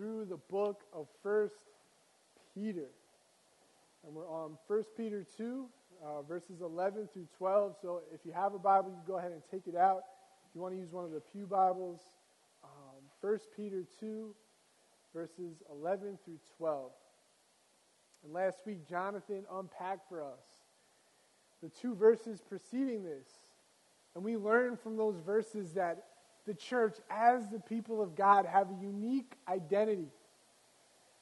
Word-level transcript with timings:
through 0.00 0.24
the 0.24 0.38
book 0.50 0.80
of 0.94 1.06
First 1.22 1.56
Peter. 2.54 2.88
And 4.02 4.14
we're 4.14 4.26
on 4.26 4.56
First 4.66 4.96
Peter 4.96 5.26
2, 5.36 5.66
uh, 6.02 6.22
verses 6.22 6.62
11 6.62 7.10
through 7.12 7.28
12. 7.36 7.76
So 7.82 8.00
if 8.10 8.20
you 8.24 8.32
have 8.32 8.54
a 8.54 8.58
Bible, 8.58 8.88
you 8.88 8.96
can 8.96 9.04
go 9.06 9.18
ahead 9.18 9.32
and 9.32 9.42
take 9.50 9.66
it 9.66 9.76
out. 9.76 10.04
If 10.48 10.54
you 10.54 10.62
want 10.62 10.72
to 10.72 10.80
use 10.80 10.90
one 10.90 11.04
of 11.04 11.10
the 11.10 11.20
Pew 11.20 11.44
Bibles, 11.44 12.00
um, 12.64 12.70
1 13.20 13.38
Peter 13.54 13.84
2, 14.00 14.34
verses 15.12 15.62
11 15.70 16.18
through 16.24 16.38
12. 16.56 16.92
And 18.24 18.32
last 18.32 18.60
week, 18.64 18.88
Jonathan 18.88 19.44
unpacked 19.52 20.08
for 20.08 20.22
us 20.22 20.64
the 21.62 21.68
two 21.68 21.94
verses 21.94 22.40
preceding 22.40 23.04
this. 23.04 23.28
And 24.14 24.24
we 24.24 24.38
learned 24.38 24.80
from 24.80 24.96
those 24.96 25.18
verses 25.18 25.74
that 25.74 26.04
the 26.50 26.56
church, 26.56 26.96
as 27.08 27.48
the 27.48 27.60
people 27.60 28.02
of 28.02 28.16
God, 28.16 28.44
have 28.44 28.66
a 28.70 28.84
unique 28.84 29.34
identity. 29.48 30.08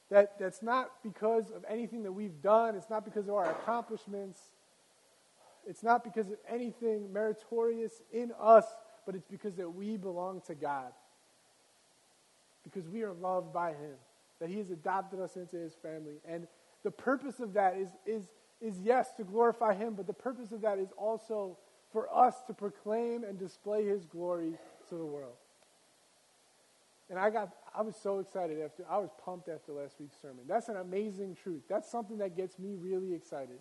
That, 0.09 0.39
that's 0.39 0.63
not 0.63 0.89
because 1.03 1.51
of 1.51 1.63
anything 1.69 2.01
that 2.01 2.11
we've 2.11 2.41
done, 2.41 2.73
it's 2.73 2.89
not 2.89 3.05
because 3.05 3.27
of 3.27 3.35
our 3.35 3.51
accomplishments, 3.51 4.39
it's 5.67 5.83
not 5.83 6.03
because 6.03 6.29
of 6.29 6.37
anything 6.49 7.13
meritorious 7.13 8.01
in 8.11 8.31
us, 8.41 8.65
but 9.05 9.13
it's 9.13 9.27
because 9.27 9.53
that 9.57 9.69
we 9.69 9.97
belong 9.97 10.41
to 10.47 10.55
God. 10.55 10.93
Because 12.63 12.89
we 12.89 13.03
are 13.03 13.13
loved 13.13 13.53
by 13.53 13.69
Him, 13.69 13.97
that 14.39 14.49
He 14.49 14.57
has 14.57 14.71
adopted 14.71 15.19
us 15.19 15.35
into 15.35 15.57
His 15.57 15.75
family. 15.75 16.15
And 16.27 16.47
the 16.83 16.89
purpose 16.89 17.39
of 17.39 17.53
that 17.53 17.77
is, 17.77 17.89
is, 18.07 18.23
is 18.61 18.81
yes, 18.81 19.13
to 19.17 19.23
glorify 19.23 19.75
Him, 19.75 19.93
but 19.93 20.07
the 20.07 20.13
purpose 20.13 20.51
of 20.51 20.61
that 20.61 20.79
is 20.79 20.89
also 20.97 21.55
for 21.91 22.11
us 22.11 22.33
to 22.47 22.53
proclaim 22.55 23.23
and 23.23 23.37
display 23.37 23.85
His 23.85 24.05
glory 24.05 24.53
to 24.89 24.95
the 24.95 25.05
world. 25.05 25.35
And 27.09 27.17
I 27.17 27.29
got, 27.31 27.49
I 27.75 27.81
was 27.81 27.95
so 27.95 28.19
excited 28.19 28.61
after, 28.61 28.85
I 28.89 28.99
was 28.99 29.09
pumped 29.23 29.49
after 29.49 29.71
last 29.71 29.95
week's 29.99 30.17
sermon. 30.21 30.43
That's 30.47 30.69
an 30.69 30.77
amazing 30.77 31.35
truth. 31.41 31.63
That's 31.67 31.89
something 31.89 32.19
that 32.19 32.37
gets 32.37 32.59
me 32.59 32.75
really 32.79 33.13
excited. 33.13 33.59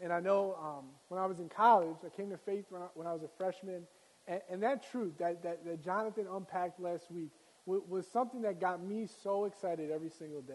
And 0.00 0.12
I 0.12 0.20
know 0.20 0.56
um, 0.62 0.84
when 1.08 1.20
I 1.20 1.26
was 1.26 1.40
in 1.40 1.48
college, 1.48 1.96
I 2.04 2.08
came 2.16 2.30
to 2.30 2.36
faith 2.36 2.66
when 2.70 2.82
I, 2.82 2.86
when 2.94 3.06
I 3.06 3.12
was 3.12 3.22
a 3.22 3.28
freshman. 3.36 3.82
And, 4.28 4.40
and 4.48 4.62
that 4.62 4.88
truth 4.90 5.18
that, 5.18 5.42
that, 5.42 5.64
that, 5.64 5.84
Jonathan 5.84 6.26
unpacked 6.32 6.80
last 6.80 7.10
week 7.10 7.30
was, 7.66 7.80
was, 7.88 8.06
something 8.06 8.42
that 8.42 8.60
got 8.60 8.84
me 8.84 9.08
so 9.22 9.44
excited 9.44 9.90
every 9.90 10.10
single 10.10 10.42
day. 10.42 10.54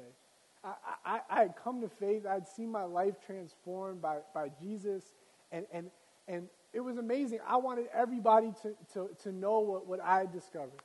I, 0.64 0.74
I, 1.06 1.20
I 1.30 1.40
had 1.42 1.56
come 1.62 1.82
to 1.82 1.90
faith, 1.90 2.26
I'd 2.26 2.48
seen 2.48 2.72
my 2.72 2.84
life 2.84 3.16
transformed 3.26 4.02
by, 4.02 4.18
by 4.34 4.50
Jesus, 4.62 5.04
and, 5.52 5.66
and, 5.72 5.92
and 6.28 6.48
it 6.74 6.80
was 6.82 6.98
amazing. 6.98 7.40
I 7.48 7.58
wanted 7.58 7.88
everybody 7.94 8.52
to, 8.62 8.76
to, 8.94 9.10
to 9.24 9.32
know 9.32 9.60
what, 9.60 9.88
what 9.88 10.00
I 10.02 10.20
had 10.20 10.32
discovered. 10.32 10.82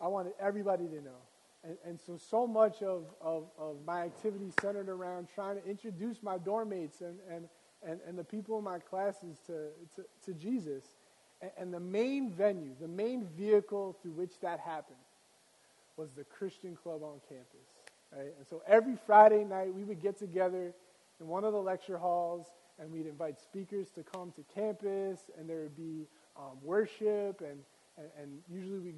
I 0.00 0.08
wanted 0.08 0.32
everybody 0.40 0.86
to 0.86 1.00
know. 1.00 1.22
And, 1.64 1.76
and 1.84 2.00
so, 2.00 2.16
so 2.16 2.46
much 2.46 2.82
of, 2.82 3.04
of, 3.20 3.44
of 3.58 3.76
my 3.84 4.02
activity 4.02 4.52
centered 4.60 4.88
around 4.88 5.28
trying 5.34 5.56
to 5.60 5.68
introduce 5.68 6.22
my 6.22 6.38
dorm 6.38 6.68
mates 6.68 7.00
and, 7.00 7.18
and, 7.30 7.48
and, 7.86 8.00
and 8.06 8.18
the 8.18 8.24
people 8.24 8.58
in 8.58 8.64
my 8.64 8.78
classes 8.78 9.38
to, 9.46 9.68
to, 9.96 10.04
to 10.26 10.34
Jesus. 10.34 10.84
And, 11.40 11.50
and 11.58 11.74
the 11.74 11.80
main 11.80 12.30
venue, 12.30 12.72
the 12.80 12.88
main 12.88 13.26
vehicle 13.36 13.96
through 14.02 14.12
which 14.12 14.38
that 14.40 14.60
happened 14.60 14.98
was 15.96 16.10
the 16.12 16.24
Christian 16.24 16.76
club 16.76 17.02
on 17.02 17.20
campus. 17.28 17.66
Right? 18.14 18.34
And 18.38 18.46
so 18.48 18.62
every 18.68 18.96
Friday 19.06 19.44
night, 19.44 19.74
we 19.74 19.84
would 19.84 20.00
get 20.00 20.18
together 20.18 20.74
in 21.20 21.26
one 21.26 21.44
of 21.44 21.52
the 21.52 21.60
lecture 21.60 21.98
halls 21.98 22.46
and 22.78 22.90
we'd 22.90 23.06
invite 23.06 23.40
speakers 23.40 23.90
to 23.90 24.02
come 24.02 24.32
to 24.32 24.44
campus, 24.54 25.20
and 25.38 25.48
there 25.48 25.60
would 25.62 25.76
be 25.76 26.06
um, 26.36 26.58
worship, 26.62 27.40
and, 27.40 27.60
and, 27.96 28.08
and, 28.20 28.38
usually 28.50 28.78
we 28.78 28.94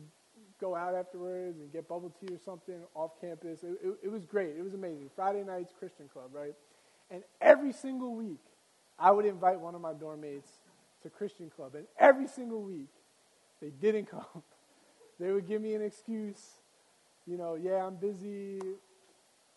go 0.61 0.75
out 0.75 0.95
afterwards 0.95 1.61
and 1.61 1.73
get 1.73 1.89
bubble 1.89 2.13
tea 2.21 2.35
or 2.35 2.39
something 2.45 2.81
off 2.95 3.13
campus. 3.21 3.63
It, 3.63 3.79
it, 3.83 3.99
it 4.05 4.09
was 4.09 4.25
great. 4.25 4.57
It 4.59 4.63
was 4.63 4.75
amazing. 4.75 5.11
Friday 5.15 5.45
nights, 5.45 5.73
Christian 5.79 6.09
Club, 6.09 6.31
right? 6.33 6.55
And 7.11 7.23
every 7.41 7.73
single 7.73 8.15
week, 8.15 8.43
I 8.99 9.13
would 9.13 9.25
invite 9.25 9.61
one 9.61 9.75
of 9.75 9.81
my 9.81 9.93
dorm 9.93 10.23
mates 10.23 10.51
to 11.03 11.11
Christian 11.11 11.51
Club, 11.51 11.75
and 11.77 11.87
every 11.99 12.27
single 12.27 12.61
week, 12.61 12.91
they 13.61 13.71
didn't 13.71 14.07
come. 14.07 14.25
they 15.21 15.31
would 15.31 15.47
give 15.47 15.63
me 15.63 15.75
an 15.75 15.83
excuse. 15.83 16.43
You 17.27 17.37
know, 17.37 17.55
yeah, 17.55 17.87
I'm 17.87 17.97
busy. 17.97 18.59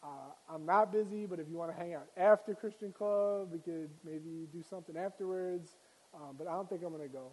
Uh, 0.04 0.08
I'm 0.50 0.66
not 0.66 0.92
busy, 0.92 1.26
but 1.26 1.40
if 1.40 1.48
you 1.48 1.58
want 1.58 1.72
to 1.72 1.78
hang 1.78 1.94
out 1.94 2.08
after 2.18 2.56
Christian 2.56 2.92
Club, 2.92 3.50
we 3.52 3.60
could 3.60 3.90
maybe 4.04 4.48
do 4.52 4.64
something 4.68 4.98
afterwards. 4.98 5.76
Um, 6.14 6.36
but 6.38 6.48
I 6.48 6.54
don't 6.54 6.68
think 6.70 6.84
I'm 6.84 6.90
going 6.90 7.08
to 7.08 7.14
go. 7.14 7.32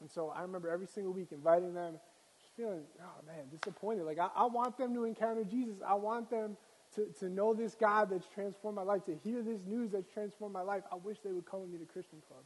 And 0.00 0.10
so 0.10 0.30
I 0.30 0.42
remember 0.42 0.70
every 0.70 0.86
single 0.86 1.12
week 1.12 1.28
inviting 1.32 1.74
them, 1.74 1.98
just 2.40 2.56
feeling, 2.56 2.82
oh 3.00 3.26
man, 3.26 3.44
disappointed. 3.50 4.04
Like 4.04 4.18
I, 4.18 4.28
I 4.34 4.46
want 4.46 4.78
them 4.78 4.94
to 4.94 5.04
encounter 5.04 5.44
Jesus. 5.44 5.74
I 5.86 5.94
want 5.94 6.30
them 6.30 6.56
to, 6.94 7.06
to 7.20 7.28
know 7.28 7.54
this 7.54 7.74
God 7.74 8.10
that's 8.10 8.26
transformed 8.28 8.76
my 8.76 8.82
life, 8.82 9.04
to 9.06 9.16
hear 9.24 9.42
this 9.42 9.60
news 9.66 9.90
that's 9.92 10.08
transformed 10.12 10.52
my 10.52 10.62
life. 10.62 10.82
I 10.92 10.96
wish 10.96 11.18
they 11.24 11.32
would 11.32 11.46
come 11.46 11.60
with 11.60 11.70
me 11.70 11.78
to 11.78 11.84
Christian 11.84 12.22
Club. 12.28 12.42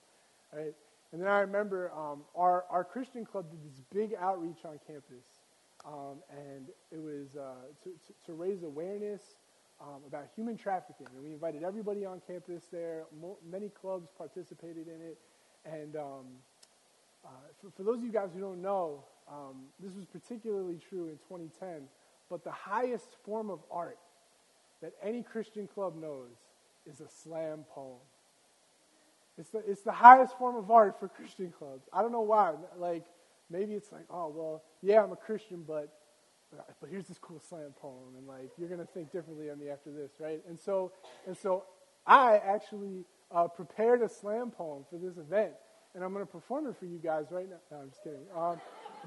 Right? 0.53 0.75
And 1.13 1.21
then 1.21 1.29
I 1.29 1.41
remember 1.41 1.93
um, 1.93 2.23
our, 2.35 2.65
our 2.71 2.85
Christian 2.85 3.25
Club 3.25 3.51
did 3.51 3.61
this 3.65 3.81
big 3.93 4.15
outreach 4.19 4.65
on 4.65 4.79
campus. 4.87 5.25
Um, 5.85 6.23
and 6.31 6.69
it 6.91 6.99
was 6.99 7.37
uh, 7.37 7.55
to, 7.85 7.91
to, 7.91 8.27
to, 8.27 8.33
raise 8.33 8.63
awareness 8.63 9.23
um, 9.81 10.03
about 10.07 10.27
human 10.35 10.57
trafficking. 10.57 11.07
And 11.15 11.25
we 11.25 11.33
invited 11.33 11.63
everybody 11.63 12.05
on 12.05 12.21
campus 12.27 12.65
there. 12.73 13.05
Mo- 13.21 13.39
many 13.49 13.69
clubs 13.69 14.11
participated 14.17 14.89
in 14.89 15.01
it. 15.01 15.19
And 15.65 15.97
um, 15.97 16.27
uh, 17.25 17.29
for, 17.61 17.71
for, 17.77 17.83
those 17.85 17.99
of 17.99 18.05
you 18.05 18.13
guys 18.13 18.31
who 18.35 18.41
don't 18.41 18.61
know, 18.61 19.05
um, 19.31 19.67
this 19.79 19.95
was 19.95 20.05
particularly 20.05 20.79
true 20.89 21.09
in 21.09 21.17
2010. 21.29 21.83
But 22.29 22.45
the 22.45 22.51
highest 22.51 23.17
form 23.25 23.49
of 23.49 23.61
art 23.71 23.99
that 24.83 24.93
any 25.03 25.23
Christian 25.23 25.67
club 25.67 25.97
knows 25.97 26.37
is 26.87 27.01
a 27.01 27.09
slam 27.09 27.65
poem. 27.71 27.99
It's 29.39 29.51
the, 29.51 29.59
it's 29.59 29.83
the 29.83 29.93
highest 29.93 30.37
form 30.37 30.57
of 30.57 30.71
art 30.71 30.99
for 30.99 31.09
Christian 31.09 31.53
clubs. 31.57 31.89
I 31.93 32.03
don't 32.03 32.13
know 32.13 32.23
why. 32.23 32.55
Like, 32.77 33.05
maybe 33.51 33.75
it's 33.75 33.93
like, 33.93 34.05
oh, 34.11 34.33
well, 34.35 34.63
yeah, 34.83 35.03
I'm 35.03 35.13
a 35.13 35.17
Christian, 35.17 35.65
but, 35.67 35.93
but 36.81 36.89
here's 36.91 37.07
this 37.07 37.19
cool 37.19 37.41
slam 37.49 37.75
poem, 37.81 38.17
and 38.17 38.27
like, 38.27 38.51
you're 38.59 38.69
going 38.69 38.81
to 38.81 38.87
think 38.87 39.13
differently 39.13 39.51
on 39.51 39.59
me 39.59 39.69
after 39.69 39.91
this, 39.91 40.13
right? 40.19 40.41
And 40.49 40.59
so, 40.59 40.93
and 41.27 41.37
so 41.37 41.65
I 42.07 42.37
actually 42.37 43.05
uh, 43.31 43.49
prepared 43.49 44.03
a 44.03 44.09
slam 44.09 44.51
poem 44.51 44.85
for 44.91 44.97
this 44.97 45.17
event, 45.17 45.53
and 45.95 46.05
I'm 46.05 46.13
going 46.13 46.25
to 46.25 46.31
perform 46.31 46.67
it 46.67 46.77
for 46.79 46.87
you 46.87 46.99
guys 46.99 47.27
right 47.31 47.49
now. 47.49 47.57
No, 47.71 47.79
I'm 47.79 47.91
just 47.91 48.03
kidding. 48.03 48.27
Um, 48.37 48.61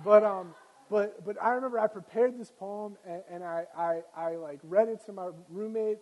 but, 0.04 0.24
um, 0.24 0.54
but, 0.90 1.24
but 1.26 1.42
I 1.42 1.52
remember 1.52 1.80
I 1.80 1.88
prepared 1.88 2.38
this 2.40 2.52
poem, 2.52 2.98
and, 3.08 3.22
and 3.32 3.44
I, 3.44 3.66
I, 3.78 4.02
I, 4.16 4.36
like, 4.36 4.60
read 4.64 4.90
it 4.90 5.06
to 5.06 5.14
my 5.14 5.30
roommate, 5.50 6.00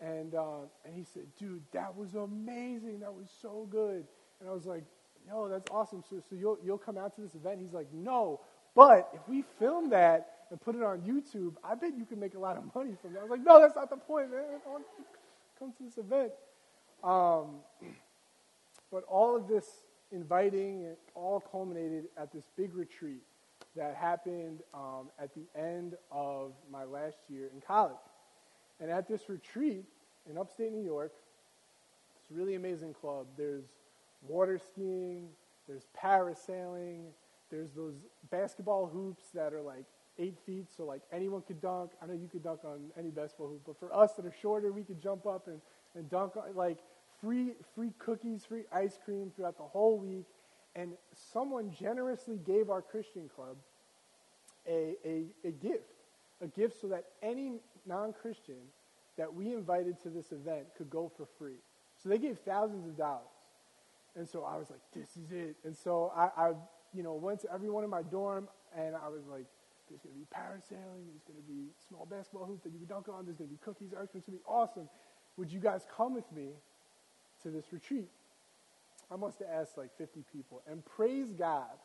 and, 0.00 0.34
uh, 0.34 0.60
and 0.84 0.94
he 0.94 1.04
said, 1.12 1.24
dude, 1.38 1.62
that 1.72 1.96
was 1.96 2.14
amazing. 2.14 3.00
That 3.00 3.12
was 3.12 3.28
so 3.42 3.66
good. 3.68 4.04
And 4.40 4.48
I 4.48 4.52
was 4.52 4.64
like, 4.64 4.84
yo, 5.28 5.48
that's 5.48 5.70
awesome. 5.70 6.02
So, 6.08 6.16
so 6.28 6.36
you'll, 6.36 6.58
you'll 6.64 6.78
come 6.78 6.98
out 6.98 7.14
to 7.16 7.20
this 7.20 7.34
event? 7.34 7.60
He's 7.60 7.72
like, 7.72 7.92
no, 7.92 8.40
but 8.74 9.10
if 9.14 9.20
we 9.28 9.44
film 9.58 9.90
that 9.90 10.30
and 10.50 10.60
put 10.60 10.74
it 10.74 10.82
on 10.82 11.00
YouTube, 11.00 11.54
I 11.62 11.74
bet 11.74 11.96
you 11.96 12.04
can 12.04 12.18
make 12.18 12.34
a 12.34 12.38
lot 12.38 12.56
of 12.56 12.74
money 12.74 12.94
from 13.00 13.12
that. 13.12 13.20
I 13.20 13.22
was 13.22 13.30
like, 13.30 13.44
no, 13.44 13.60
that's 13.60 13.76
not 13.76 13.90
the 13.90 13.96
point, 13.96 14.30
man. 14.30 14.44
I 14.66 14.70
want 14.70 14.84
to 14.96 15.04
come 15.58 15.72
to 15.78 15.82
this 15.82 15.98
event. 15.98 16.32
Um, 17.04 17.56
but 18.90 19.04
all 19.04 19.36
of 19.36 19.46
this 19.48 19.66
inviting, 20.10 20.82
it 20.82 20.98
all 21.14 21.40
culminated 21.40 22.04
at 22.16 22.32
this 22.32 22.44
big 22.56 22.74
retreat 22.74 23.22
that 23.76 23.94
happened 23.94 24.60
um, 24.72 25.10
at 25.20 25.30
the 25.34 25.44
end 25.58 25.94
of 26.10 26.52
my 26.72 26.84
last 26.84 27.18
year 27.28 27.50
in 27.54 27.60
college. 27.60 27.96
And 28.80 28.90
at 28.90 29.06
this 29.06 29.28
retreat 29.28 29.84
in 30.28 30.38
upstate 30.38 30.72
New 30.72 30.84
York, 30.84 31.12
it's 32.22 32.30
a 32.30 32.34
really 32.34 32.54
amazing 32.54 32.94
club. 32.94 33.26
There's 33.36 33.64
water 34.22 34.58
skiing, 34.58 35.28
there's 35.66 35.86
parasailing, 35.96 37.06
there's 37.50 37.72
those 37.72 37.94
basketball 38.30 38.86
hoops 38.86 39.24
that 39.34 39.52
are 39.52 39.62
like 39.62 39.84
eight 40.18 40.36
feet, 40.44 40.66
so 40.76 40.84
like 40.84 41.02
anyone 41.12 41.42
could 41.42 41.60
dunk. 41.60 41.92
I 42.02 42.06
know 42.06 42.14
you 42.14 42.28
could 42.30 42.42
dunk 42.42 42.60
on 42.64 42.90
any 42.98 43.10
basketball 43.10 43.48
hoop, 43.48 43.62
but 43.66 43.78
for 43.78 43.94
us 43.94 44.14
that 44.14 44.26
are 44.26 44.34
shorter, 44.42 44.72
we 44.72 44.82
could 44.82 45.00
jump 45.00 45.26
up 45.26 45.46
and, 45.46 45.60
and 45.94 46.10
dunk 46.10 46.36
on 46.36 46.54
like 46.54 46.78
free 47.20 47.52
free 47.74 47.92
cookies, 47.98 48.44
free 48.44 48.64
ice 48.72 48.98
cream 49.04 49.32
throughout 49.34 49.56
the 49.56 49.64
whole 49.64 49.98
week. 49.98 50.26
And 50.74 50.92
someone 51.32 51.72
generously 51.72 52.38
gave 52.44 52.70
our 52.70 52.82
Christian 52.82 53.28
club 53.34 53.56
a, 54.68 54.94
a, 55.04 55.24
a 55.44 55.50
gift, 55.50 55.94
a 56.42 56.46
gift 56.46 56.80
so 56.80 56.88
that 56.88 57.04
any 57.22 57.54
non-Christian 57.86 58.60
that 59.16 59.32
we 59.32 59.52
invited 59.52 60.00
to 60.02 60.10
this 60.10 60.30
event 60.30 60.66
could 60.76 60.90
go 60.90 61.10
for 61.16 61.26
free. 61.38 61.56
So 62.00 62.08
they 62.08 62.18
gave 62.18 62.38
thousands 62.38 62.86
of 62.86 62.96
dollars. 62.96 63.26
And 64.18 64.28
so 64.28 64.42
I 64.42 64.56
was 64.56 64.68
like, 64.68 64.80
this 64.92 65.16
is 65.16 65.30
it. 65.30 65.56
And 65.64 65.76
so 65.76 66.12
I, 66.14 66.28
I, 66.36 66.52
you 66.92 67.04
know, 67.04 67.14
went 67.14 67.40
to 67.42 67.54
everyone 67.54 67.84
in 67.84 67.90
my 67.90 68.02
dorm, 68.02 68.48
and 68.76 68.96
I 68.96 69.08
was 69.08 69.22
like, 69.30 69.46
there's 69.88 70.00
going 70.02 70.14
to 70.14 70.18
be 70.18 70.26
parasailing, 70.26 71.06
there's 71.06 71.22
going 71.22 71.38
to 71.38 71.48
be 71.48 71.70
small 71.88 72.04
basketball 72.04 72.44
hoops 72.44 72.64
that 72.64 72.72
you 72.72 72.78
can 72.80 72.88
dunk 72.88 73.08
on, 73.08 73.24
there's 73.24 73.38
going 73.38 73.48
to 73.48 73.54
be 73.54 73.60
cookies, 73.64 73.90
ice 73.94 74.10
cream, 74.10 74.18
it's 74.20 74.26
going 74.26 74.38
to 74.38 74.44
be 74.44 74.50
awesome. 74.50 74.88
Would 75.36 75.52
you 75.52 75.60
guys 75.60 75.86
come 75.96 76.14
with 76.14 76.30
me 76.32 76.48
to 77.42 77.50
this 77.50 77.72
retreat? 77.72 78.08
I 79.10 79.16
must 79.16 79.38
have 79.38 79.48
asked 79.48 79.78
like 79.78 79.96
50 79.96 80.24
people. 80.32 80.62
And 80.68 80.84
praise 80.84 81.32
God, 81.32 81.78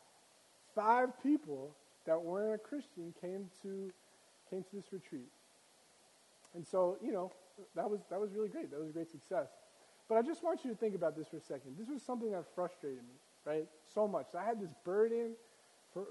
five 0.74 1.10
people 1.22 1.70
that 2.04 2.20
weren't 2.20 2.54
a 2.54 2.58
Christian 2.58 3.14
came 3.20 3.48
to 3.62 3.92
came 4.50 4.62
to 4.64 4.76
this 4.76 4.92
retreat. 4.92 5.30
And 6.54 6.66
so, 6.66 6.98
you 7.02 7.12
know, 7.12 7.32
that 7.76 7.88
was, 7.88 8.00
that 8.10 8.20
was 8.20 8.32
really 8.32 8.48
great. 8.48 8.70
That 8.70 8.80
was 8.80 8.90
a 8.90 8.92
great 8.92 9.10
success. 9.10 9.48
But 10.08 10.18
I 10.18 10.22
just 10.22 10.42
want 10.42 10.64
you 10.64 10.70
to 10.70 10.76
think 10.76 10.94
about 10.94 11.16
this 11.16 11.28
for 11.28 11.38
a 11.38 11.40
second. 11.40 11.76
This 11.78 11.88
was 11.88 12.02
something 12.02 12.30
that 12.32 12.44
frustrated 12.54 12.98
me, 12.98 13.14
right? 13.44 13.66
So 13.94 14.06
much. 14.06 14.26
I 14.38 14.44
had 14.44 14.60
this 14.60 14.72
burden 14.84 15.32
for, 15.92 16.04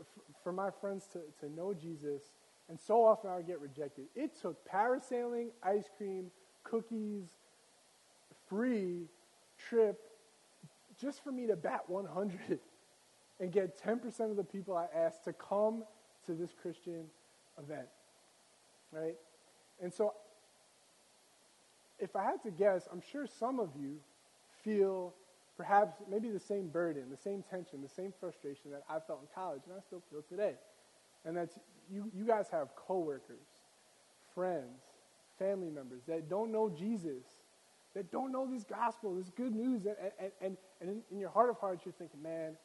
for, 0.44 0.52
my 0.52 0.70
friends 0.82 1.08
to, 1.14 1.20
to 1.42 1.54
know 1.54 1.74
Jesus, 1.74 2.22
and 2.70 2.80
so 2.80 3.06
often 3.06 3.30
I 3.30 3.38
would 3.38 3.48
get 3.48 3.60
rejected. 3.60 4.06
It 4.16 4.32
took 4.42 4.68
parasailing, 4.68 5.50
ice 5.62 5.90
cream, 5.98 6.32
cookies, 6.64 7.28
free 8.50 9.08
trip 9.70 10.00
just 11.00 11.24
for 11.24 11.32
me 11.32 11.48
to 11.48 11.56
bat 11.56 11.84
100 11.88 12.60
and 13.40 13.52
get 13.52 13.84
10% 13.84 14.32
of 14.32 14.38
the 14.38 14.44
people 14.44 14.76
I 14.76 14.88
asked 14.96 15.26
to 15.26 15.34
come 15.34 15.84
to 16.26 16.34
this 16.34 16.52
Christian 16.60 17.06
event. 17.58 17.88
Right? 18.92 19.16
And 19.82 19.94
so, 19.94 20.14
if 22.04 22.16
I 22.18 22.24
had 22.24 22.44
to 22.44 22.52
guess, 22.52 22.88
I'm 22.92 23.02
sure 23.12 23.26
some 23.26 23.60
of 23.60 23.70
you 23.80 23.96
feel 24.64 25.14
perhaps 25.56 25.96
maybe 26.10 26.30
the 26.30 26.40
same 26.40 26.68
burden, 26.68 27.04
the 27.10 27.18
same 27.18 27.44
tension, 27.50 27.82
the 27.82 27.88
same 27.88 28.14
frustration 28.20 28.72
that 28.72 28.84
I 28.90 29.00
felt 29.00 29.22
in 29.22 29.28
college 29.34 29.62
and 29.66 29.76
I 29.78 29.82
still 29.82 30.02
feel 30.12 30.22
today. 30.30 30.56
And 31.26 31.38
that's 31.38 31.58
you, 31.90 32.12
you 32.14 32.26
guys 32.26 32.48
have 32.52 32.76
coworkers, 32.76 33.48
friends, 34.36 34.82
family 35.40 35.70
members 35.70 36.02
that 36.08 36.30
don't 36.30 36.52
know 36.52 36.70
Jesus, 36.70 37.24
that 37.96 38.12
don't 38.12 38.32
know 38.32 38.48
this 38.52 38.64
gospel, 38.64 39.16
this 39.16 39.30
good 39.30 39.56
news. 39.56 39.86
And, 39.86 39.96
and, 40.20 40.32
and, 40.42 40.58
and 40.82 40.90
in, 40.90 41.02
in 41.12 41.20
your 41.20 41.30
heart 41.30 41.50
of 41.50 41.58
hearts, 41.58 41.84
you're 41.86 41.94
thinking, 41.94 42.22
man, 42.22 42.58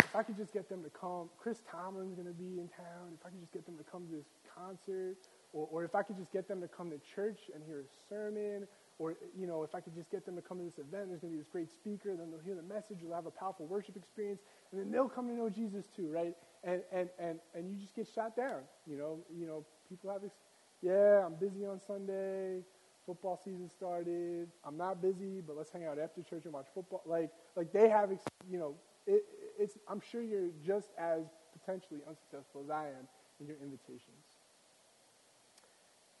if 0.00 0.16
I 0.16 0.22
could 0.22 0.36
just 0.36 0.52
get 0.52 0.68
them 0.68 0.82
to 0.82 0.90
come, 0.90 1.28
Chris 1.38 1.62
Tomlin's 1.70 2.14
going 2.14 2.26
to 2.26 2.32
be 2.32 2.58
in 2.60 2.68
town. 2.68 3.18
If 3.18 3.26
I 3.26 3.30
could 3.30 3.40
just 3.40 3.52
get 3.52 3.66
them 3.66 3.76
to 3.76 3.84
come 3.84 4.06
to 4.06 4.16
this 4.16 4.26
concert, 4.56 5.18
or, 5.52 5.68
or 5.70 5.84
if 5.84 5.94
I 5.94 6.02
could 6.02 6.16
just 6.16 6.32
get 6.32 6.48
them 6.48 6.60
to 6.60 6.68
come 6.68 6.90
to 6.90 6.98
church 7.14 7.50
and 7.54 7.62
hear 7.64 7.80
a 7.80 7.88
sermon, 8.08 8.66
or 8.98 9.16
you 9.38 9.46
know, 9.46 9.62
if 9.62 9.74
I 9.74 9.80
could 9.80 9.94
just 9.94 10.10
get 10.10 10.24
them 10.24 10.36
to 10.36 10.42
come 10.42 10.58
to 10.58 10.64
this 10.64 10.78
event, 10.78 11.08
there's 11.08 11.20
going 11.20 11.32
to 11.32 11.36
be 11.36 11.38
this 11.38 11.48
great 11.48 11.70
speaker. 11.70 12.14
Then 12.16 12.30
they'll 12.30 12.40
hear 12.40 12.54
the 12.54 12.62
message. 12.62 12.98
They'll 13.02 13.14
have 13.14 13.26
a 13.26 13.30
powerful 13.30 13.66
worship 13.66 13.96
experience, 13.96 14.40
and 14.70 14.80
then 14.80 14.90
they'll 14.90 15.08
come 15.08 15.28
to 15.28 15.34
know 15.34 15.48
Jesus 15.50 15.86
too, 15.96 16.10
right? 16.10 16.34
And 16.64 16.82
and 16.92 17.08
and 17.18 17.40
and 17.54 17.70
you 17.70 17.76
just 17.76 17.94
get 17.94 18.08
shot 18.14 18.36
down. 18.36 18.62
You 18.86 18.96
know, 18.96 19.18
you 19.34 19.46
know, 19.46 19.64
people 19.88 20.10
have, 20.10 20.22
ex- 20.24 20.34
yeah, 20.82 21.24
I'm 21.24 21.34
busy 21.34 21.66
on 21.66 21.80
Sunday. 21.86 22.62
Football 23.06 23.40
season 23.44 23.68
started. 23.68 24.48
I'm 24.64 24.76
not 24.76 25.02
busy, 25.02 25.40
but 25.40 25.56
let's 25.56 25.70
hang 25.72 25.84
out 25.84 25.98
after 25.98 26.22
church 26.22 26.44
and 26.44 26.52
watch 26.52 26.66
football. 26.72 27.02
Like, 27.04 27.30
like 27.56 27.72
they 27.72 27.88
have, 27.88 28.12
ex- 28.12 28.22
you 28.48 28.58
know, 28.58 28.76
it, 29.06 29.24
it's, 29.58 29.76
I'm 29.88 30.00
sure 30.00 30.22
you're 30.22 30.50
just 30.64 30.88
as 30.96 31.24
potentially 31.52 32.00
unsuccessful 32.08 32.62
as 32.64 32.70
I 32.70 32.86
am 32.86 33.08
in 33.40 33.48
your 33.48 33.56
invitations. 33.60 34.21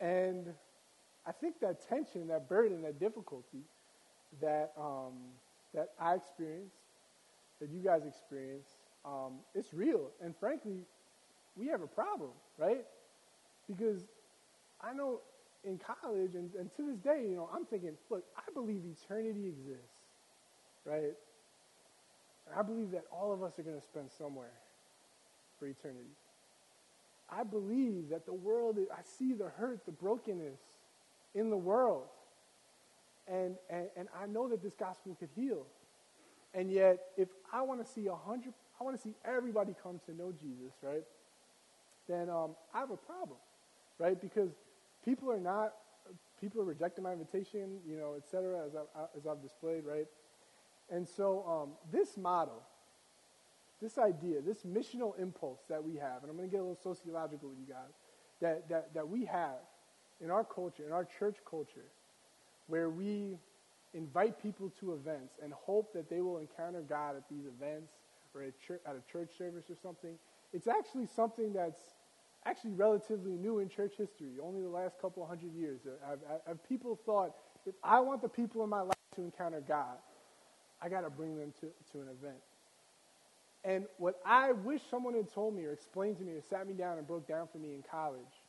And 0.02 0.48
I 1.24 1.30
think 1.30 1.60
that 1.60 1.88
tension, 1.88 2.26
that 2.26 2.48
burden, 2.48 2.82
that 2.82 2.98
difficulty 2.98 3.62
that, 4.40 4.72
um, 4.76 5.12
that 5.72 5.90
I 6.00 6.14
experienced, 6.14 6.74
that 7.60 7.70
you 7.70 7.80
guys 7.80 8.02
experience, 8.04 8.66
um, 9.04 9.34
it's 9.54 9.72
real. 9.72 10.10
And 10.20 10.34
frankly, 10.36 10.80
we 11.56 11.68
have 11.68 11.82
a 11.82 11.86
problem, 11.86 12.30
right? 12.58 12.84
Because 13.68 14.02
I 14.80 14.92
know 14.92 15.20
in 15.64 15.78
college 15.78 16.34
and, 16.34 16.50
and 16.58 16.74
to 16.76 16.90
this 16.90 16.98
day, 16.98 17.24
you 17.28 17.36
know, 17.36 17.48
I'm 17.54 17.64
thinking, 17.64 17.92
look, 18.10 18.24
I 18.36 18.42
believe 18.52 18.82
eternity 18.84 19.46
exists, 19.46 19.94
right? 20.84 21.14
And 22.48 22.58
I 22.58 22.62
believe 22.62 22.90
that 22.90 23.04
all 23.12 23.32
of 23.32 23.44
us 23.44 23.56
are 23.60 23.62
going 23.62 23.78
to 23.78 23.84
spend 23.84 24.10
somewhere 24.10 24.52
for 25.60 25.66
eternity. 25.68 26.10
I 27.34 27.44
believe 27.44 28.10
that 28.10 28.26
the 28.26 28.32
world, 28.34 28.78
I 28.92 29.00
see 29.18 29.32
the 29.32 29.48
hurt, 29.48 29.86
the 29.86 29.92
brokenness 29.92 30.60
in 31.34 31.48
the 31.48 31.56
world. 31.56 32.04
And, 33.26 33.56
and, 33.70 33.86
and 33.96 34.08
I 34.20 34.26
know 34.26 34.48
that 34.48 34.62
this 34.62 34.74
gospel 34.74 35.16
could 35.18 35.30
heal. 35.34 35.64
And 36.54 36.70
yet, 36.70 36.98
if 37.16 37.28
I 37.52 37.62
want 37.62 37.84
to 37.84 37.90
see 37.90 38.06
a 38.08 38.14
hundred, 38.14 38.52
I 38.78 38.84
want 38.84 38.96
to 38.96 39.02
see 39.02 39.14
everybody 39.24 39.74
come 39.82 40.00
to 40.06 40.14
know 40.14 40.32
Jesus, 40.32 40.74
right? 40.82 41.04
Then 42.08 42.28
um, 42.28 42.50
I 42.74 42.80
have 42.80 42.90
a 42.90 42.96
problem, 42.96 43.38
right? 43.98 44.20
Because 44.20 44.50
people 45.04 45.30
are 45.30 45.40
not, 45.40 45.72
people 46.40 46.60
are 46.60 46.64
rejecting 46.64 47.04
my 47.04 47.12
invitation, 47.12 47.78
you 47.88 47.96
know, 47.96 48.14
et 48.16 48.28
cetera, 48.30 48.66
as, 48.66 48.72
I, 48.74 49.04
as 49.16 49.26
I've 49.26 49.40
displayed, 49.40 49.84
right? 49.86 50.06
And 50.90 51.08
so 51.08 51.44
um, 51.48 51.70
this 51.90 52.18
model, 52.18 52.62
this 53.82 53.98
idea, 53.98 54.40
this 54.40 54.62
missional 54.62 55.18
impulse 55.18 55.60
that 55.68 55.82
we 55.82 55.96
have, 55.96 56.22
and 56.22 56.30
I'm 56.30 56.36
going 56.36 56.48
to 56.48 56.52
get 56.52 56.60
a 56.60 56.64
little 56.64 56.78
sociological 56.82 57.48
with 57.48 57.58
you 57.58 57.66
guys, 57.66 57.92
that, 58.40 58.68
that, 58.68 58.94
that 58.94 59.08
we 59.08 59.24
have 59.24 59.58
in 60.20 60.30
our 60.30 60.44
culture, 60.44 60.84
in 60.86 60.92
our 60.92 61.04
church 61.18 61.36
culture, 61.48 61.86
where 62.68 62.88
we 62.88 63.36
invite 63.92 64.40
people 64.40 64.72
to 64.80 64.94
events 64.94 65.34
and 65.42 65.52
hope 65.52 65.92
that 65.92 66.08
they 66.08 66.20
will 66.20 66.38
encounter 66.38 66.80
God 66.80 67.16
at 67.16 67.28
these 67.28 67.44
events 67.44 67.92
or 68.34 68.42
at, 68.42 68.58
church, 68.66 68.80
at 68.86 68.94
a 68.94 69.12
church 69.12 69.30
service 69.36 69.64
or 69.68 69.76
something, 69.82 70.14
it's 70.52 70.66
actually 70.66 71.06
something 71.06 71.52
that's 71.52 71.80
actually 72.46 72.72
relatively 72.72 73.32
new 73.32 73.58
in 73.58 73.68
church 73.68 73.94
history, 73.98 74.30
only 74.42 74.62
the 74.62 74.68
last 74.68 74.98
couple 75.00 75.26
hundred 75.26 75.54
years. 75.54 75.80
Uh, 75.86 76.08
have, 76.08 76.18
have 76.46 76.68
people 76.68 76.98
thought, 77.04 77.32
if 77.66 77.74
I 77.82 78.00
want 78.00 78.22
the 78.22 78.28
people 78.28 78.62
in 78.64 78.70
my 78.70 78.80
life 78.80 78.94
to 79.16 79.22
encounter 79.22 79.60
God, 79.60 79.98
I 80.80 80.88
got 80.88 81.02
to 81.02 81.10
bring 81.10 81.36
them 81.36 81.52
to, 81.60 81.66
to 81.92 82.00
an 82.00 82.08
event. 82.08 82.38
And 83.64 83.86
what 83.98 84.20
I 84.26 84.52
wish 84.52 84.80
someone 84.90 85.14
had 85.14 85.32
told 85.32 85.54
me 85.54 85.64
or 85.64 85.72
explained 85.72 86.18
to 86.18 86.24
me 86.24 86.32
or 86.32 86.42
sat 86.42 86.66
me 86.66 86.74
down 86.74 86.98
and 86.98 87.06
broke 87.06 87.28
down 87.28 87.46
for 87.50 87.58
me 87.58 87.74
in 87.74 87.82
college 87.88 88.42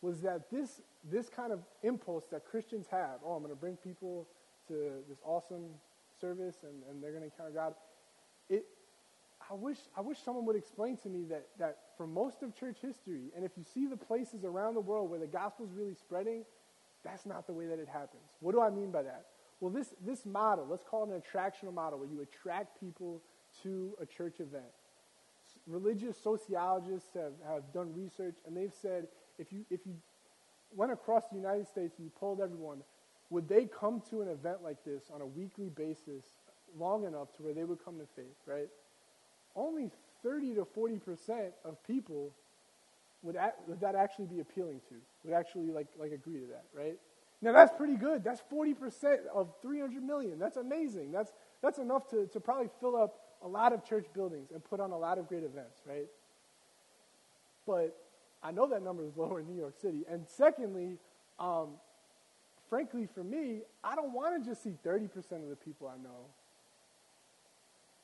was 0.00 0.20
that 0.22 0.50
this, 0.50 0.80
this 1.10 1.28
kind 1.28 1.52
of 1.52 1.60
impulse 1.82 2.24
that 2.30 2.44
Christians 2.46 2.86
have, 2.90 3.18
oh, 3.24 3.32
I'm 3.32 3.42
going 3.42 3.52
to 3.52 3.60
bring 3.60 3.76
people 3.76 4.28
to 4.68 5.02
this 5.08 5.18
awesome 5.24 5.66
service 6.20 6.56
and, 6.62 6.82
and 6.88 7.02
they're 7.02 7.10
going 7.10 7.22
to 7.22 7.30
encounter 7.30 7.50
God, 7.50 7.74
it, 8.48 8.64
I, 9.50 9.54
wish, 9.54 9.78
I 9.96 10.00
wish 10.00 10.18
someone 10.24 10.46
would 10.46 10.56
explain 10.56 10.96
to 10.98 11.08
me 11.08 11.24
that, 11.30 11.48
that 11.58 11.78
for 11.96 12.06
most 12.06 12.42
of 12.42 12.54
church 12.54 12.78
history, 12.80 13.32
and 13.34 13.44
if 13.44 13.52
you 13.56 13.64
see 13.74 13.86
the 13.86 13.96
places 13.96 14.44
around 14.44 14.74
the 14.74 14.80
world 14.80 15.10
where 15.10 15.18
the 15.18 15.26
gospel 15.26 15.66
is 15.66 15.72
really 15.72 15.94
spreading, 15.94 16.44
that's 17.04 17.26
not 17.26 17.46
the 17.46 17.52
way 17.52 17.66
that 17.66 17.78
it 17.78 17.88
happens. 17.88 18.36
What 18.40 18.52
do 18.52 18.60
I 18.60 18.70
mean 18.70 18.90
by 18.90 19.02
that? 19.02 19.26
Well, 19.58 19.70
this, 19.72 19.92
this 20.06 20.24
model, 20.24 20.66
let's 20.70 20.84
call 20.84 21.10
it 21.10 21.14
an 21.14 21.20
attractional 21.20 21.74
model 21.74 21.98
where 21.98 22.08
you 22.08 22.22
attract 22.22 22.80
people 22.80 23.20
to 23.62 23.94
a 24.00 24.06
church 24.06 24.40
event. 24.40 24.64
Religious 25.66 26.16
sociologists 26.16 27.10
have, 27.14 27.32
have 27.46 27.72
done 27.72 27.92
research 27.94 28.36
and 28.46 28.56
they've 28.56 28.74
said 28.80 29.06
if 29.38 29.52
you, 29.52 29.64
if 29.70 29.80
you 29.86 29.94
went 30.74 30.92
across 30.92 31.24
the 31.30 31.36
United 31.36 31.66
States 31.66 31.94
and 31.98 32.06
you 32.06 32.12
polled 32.18 32.40
everyone, 32.40 32.82
would 33.30 33.48
they 33.48 33.66
come 33.66 34.02
to 34.10 34.22
an 34.22 34.28
event 34.28 34.58
like 34.62 34.84
this 34.84 35.04
on 35.12 35.20
a 35.20 35.26
weekly 35.26 35.68
basis 35.68 36.24
long 36.78 37.04
enough 37.04 37.32
to 37.36 37.42
where 37.42 37.54
they 37.54 37.64
would 37.64 37.84
come 37.84 37.98
to 37.98 38.06
faith, 38.16 38.36
right? 38.46 38.68
Only 39.54 39.90
30 40.22 40.54
to 40.54 40.64
40% 40.64 41.50
of 41.64 41.82
people 41.86 42.32
would, 43.22 43.36
would 43.66 43.80
that 43.80 43.94
actually 43.94 44.26
be 44.26 44.40
appealing 44.40 44.80
to, 44.88 44.94
would 45.24 45.34
actually 45.34 45.70
like, 45.70 45.88
like 45.98 46.12
agree 46.12 46.40
to 46.40 46.46
that, 46.46 46.64
right? 46.74 46.96
Now 47.42 47.52
that's 47.52 47.72
pretty 47.76 47.96
good. 47.96 48.22
That's 48.22 48.42
40% 48.52 48.74
of 49.34 49.52
300 49.62 50.02
million. 50.02 50.38
That's 50.38 50.56
amazing. 50.56 51.12
That's, 51.12 51.32
that's 51.62 51.78
enough 51.78 52.08
to, 52.10 52.26
to 52.26 52.40
probably 52.40 52.68
fill 52.80 52.96
up 52.96 53.19
a 53.42 53.48
lot 53.48 53.72
of 53.72 53.84
church 53.84 54.06
buildings 54.14 54.50
and 54.52 54.62
put 54.62 54.80
on 54.80 54.90
a 54.90 54.98
lot 54.98 55.18
of 55.18 55.28
great 55.28 55.44
events, 55.44 55.80
right? 55.86 56.06
But 57.66 57.96
I 58.42 58.50
know 58.50 58.68
that 58.68 58.82
number 58.82 59.04
is 59.04 59.12
lower 59.16 59.40
in 59.40 59.46
New 59.46 59.58
York 59.58 59.74
City. 59.80 60.04
And 60.10 60.26
secondly, 60.26 60.98
um, 61.38 61.70
frankly, 62.68 63.08
for 63.14 63.24
me, 63.24 63.60
I 63.82 63.94
don't 63.94 64.12
want 64.12 64.42
to 64.42 64.50
just 64.50 64.62
see 64.62 64.74
30% 64.84 65.06
of 65.42 65.48
the 65.48 65.56
people 65.56 65.88
I 65.88 65.96
know 66.02 66.26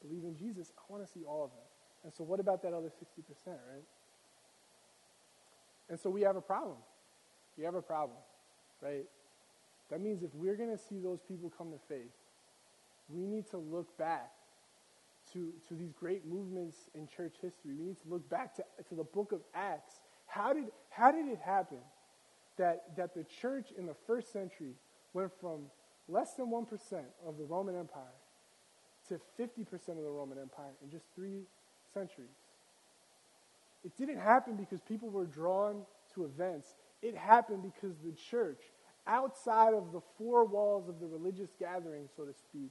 believe 0.02 0.24
in 0.24 0.36
Jesus. 0.36 0.72
I 0.78 0.92
want 0.92 1.04
to 1.04 1.10
see 1.10 1.24
all 1.24 1.44
of 1.44 1.50
them. 1.50 1.58
And 2.04 2.14
so, 2.14 2.22
what 2.22 2.38
about 2.38 2.62
that 2.62 2.72
other 2.72 2.88
60%, 2.88 3.46
right? 3.46 3.82
And 5.88 5.98
so, 5.98 6.10
we 6.10 6.22
have 6.22 6.36
a 6.36 6.40
problem. 6.40 6.76
We 7.56 7.64
have 7.64 7.74
a 7.74 7.82
problem, 7.82 8.18
right? 8.80 9.04
That 9.90 10.00
means 10.00 10.22
if 10.22 10.34
we're 10.34 10.56
going 10.56 10.70
to 10.70 10.78
see 10.78 11.00
those 11.00 11.20
people 11.26 11.50
come 11.56 11.70
to 11.72 11.78
faith, 11.88 12.12
we 13.08 13.24
need 13.24 13.48
to 13.50 13.56
look 13.56 13.96
back 13.96 14.30
to, 15.32 15.52
to 15.68 15.74
these 15.74 15.92
great 15.92 16.26
movements 16.26 16.76
in 16.94 17.08
church 17.08 17.34
history. 17.40 17.74
We 17.76 17.84
need 17.84 18.00
to 18.02 18.08
look 18.08 18.28
back 18.28 18.54
to, 18.56 18.64
to 18.88 18.94
the 18.94 19.04
book 19.04 19.32
of 19.32 19.40
Acts. 19.54 20.00
How 20.26 20.52
did, 20.52 20.64
how 20.90 21.12
did 21.12 21.26
it 21.26 21.38
happen 21.44 21.78
that, 22.58 22.96
that 22.96 23.14
the 23.14 23.24
church 23.40 23.68
in 23.76 23.86
the 23.86 23.94
first 24.06 24.32
century 24.32 24.74
went 25.12 25.30
from 25.40 25.62
less 26.08 26.34
than 26.34 26.46
1% 26.46 26.66
of 27.26 27.38
the 27.38 27.44
Roman 27.44 27.76
Empire 27.78 28.02
to 29.08 29.20
50% 29.40 29.72
of 29.72 29.96
the 29.96 30.10
Roman 30.10 30.38
Empire 30.38 30.72
in 30.82 30.90
just 30.90 31.04
three 31.14 31.42
centuries? 31.92 32.28
It 33.84 33.96
didn't 33.96 34.18
happen 34.18 34.56
because 34.56 34.80
people 34.80 35.10
were 35.10 35.26
drawn 35.26 35.82
to 36.14 36.24
events. 36.24 36.74
It 37.02 37.16
happened 37.16 37.62
because 37.62 37.96
the 38.04 38.12
church 38.12 38.60
outside 39.06 39.74
of 39.74 39.92
the 39.92 40.00
four 40.18 40.44
walls 40.44 40.88
of 40.88 40.98
the 41.00 41.06
religious 41.06 41.50
gathering, 41.58 42.08
so 42.16 42.24
to 42.24 42.32
speak, 42.34 42.70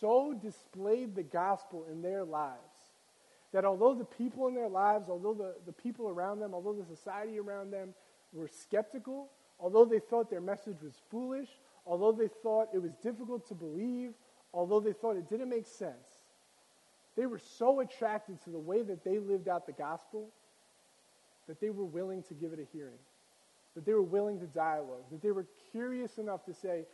so 0.00 0.34
displayed 0.34 1.14
the 1.14 1.22
gospel 1.22 1.86
in 1.90 2.02
their 2.02 2.24
lives 2.24 2.58
that 3.52 3.64
although 3.64 3.94
the 3.94 4.04
people 4.04 4.48
in 4.48 4.54
their 4.54 4.68
lives, 4.68 5.08
although 5.08 5.34
the, 5.34 5.54
the 5.66 5.72
people 5.72 6.08
around 6.08 6.40
them, 6.40 6.54
although 6.54 6.72
the 6.72 6.84
society 6.84 7.38
around 7.38 7.70
them 7.70 7.90
were 8.32 8.48
skeptical, 8.48 9.30
although 9.60 9.84
they 9.84 9.98
thought 9.98 10.30
their 10.30 10.40
message 10.40 10.80
was 10.82 10.94
foolish, 11.10 11.48
although 11.86 12.12
they 12.12 12.28
thought 12.42 12.68
it 12.72 12.80
was 12.80 12.92
difficult 13.02 13.46
to 13.48 13.54
believe, 13.54 14.12
although 14.54 14.80
they 14.80 14.92
thought 14.92 15.16
it 15.16 15.28
didn't 15.28 15.50
make 15.50 15.66
sense, 15.66 16.08
they 17.14 17.26
were 17.26 17.38
so 17.38 17.80
attracted 17.80 18.42
to 18.44 18.50
the 18.50 18.58
way 18.58 18.82
that 18.82 19.04
they 19.04 19.18
lived 19.18 19.48
out 19.48 19.66
the 19.66 19.72
gospel 19.72 20.30
that 21.46 21.60
they 21.60 21.68
were 21.68 21.84
willing 21.84 22.22
to 22.22 22.34
give 22.34 22.52
it 22.52 22.58
a 22.58 22.66
hearing, 22.72 22.98
that 23.74 23.84
they 23.84 23.92
were 23.92 24.02
willing 24.02 24.40
to 24.40 24.46
dialogue, 24.46 25.04
that 25.10 25.20
they 25.20 25.30
were 25.30 25.46
curious 25.70 26.16
enough 26.16 26.44
to 26.46 26.54
say, 26.54 26.84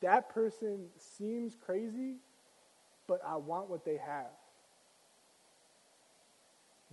that 0.00 0.30
person 0.30 0.86
seems 0.96 1.54
crazy, 1.54 2.16
but 3.08 3.20
I 3.26 3.36
want 3.36 3.68
what 3.68 3.84
they 3.84 3.96
have. 3.96 4.30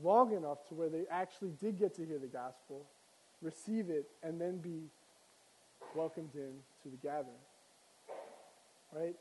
Long 0.01 0.33
enough 0.33 0.65
to 0.69 0.73
where 0.73 0.89
they 0.89 1.03
actually 1.11 1.51
did 1.61 1.77
get 1.77 1.93
to 1.95 2.05
hear 2.05 2.17
the 2.17 2.27
gospel, 2.27 2.85
receive 3.41 3.89
it, 3.89 4.07
and 4.23 4.41
then 4.41 4.57
be 4.57 4.85
welcomed 5.95 6.33
in 6.33 6.53
to 6.83 6.89
the 6.89 6.97
gathering. 6.97 7.35
Right? 8.91 9.15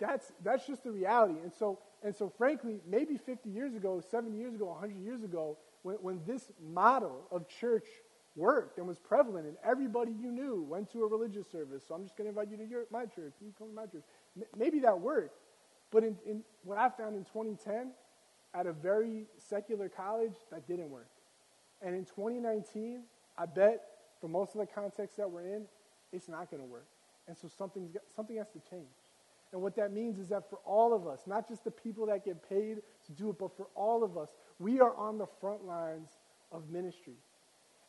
that's, 0.00 0.32
that's 0.42 0.66
just 0.66 0.82
the 0.82 0.90
reality. 0.90 1.34
And 1.42 1.52
so, 1.52 1.78
and 2.02 2.14
so, 2.14 2.28
frankly, 2.36 2.80
maybe 2.88 3.16
50 3.16 3.48
years 3.48 3.74
ago, 3.74 4.02
70 4.10 4.36
years 4.36 4.54
ago, 4.54 4.66
100 4.66 4.98
years 4.98 5.22
ago, 5.22 5.56
when, 5.82 5.96
when 5.96 6.20
this 6.26 6.50
model 6.60 7.26
of 7.30 7.48
church 7.48 7.86
worked 8.34 8.78
and 8.78 8.86
was 8.86 8.98
prevalent, 8.98 9.46
and 9.46 9.56
everybody 9.64 10.12
you 10.12 10.30
knew 10.30 10.62
went 10.62 10.90
to 10.92 11.04
a 11.04 11.06
religious 11.06 11.46
service. 11.50 11.84
So 11.86 11.94
I'm 11.94 12.04
just 12.04 12.16
going 12.16 12.24
to 12.24 12.30
invite 12.30 12.50
you 12.50 12.56
to 12.64 12.68
your, 12.68 12.84
my 12.90 13.04
church. 13.04 13.34
You 13.40 13.52
come 13.58 13.68
to 13.68 13.74
my 13.74 13.86
church. 13.86 14.02
M- 14.36 14.44
maybe 14.56 14.80
that 14.80 14.98
worked, 14.98 15.36
but 15.92 16.02
in, 16.02 16.16
in 16.26 16.42
what 16.64 16.78
I 16.78 16.88
found 16.88 17.14
in 17.14 17.24
2010, 17.24 17.92
at 18.54 18.66
a 18.66 18.72
very 18.72 19.26
secular 19.38 19.88
college, 19.88 20.34
that 20.50 20.66
didn't 20.66 20.90
work. 20.90 21.08
And 21.80 21.94
in 21.94 22.04
2019, 22.04 23.02
I 23.38 23.46
bet 23.46 23.82
for 24.20 24.28
most 24.28 24.54
of 24.54 24.60
the 24.60 24.66
context 24.66 25.16
that 25.16 25.30
we're 25.30 25.46
in, 25.46 25.64
it's 26.12 26.28
not 26.28 26.50
going 26.50 26.62
to 26.62 26.68
work. 26.68 26.86
And 27.28 27.36
so 27.36 27.48
something's, 27.48 27.96
something 28.14 28.36
has 28.36 28.48
to 28.50 28.60
change. 28.70 28.88
And 29.52 29.60
what 29.60 29.76
that 29.76 29.92
means 29.92 30.18
is 30.18 30.28
that 30.28 30.48
for 30.48 30.58
all 30.64 30.94
of 30.94 31.06
us, 31.06 31.20
not 31.26 31.46
just 31.46 31.64
the 31.64 31.70
people 31.70 32.06
that 32.06 32.24
get 32.24 32.48
paid 32.48 32.82
to 33.06 33.12
do 33.12 33.30
it, 33.30 33.38
but 33.38 33.54
for 33.56 33.68
all 33.74 34.02
of 34.02 34.16
us, 34.16 34.30
we 34.58 34.80
are 34.80 34.94
on 34.96 35.18
the 35.18 35.26
front 35.40 35.66
lines 35.66 36.08
of 36.50 36.70
ministry. 36.70 37.16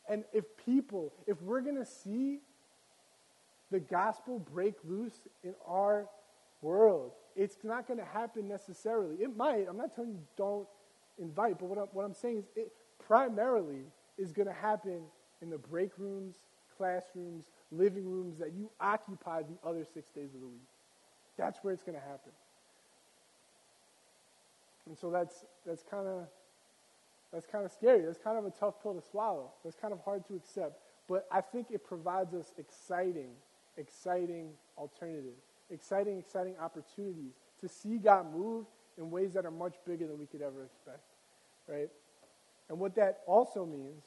And 0.08 0.24
if 0.32 0.44
people, 0.64 1.12
if 1.26 1.40
we're 1.40 1.62
going 1.62 1.76
to 1.76 1.86
see 1.86 2.40
the 3.70 3.80
gospel 3.80 4.38
break 4.38 4.74
loose 4.84 5.26
in 5.42 5.54
our 5.66 6.06
world, 6.60 7.12
it's 7.36 7.58
not 7.62 7.86
going 7.86 7.98
to 7.98 8.04
happen 8.04 8.48
necessarily. 8.48 9.16
It 9.16 9.36
might. 9.36 9.66
I'm 9.68 9.76
not 9.76 9.94
telling 9.94 10.12
you 10.12 10.20
don't 10.36 10.66
invite, 11.18 11.58
but 11.58 11.66
what 11.66 11.78
I'm, 11.78 11.88
what 11.92 12.04
I'm 12.04 12.14
saying 12.14 12.38
is 12.38 12.44
it 12.56 12.72
primarily 13.06 13.84
is 14.18 14.32
going 14.32 14.48
to 14.48 14.54
happen 14.54 15.02
in 15.42 15.50
the 15.50 15.58
break 15.58 15.98
rooms, 15.98 16.36
classrooms, 16.76 17.50
living 17.70 18.08
rooms 18.08 18.38
that 18.38 18.52
you 18.52 18.70
occupy 18.80 19.42
the 19.42 19.68
other 19.68 19.84
six 19.84 20.10
days 20.10 20.34
of 20.34 20.40
the 20.40 20.46
week. 20.46 20.68
That's 21.36 21.58
where 21.62 21.74
it's 21.74 21.82
going 21.82 21.98
to 21.98 22.04
happen. 22.04 22.32
And 24.86 24.96
so 24.96 25.10
that's, 25.10 25.44
that's 25.66 25.82
kind 25.82 26.06
of 26.06 26.26
that's 27.34 27.46
kind 27.46 27.64
of 27.64 27.72
scary. 27.72 28.02
That's 28.06 28.18
kind 28.18 28.38
of 28.38 28.44
a 28.44 28.50
tough 28.50 28.80
pill 28.80 28.94
to 28.94 29.02
swallow. 29.02 29.50
That's 29.64 29.74
kind 29.74 29.92
of 29.92 29.98
hard 30.04 30.24
to 30.28 30.36
accept. 30.36 30.78
But 31.08 31.26
I 31.32 31.40
think 31.40 31.66
it 31.72 31.84
provides 31.84 32.32
us 32.32 32.54
exciting, 32.58 33.30
exciting 33.76 34.50
alternatives, 34.78 35.42
exciting, 35.74 36.18
exciting 36.18 36.54
opportunities 36.60 37.32
to 37.60 37.68
see 37.68 37.98
God 37.98 38.32
move 38.32 38.66
in 38.96 39.10
ways 39.10 39.32
that 39.34 39.44
are 39.44 39.50
much 39.50 39.74
bigger 39.86 40.06
than 40.06 40.18
we 40.18 40.26
could 40.26 40.42
ever 40.42 40.64
expect. 40.64 41.02
Right? 41.68 41.90
And 42.68 42.78
what 42.78 42.94
that 42.94 43.20
also 43.26 43.66
means, 43.66 44.04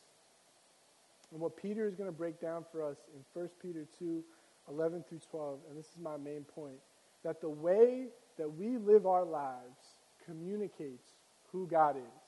and 1.32 1.42
what 1.42 1.58
Peter 1.58 1.88
is 1.88 1.96
going 1.96 2.10
to 2.10 2.16
break 2.16 2.40
down 2.40 2.66
for 2.72 2.84
us 2.84 2.98
in 3.14 3.24
1 3.40 3.50
Peter 3.62 3.86
2 4.00 4.24
11 4.70 5.04
through 5.08 5.22
12, 5.32 5.60
and 5.70 5.80
this 5.80 5.86
is 5.86 5.98
my 6.02 6.18
main 6.18 6.44
point, 6.44 6.76
that 7.24 7.40
the 7.40 7.50
way 7.50 8.08
that 8.38 8.50
we 8.50 8.78
live 8.78 9.06
our 9.06 9.24
lives 9.24 9.96
communicates 10.26 11.08
who 11.54 11.66
God 11.68 11.96
is 11.96 12.28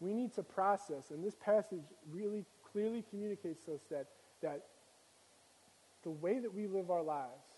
we 0.00 0.14
need 0.14 0.34
to 0.34 0.42
process, 0.42 1.10
and 1.10 1.22
this 1.22 1.36
passage 1.36 1.84
really 2.10 2.44
clearly 2.72 3.04
communicates 3.10 3.64
to 3.66 3.74
us 3.74 3.80
that, 3.90 4.06
that 4.42 4.62
the 6.02 6.10
way 6.10 6.38
that 6.38 6.52
we 6.52 6.66
live 6.66 6.90
our 6.90 7.02
lives 7.02 7.49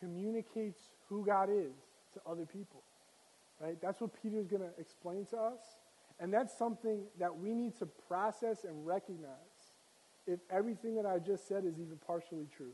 communicates 0.00 0.80
who 1.08 1.24
God 1.24 1.48
is 1.50 1.74
to 2.14 2.20
other 2.30 2.46
people. 2.46 2.82
Right? 3.60 3.76
That's 3.80 4.00
what 4.00 4.10
Peter 4.22 4.38
is 4.38 4.46
going 4.46 4.62
to 4.62 4.80
explain 4.80 5.26
to 5.26 5.36
us. 5.36 5.60
And 6.20 6.32
that's 6.32 6.56
something 6.56 7.02
that 7.18 7.36
we 7.36 7.54
need 7.54 7.78
to 7.78 7.86
process 7.86 8.64
and 8.64 8.86
recognize 8.86 9.28
if 10.26 10.40
everything 10.50 10.96
that 10.96 11.06
I 11.06 11.18
just 11.18 11.48
said 11.48 11.64
is 11.64 11.78
even 11.78 11.98
partially 12.06 12.46
true. 12.56 12.72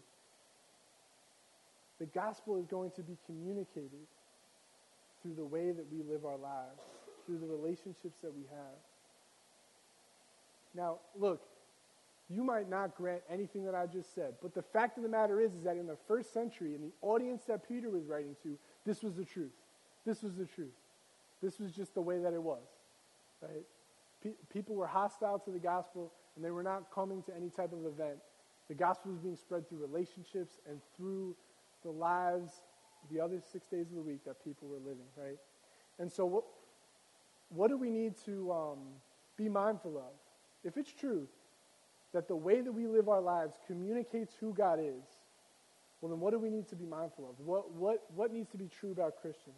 The 2.00 2.06
gospel 2.06 2.56
is 2.56 2.66
going 2.66 2.90
to 2.92 3.02
be 3.02 3.16
communicated 3.26 4.08
through 5.22 5.34
the 5.34 5.44
way 5.44 5.70
that 5.70 5.86
we 5.92 6.02
live 6.02 6.24
our 6.24 6.36
lives, 6.36 6.82
through 7.24 7.38
the 7.38 7.46
relationships 7.46 8.20
that 8.22 8.34
we 8.34 8.42
have. 8.50 8.78
Now, 10.74 10.98
look, 11.16 11.42
you 12.28 12.42
might 12.42 12.70
not 12.70 12.94
grant 12.96 13.22
anything 13.30 13.64
that 13.64 13.74
I 13.74 13.86
just 13.86 14.14
said, 14.14 14.34
but 14.40 14.54
the 14.54 14.62
fact 14.62 14.96
of 14.96 15.02
the 15.02 15.08
matter 15.08 15.40
is, 15.40 15.54
is 15.54 15.62
that 15.64 15.76
in 15.76 15.86
the 15.86 15.96
first 16.08 16.32
century, 16.32 16.74
in 16.74 16.80
the 16.80 16.92
audience 17.02 17.42
that 17.44 17.66
Peter 17.68 17.90
was 17.90 18.06
writing 18.06 18.34
to, 18.42 18.58
this 18.86 19.02
was 19.02 19.14
the 19.14 19.24
truth. 19.24 19.52
This 20.06 20.22
was 20.22 20.34
the 20.34 20.46
truth. 20.46 20.74
This 21.42 21.58
was 21.58 21.72
just 21.72 21.94
the 21.94 22.00
way 22.00 22.18
that 22.18 22.32
it 22.32 22.42
was. 22.42 22.64
Right? 23.42 23.64
Pe- 24.22 24.36
people 24.52 24.74
were 24.74 24.86
hostile 24.86 25.38
to 25.40 25.50
the 25.50 25.58
gospel, 25.58 26.12
and 26.36 26.44
they 26.44 26.50
were 26.50 26.62
not 26.62 26.90
coming 26.94 27.22
to 27.24 27.36
any 27.36 27.50
type 27.50 27.72
of 27.72 27.84
event. 27.84 28.18
The 28.68 28.74
gospel 28.74 29.12
was 29.12 29.20
being 29.20 29.36
spread 29.36 29.68
through 29.68 29.78
relationships 29.78 30.60
and 30.68 30.80
through 30.96 31.36
the 31.82 31.90
lives, 31.90 32.62
the 33.12 33.20
other 33.20 33.40
six 33.52 33.66
days 33.66 33.90
of 33.90 33.96
the 33.96 34.02
week 34.02 34.24
that 34.24 34.42
people 34.42 34.68
were 34.68 34.78
living, 34.78 35.06
right? 35.16 35.36
And 35.98 36.10
so, 36.10 36.24
what, 36.24 36.44
what 37.50 37.68
do 37.68 37.76
we 37.76 37.90
need 37.90 38.14
to 38.24 38.50
um, 38.50 38.78
be 39.36 39.50
mindful 39.50 39.98
of? 39.98 40.14
if 40.64 40.76
it's 40.76 40.92
true 40.92 41.28
that 42.14 42.28
the 42.28 42.36
way 42.36 42.60
that 42.60 42.72
we 42.72 42.86
live 42.86 43.08
our 43.08 43.20
lives 43.20 43.54
communicates 43.66 44.34
who 44.40 44.54
God 44.54 44.78
is, 44.80 45.02
well, 46.00 46.10
then 46.10 46.20
what 46.20 46.32
do 46.32 46.38
we 46.38 46.48
need 46.48 46.68
to 46.68 46.76
be 46.76 46.86
mindful 46.86 47.28
of? 47.28 47.44
What, 47.44 47.72
what, 47.72 48.04
what 48.14 48.32
needs 48.32 48.48
to 48.50 48.56
be 48.56 48.68
true 48.68 48.92
about 48.92 49.20
Christians? 49.20 49.56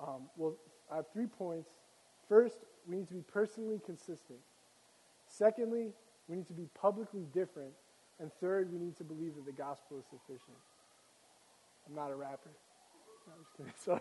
Um, 0.00 0.28
well, 0.36 0.54
I 0.90 0.96
have 0.96 1.06
three 1.12 1.26
points. 1.26 1.70
First, 2.28 2.58
we 2.86 2.96
need 2.96 3.08
to 3.08 3.14
be 3.14 3.22
personally 3.22 3.80
consistent. 3.84 4.38
Secondly, 5.26 5.92
we 6.28 6.36
need 6.36 6.46
to 6.46 6.52
be 6.52 6.68
publicly 6.80 7.26
different. 7.34 7.72
And 8.20 8.30
third, 8.40 8.72
we 8.72 8.78
need 8.78 8.96
to 8.96 9.04
believe 9.04 9.34
that 9.34 9.44
the 9.44 9.52
gospel 9.52 9.98
is 9.98 10.04
sufficient. 10.06 10.56
I'm 11.88 11.94
not 11.94 12.10
a 12.10 12.14
rapper. 12.14 12.50
No, 13.26 13.32
I'm 13.34 13.42
just 13.42 13.56
kidding. 13.56 13.72
Sorry. 13.84 14.00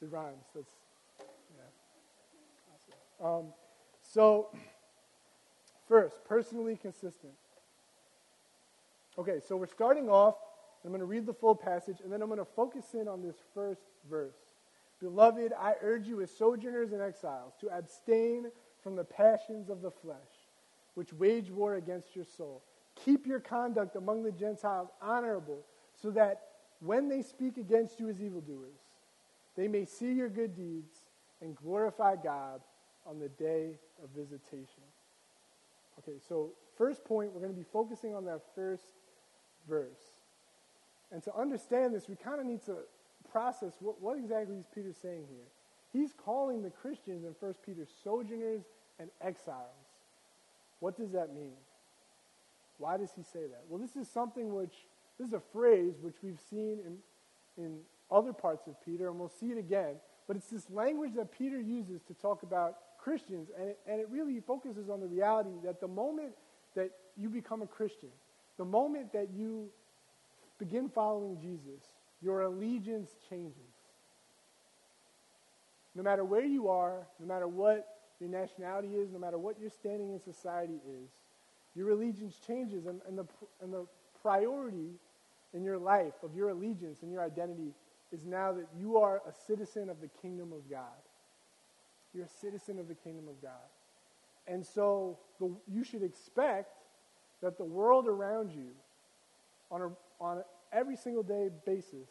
It 0.00 0.08
rhymes. 0.10 0.46
That's, 0.54 0.72
yeah. 1.56 1.64
Awesome. 3.20 3.46
Um, 3.46 3.52
so, 4.02 4.48
first, 5.90 6.24
personally 6.24 6.78
consistent. 6.80 7.32
Okay, 9.18 9.40
so 9.46 9.56
we're 9.56 9.66
starting 9.66 10.08
off. 10.08 10.36
I'm 10.84 10.90
going 10.90 11.00
to 11.00 11.04
read 11.04 11.26
the 11.26 11.34
full 11.34 11.56
passage, 11.56 11.96
and 12.02 12.10
then 12.10 12.22
I'm 12.22 12.28
going 12.28 12.38
to 12.38 12.44
focus 12.44 12.94
in 12.94 13.08
on 13.08 13.20
this 13.22 13.36
first 13.52 13.82
verse. 14.08 14.38
Beloved, 15.00 15.52
I 15.58 15.74
urge 15.82 16.06
you 16.06 16.22
as 16.22 16.30
sojourners 16.30 16.92
and 16.92 17.02
exiles 17.02 17.54
to 17.60 17.68
abstain 17.76 18.46
from 18.82 18.96
the 18.96 19.04
passions 19.04 19.68
of 19.68 19.82
the 19.82 19.90
flesh, 19.90 20.16
which 20.94 21.12
wage 21.12 21.50
war 21.50 21.74
against 21.74 22.14
your 22.14 22.24
soul. 22.24 22.62
Keep 23.04 23.26
your 23.26 23.40
conduct 23.40 23.96
among 23.96 24.22
the 24.22 24.32
Gentiles 24.32 24.88
honorable, 25.02 25.66
so 26.00 26.10
that 26.12 26.42
when 26.78 27.08
they 27.08 27.20
speak 27.20 27.56
against 27.56 27.98
you 27.98 28.08
as 28.08 28.22
evildoers, 28.22 28.78
they 29.56 29.68
may 29.68 29.84
see 29.84 30.12
your 30.12 30.28
good 30.28 30.54
deeds 30.54 30.92
and 31.42 31.56
glorify 31.56 32.14
God 32.14 32.60
on 33.04 33.18
the 33.18 33.28
day 33.28 33.72
of 34.02 34.10
visitation. 34.16 34.84
Okay, 36.02 36.18
so 36.26 36.52
first 36.78 37.04
point, 37.04 37.32
we're 37.32 37.40
going 37.40 37.52
to 37.52 37.58
be 37.58 37.66
focusing 37.72 38.14
on 38.14 38.24
that 38.24 38.40
first 38.54 38.84
verse. 39.68 40.00
And 41.12 41.22
to 41.24 41.36
understand 41.36 41.94
this, 41.94 42.08
we 42.08 42.16
kind 42.16 42.40
of 42.40 42.46
need 42.46 42.64
to 42.66 42.76
process 43.30 43.74
what, 43.80 44.00
what 44.00 44.16
exactly 44.16 44.56
is 44.56 44.64
Peter 44.74 44.92
saying 44.92 45.24
here. 45.28 45.46
He's 45.92 46.12
calling 46.12 46.62
the 46.62 46.70
Christians 46.70 47.24
in 47.24 47.34
1 47.38 47.54
Peter 47.66 47.86
sojourners 48.02 48.62
and 48.98 49.10
exiles. 49.20 49.66
What 50.78 50.96
does 50.96 51.12
that 51.12 51.34
mean? 51.34 51.52
Why 52.78 52.96
does 52.96 53.10
he 53.14 53.22
say 53.22 53.40
that? 53.40 53.64
Well, 53.68 53.78
this 53.78 53.96
is 53.96 54.08
something 54.08 54.54
which, 54.54 54.74
this 55.18 55.28
is 55.28 55.34
a 55.34 55.42
phrase 55.52 55.94
which 56.00 56.16
we've 56.22 56.40
seen 56.48 56.78
in, 56.86 57.62
in 57.62 57.78
other 58.10 58.32
parts 58.32 58.66
of 58.66 58.82
Peter, 58.84 59.08
and 59.08 59.18
we'll 59.18 59.28
see 59.28 59.46
it 59.46 59.58
again. 59.58 59.96
But 60.30 60.36
it's 60.36 60.46
this 60.46 60.70
language 60.70 61.14
that 61.16 61.36
Peter 61.36 61.60
uses 61.60 62.02
to 62.02 62.14
talk 62.14 62.44
about 62.44 62.76
Christians, 62.98 63.48
and 63.58 63.70
it, 63.70 63.80
and 63.84 64.00
it 64.00 64.08
really 64.08 64.38
focuses 64.38 64.88
on 64.88 65.00
the 65.00 65.08
reality 65.08 65.50
that 65.64 65.80
the 65.80 65.88
moment 65.88 66.34
that 66.76 66.92
you 67.16 67.28
become 67.28 67.62
a 67.62 67.66
Christian, 67.66 68.10
the 68.56 68.64
moment 68.64 69.12
that 69.12 69.30
you 69.34 69.70
begin 70.56 70.88
following 70.88 71.36
Jesus, 71.40 71.82
your 72.22 72.42
allegiance 72.42 73.10
changes. 73.28 73.74
No 75.96 76.04
matter 76.04 76.22
where 76.24 76.44
you 76.44 76.68
are, 76.68 77.08
no 77.18 77.26
matter 77.26 77.48
what 77.48 77.88
your 78.20 78.30
nationality 78.30 78.94
is, 78.94 79.10
no 79.10 79.18
matter 79.18 79.36
what 79.36 79.58
your 79.58 79.70
standing 79.70 80.12
in 80.12 80.20
society 80.20 80.78
is, 80.88 81.10
your 81.74 81.90
allegiance 81.90 82.36
changes, 82.46 82.86
and, 82.86 83.00
and, 83.08 83.18
the, 83.18 83.26
and 83.60 83.72
the 83.72 83.84
priority 84.22 84.92
in 85.54 85.64
your 85.64 85.78
life 85.78 86.14
of 86.22 86.36
your 86.36 86.50
allegiance 86.50 87.02
and 87.02 87.10
your 87.10 87.24
identity 87.24 87.72
is 88.12 88.24
now 88.24 88.52
that 88.52 88.66
you 88.78 88.98
are 88.98 89.22
a 89.28 89.32
citizen 89.46 89.88
of 89.88 90.00
the 90.00 90.08
kingdom 90.20 90.52
of 90.52 90.68
God. 90.70 90.82
You're 92.12 92.24
a 92.24 92.40
citizen 92.40 92.78
of 92.78 92.88
the 92.88 92.94
kingdom 92.94 93.28
of 93.28 93.40
God. 93.40 93.52
And 94.46 94.66
so 94.66 95.18
the, 95.38 95.54
you 95.68 95.84
should 95.84 96.02
expect 96.02 96.72
that 97.42 97.56
the 97.56 97.64
world 97.64 98.08
around 98.08 98.50
you 98.50 98.70
on, 99.70 99.82
a, 99.82 100.22
on 100.22 100.42
every 100.72 100.96
single 100.96 101.22
day 101.22 101.48
basis 101.64 102.08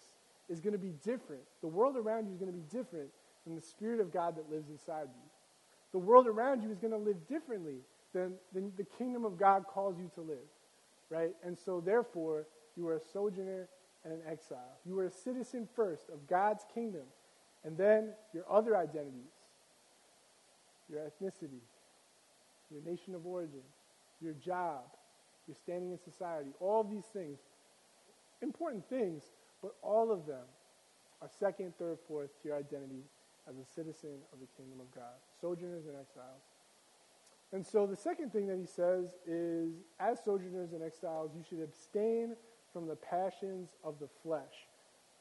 is 0.50 0.60
going 0.60 0.74
to 0.74 0.80
be 0.80 0.94
different. 1.04 1.44
The 1.62 1.68
world 1.68 1.98
around 1.98 2.28
you 2.28 2.34
is 2.34 2.40
going 2.40 2.52
to 2.52 2.58
be 2.58 2.66
different 2.70 3.10
than 3.46 3.56
the 3.56 3.62
Spirit 3.62 4.00
of 4.00 4.12
God 4.14 4.38
that 4.38 4.50
lives 4.50 4.70
inside 4.70 5.08
you. 5.08 5.30
The 5.92 6.00
world 6.00 6.28
around 6.28 6.64
you 6.64 6.72
is 6.72 6.80
going 6.80 6.92
to 6.92 6.98
live 6.98 7.28
differently 7.28 7.80
than, 8.14 8.34
than 8.54 8.72
the 8.78 8.86
kingdom 8.98 9.26
of 9.26 9.38
God 9.38 9.66
calls 9.68 9.98
you 9.98 10.10
to 10.16 10.22
live, 10.22 10.38
right? 11.10 11.32
And 11.44 11.58
so, 11.58 11.82
therefore, 11.84 12.46
you 12.76 12.88
are 12.88 12.96
a 12.96 13.02
sojourner 13.14 13.68
and 14.04 14.14
an 14.14 14.22
exile. 14.30 14.80
You 14.86 15.00
are 15.00 15.06
a 15.06 15.12
citizen 15.12 15.68
first 15.76 16.10
of 16.10 16.28
God's 16.28 16.64
kingdom, 16.74 17.04
and 17.64 17.78
then 17.78 18.14
your 18.34 18.46
other 18.50 18.78
identities, 18.78 19.34
your 20.90 21.02
ethnicity, 21.02 21.62
your 22.72 22.82
nation 22.84 23.16
of 23.16 23.26
origin, 23.26 23.64
your 24.22 24.34
job, 24.34 24.84
your 25.48 25.56
standing 25.56 25.92
in 25.92 26.00
society, 26.00 26.52
all 26.60 26.84
these 26.84 27.06
things, 27.06 27.40
important 28.42 28.88
things, 28.90 29.24
but 29.62 29.76
all 29.82 30.12
of 30.12 30.26
them 30.26 30.46
are 31.22 31.30
second, 31.40 31.74
third, 31.78 31.98
fourth 32.08 32.30
to 32.42 32.50
your 32.50 32.58
identity 32.58 33.04
as 33.50 33.58
a 33.58 33.66
citizen 33.66 34.18
of 34.32 34.40
the 34.40 34.48
kingdom 34.56 34.80
of 34.80 34.94
God, 34.94 35.18
sojourners 35.42 35.86
and 35.86 35.96
exiles. 35.96 36.44
And 37.52 37.66
so 37.66 37.88
the 37.88 37.96
second 37.96 38.32
thing 38.32 38.48
that 38.48 38.58
he 38.58 38.68
says 38.68 39.16
is 39.26 39.74
as 40.00 40.24
sojourners 40.24 40.72
and 40.74 40.84
exiles, 40.84 41.32
you 41.36 41.44
should 41.50 41.62
abstain 41.62 42.36
from 42.74 42.88
the 42.88 42.96
passions 42.96 43.70
of 43.84 44.00
the 44.00 44.08
flesh, 44.24 44.68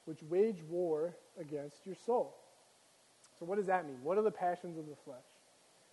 which 0.05 0.23
wage 0.23 0.63
war 0.69 1.17
against 1.41 1.87
your 1.87 1.97
soul. 2.07 2.35
So, 3.39 3.47
what 3.47 3.57
does 3.57 3.67
that 3.67 3.87
mean? 3.87 3.99
What 4.03 4.19
are 4.19 4.23
the 4.23 4.31
passions 4.31 4.79
of 4.79 4.87
the 4.87 4.97
flesh? 5.05 5.19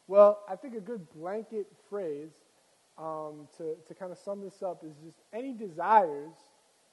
Well, 0.08 0.40
I 0.50 0.56
think 0.56 0.76
a 0.76 0.82
good 0.82 1.08
blanket 1.14 1.68
phrase 1.90 2.32
um, 2.98 3.48
to, 3.58 3.76
to 3.88 3.94
kind 3.94 4.12
of 4.12 4.18
sum 4.18 4.42
this 4.42 4.62
up 4.64 4.84
is 4.84 4.96
just 5.04 5.18
any 5.34 5.54
desires 5.54 6.34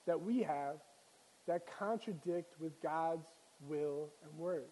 that 0.07 0.21
we 0.21 0.43
have 0.43 0.77
that 1.47 1.63
contradict 1.79 2.55
with 2.61 2.81
God's 2.83 3.27
will 3.67 4.09
and 4.25 4.39
word, 4.39 4.69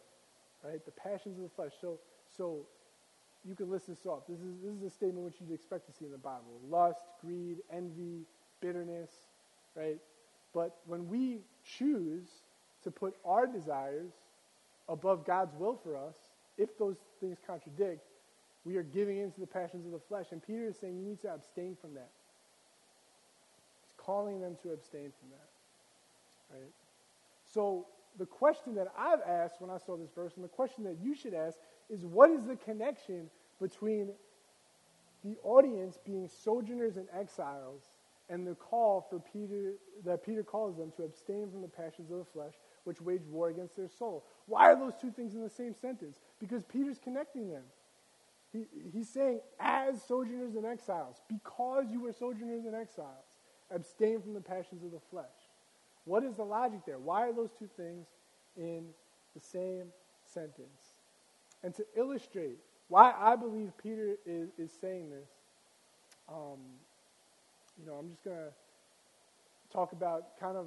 right? 0.65 0.85
The 0.85 0.93
passions 0.93 1.37
of 1.37 1.43
the 1.43 1.51
flesh. 1.51 1.73
So, 1.81 1.99
so 2.37 2.67
you 3.45 3.55
can 3.55 3.71
list 3.71 3.89
this 3.89 4.07
off. 4.07 4.23
This 4.29 4.39
is, 4.39 4.55
this 4.63 4.75
is 4.75 4.83
a 4.83 4.91
statement 4.91 5.25
which 5.25 5.35
you'd 5.41 5.53
expect 5.53 5.87
to 5.87 5.93
see 5.93 6.05
in 6.05 6.13
the 6.13 6.19
Bible 6.19 6.61
lust, 6.69 7.01
greed, 7.21 7.59
envy, 7.73 8.27
bitterness, 8.61 9.11
right? 9.75 9.99
But 10.53 10.77
when 10.87 11.09
we 11.09 11.41
choose 11.65 12.29
to 12.83 12.91
put 12.91 13.15
our 13.25 13.47
desires 13.47 14.13
above 14.89 15.25
God's 15.25 15.55
will 15.55 15.79
for 15.83 15.97
us, 15.97 16.17
if 16.59 16.77
those 16.79 16.97
things 17.21 17.39
contradict, 17.47 18.03
we 18.65 18.77
are 18.77 18.83
giving 18.83 19.19
in 19.19 19.31
to 19.33 19.41
the 19.41 19.47
passions 19.47 19.87
of 19.87 19.93
the 19.93 19.99
flesh. 19.99 20.27
And 20.33 20.45
Peter 20.45 20.67
is 20.67 20.77
saying 20.79 20.99
you 20.99 21.05
need 21.05 21.21
to 21.21 21.33
abstain 21.33 21.77
from 21.81 21.95
that. 21.95 22.11
He's 23.83 23.95
calling 23.97 24.41
them 24.41 24.57
to 24.63 24.73
abstain 24.73 25.13
from 25.19 25.31
that. 25.31 26.57
Right? 26.57 26.73
So 27.45 27.87
the 28.19 28.27
question 28.27 28.75
that 28.75 28.89
I've 28.99 29.23
asked 29.27 29.61
when 29.61 29.71
I 29.71 29.79
saw 29.79 29.97
this 29.97 30.11
verse, 30.15 30.33
and 30.35 30.45
the 30.45 30.49
question 30.49 30.85
that 30.85 30.97
you 31.03 31.15
should 31.15 31.35
ask, 31.35 31.59
is 31.89 32.05
what 32.05 32.31
is 32.31 32.45
the 32.45 32.57
connection 32.57 33.31
between 33.61 34.11
the 35.25 35.37
audience 35.43 35.99
being 36.05 36.29
sojourners 36.29 36.97
and 36.97 37.07
exiles 37.19 37.83
and 38.31 38.47
the 38.47 38.55
call 38.55 39.07
for 39.11 39.19
Peter 39.19 39.75
that 40.05 40.25
Peter 40.25 40.43
calls 40.43 40.77
them 40.77 40.93
to 40.97 41.03
abstain 41.03 41.51
from 41.51 41.61
the 41.61 41.69
passions 41.69 42.11
of 42.11 42.19
the 42.19 42.25
flesh, 42.25 42.55
which 42.85 43.01
wage 43.01 43.27
war 43.29 43.49
against 43.49 43.77
their 43.77 43.89
soul. 43.89 44.25
Why 44.47 44.71
are 44.71 44.77
those 44.77 44.95
two 44.99 45.11
things 45.11 45.35
in 45.35 45.43
the 45.43 45.51
same 45.51 45.75
sentence? 45.75 46.19
Because 46.39 46.65
Peter's 46.65 46.99
connecting 46.99 47.51
them. 47.51 47.65
He, 48.53 48.67
he's 48.93 49.09
saying, 49.09 49.41
as 49.59 50.03
sojourners 50.03 50.55
and 50.55 50.65
exiles, 50.65 51.21
because 51.29 51.87
you 51.91 52.01
were 52.01 52.13
sojourners 52.13 52.65
and 52.65 52.75
exiles, 52.75 53.39
abstain 53.71 54.23
from 54.23 54.35
the 54.35 54.41
passions 54.41 54.83
of 54.85 54.93
the 54.93 55.01
flesh. 55.11 55.27
What 56.05 56.25
is 56.25 56.37
the 56.37 56.45
logic 56.45 56.81
there? 56.87 56.99
Why 56.99 57.29
are 57.29 57.33
those 57.33 57.51
two 57.59 57.69
things 57.77 58.07
in 58.57 58.87
the 59.35 59.41
same 59.41 59.87
sentence? 60.25 60.95
And 61.63 61.75
to 61.75 61.85
illustrate 61.97 62.59
why 62.89 63.13
I 63.17 63.37
believe 63.37 63.73
Peter 63.81 64.17
is, 64.27 64.49
is 64.59 64.73
saying 64.81 65.11
this, 65.11 65.29
um, 66.29 66.59
you 67.79 67.87
know, 67.87 67.95
I'm 67.95 68.11
just 68.11 68.25
going 68.25 68.37
to 68.37 68.53
talk 69.73 69.93
about 69.93 70.39
kind 70.39 70.57
of 70.57 70.67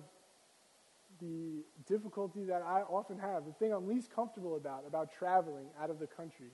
the 1.20 1.63
difficulty 1.88 2.44
that 2.46 2.62
I 2.62 2.82
often 2.82 3.20
have, 3.20 3.46
the 3.46 3.54
thing 3.54 3.72
I'm 3.72 3.88
least 3.88 4.13
comfortable 4.13 4.56
about, 4.56 4.84
about 4.88 5.12
traveling 5.12 5.68
out 5.82 5.89
of 5.89 6.00
the 6.00 6.08
country, 6.08 6.52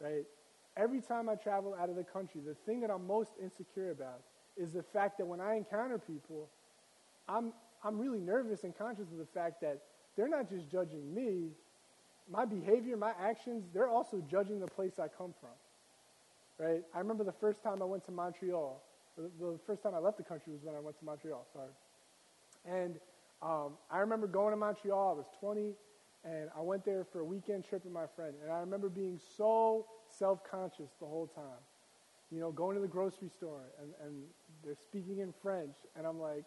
right? 0.00 0.24
Every 0.76 1.00
time 1.00 1.28
I 1.28 1.36
travel 1.36 1.74
out 1.80 1.88
of 1.88 1.96
the 1.96 2.04
country, 2.04 2.40
the 2.46 2.54
thing 2.66 2.80
that 2.80 2.90
I'm 2.90 3.06
most 3.06 3.30
insecure 3.42 3.90
about 3.90 4.20
is 4.56 4.72
the 4.72 4.82
fact 4.82 5.18
that 5.18 5.26
when 5.26 5.40
I 5.40 5.56
encounter 5.56 5.98
people, 5.98 6.48
I'm, 7.28 7.52
I'm 7.82 7.98
really 7.98 8.20
nervous 8.20 8.64
and 8.64 8.76
conscious 8.76 9.10
of 9.10 9.18
the 9.18 9.26
fact 9.26 9.60
that 9.62 9.80
they're 10.16 10.28
not 10.28 10.48
just 10.48 10.70
judging 10.70 11.14
me, 11.14 11.50
my 12.30 12.44
behavior, 12.44 12.96
my 12.96 13.12
actions, 13.20 13.64
they're 13.72 13.88
also 13.88 14.22
judging 14.30 14.60
the 14.60 14.66
place 14.66 14.98
I 14.98 15.08
come 15.08 15.34
from. 15.40 15.50
Right? 16.58 16.82
I 16.94 16.98
remember 16.98 17.24
the 17.24 17.32
first 17.32 17.62
time 17.62 17.82
I 17.82 17.84
went 17.84 18.04
to 18.06 18.12
Montreal. 18.12 18.80
The, 19.16 19.58
first 19.66 19.82
time 19.82 19.94
I 19.94 19.98
left 19.98 20.16
the 20.16 20.24
country 20.24 20.52
was 20.52 20.62
when 20.62 20.74
I 20.74 20.80
went 20.80 20.98
to 20.98 21.04
Montreal, 21.04 21.46
sorry. 21.52 21.70
And 22.66 22.96
um, 23.42 23.74
I 23.90 23.98
remember 23.98 24.26
going 24.26 24.50
to 24.50 24.56
Montreal. 24.56 25.10
I 25.10 25.16
was 25.16 25.26
20, 25.38 25.72
and 26.24 26.48
I 26.56 26.60
went 26.60 26.84
there 26.84 27.04
for 27.04 27.20
a 27.20 27.24
weekend 27.24 27.64
trip 27.64 27.84
with 27.84 27.92
my 27.92 28.06
friend. 28.16 28.34
And 28.42 28.50
I 28.50 28.58
remember 28.58 28.88
being 28.88 29.20
so 29.36 29.86
self 30.18 30.40
conscious 30.48 30.90
the 31.00 31.06
whole 31.06 31.26
time. 31.26 31.62
You 32.30 32.40
know, 32.40 32.50
going 32.50 32.74
to 32.74 32.80
the 32.80 32.88
grocery 32.88 33.28
store, 33.28 33.60
and, 33.80 33.92
and 34.04 34.22
they're 34.64 34.74
speaking 34.74 35.18
in 35.18 35.32
French, 35.42 35.76
and 35.96 36.06
I'm 36.06 36.20
like, 36.20 36.46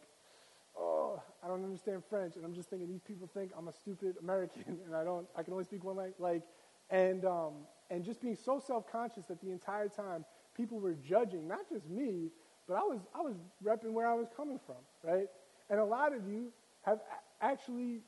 oh, 0.78 1.22
I 1.44 1.48
don't 1.48 1.64
understand 1.64 2.04
French, 2.10 2.36
and 2.36 2.44
I'm 2.44 2.54
just 2.54 2.70
thinking 2.70 2.90
these 2.90 3.02
people 3.08 3.30
think 3.34 3.52
I'm 3.58 3.68
a 3.68 3.74
stupid 3.74 4.16
American, 4.22 4.80
and 4.86 4.96
I 4.96 5.04
don't, 5.04 5.28
I 5.38 5.44
can 5.44 5.54
only 5.54 5.66
speak 5.66 5.84
one 5.84 5.96
language, 5.96 6.20
like, 6.20 6.42
and 6.90 7.26
um, 7.26 7.54
and 7.90 8.04
just 8.04 8.22
being 8.22 8.36
so 8.36 8.62
self-conscious 8.66 9.26
that 9.28 9.42
the 9.42 9.52
entire 9.52 9.88
time 9.88 10.26
people 10.56 10.80
were 10.80 10.96
judging 10.96 11.48
not 11.48 11.70
just 11.70 11.88
me, 11.90 12.30
but 12.68 12.76
I 12.76 12.82
was 12.82 13.00
I 13.16 13.22
was 13.22 13.36
repping 13.64 13.92
where 13.92 14.08
I 14.08 14.14
was 14.14 14.28
coming 14.36 14.60
from, 14.66 14.78
right? 15.04 15.28
And 15.70 15.80
a 15.80 15.86
lot 15.86 16.14
of 16.14 16.28
you 16.28 16.52
have 16.84 17.00
actually 17.42 18.02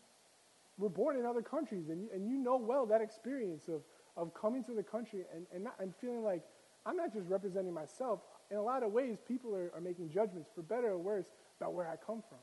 were 0.78 0.90
born 0.90 1.18
in 1.18 1.26
other 1.26 1.42
countries, 1.42 1.90
and 1.90 2.02
you, 2.02 2.10
and 2.14 2.28
you 2.28 2.38
know 2.38 2.58
well 2.58 2.86
that 2.88 3.02
experience 3.02 3.68
of 3.68 3.82
of 4.18 4.34
coming 4.34 4.64
to 4.66 4.74
the 4.74 4.84
country 4.84 5.22
and 5.34 5.46
and, 5.54 5.64
not, 5.66 5.76
and 5.80 5.94
feeling 5.96 6.24
like 6.24 6.44
I'm 6.86 6.98
not 6.98 7.14
just 7.14 7.28
representing 7.28 7.74
myself. 7.74 8.22
In 8.52 8.58
a 8.58 8.64
lot 8.64 8.82
of 8.82 8.92
ways, 8.92 9.18
people 9.28 9.56
are, 9.56 9.72
are 9.76 9.82
making 9.82 10.10
judgments, 10.10 10.50
for 10.56 10.64
better 10.64 10.88
or 10.88 10.98
worse, 10.98 11.28
about 11.60 11.76
where 11.76 11.88
I 11.88 11.96
come 11.96 12.24
from 12.28 12.40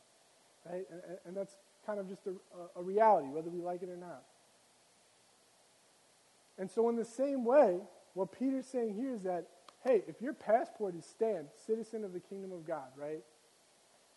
right? 0.70 0.84
And, 0.90 1.00
and 1.26 1.36
that's 1.36 1.56
kind 1.84 1.98
of 1.98 2.08
just 2.08 2.26
a, 2.26 2.32
a 2.78 2.82
reality, 2.82 3.28
whether 3.28 3.50
we 3.50 3.60
like 3.60 3.82
it 3.82 3.88
or 3.88 3.96
not. 3.96 4.22
And 6.58 6.70
so, 6.70 6.88
in 6.88 6.96
the 6.96 7.04
same 7.04 7.44
way, 7.44 7.78
what 8.14 8.32
Peter's 8.32 8.66
saying 8.66 8.94
here 8.94 9.12
is 9.12 9.22
that, 9.22 9.46
hey, 9.86 10.02
if 10.08 10.20
your 10.20 10.32
passport 10.32 10.96
is 10.96 11.04
stamped 11.04 11.56
citizen 11.64 12.04
of 12.04 12.12
the 12.12 12.20
kingdom 12.20 12.52
of 12.52 12.66
God, 12.66 12.88
right, 12.96 13.22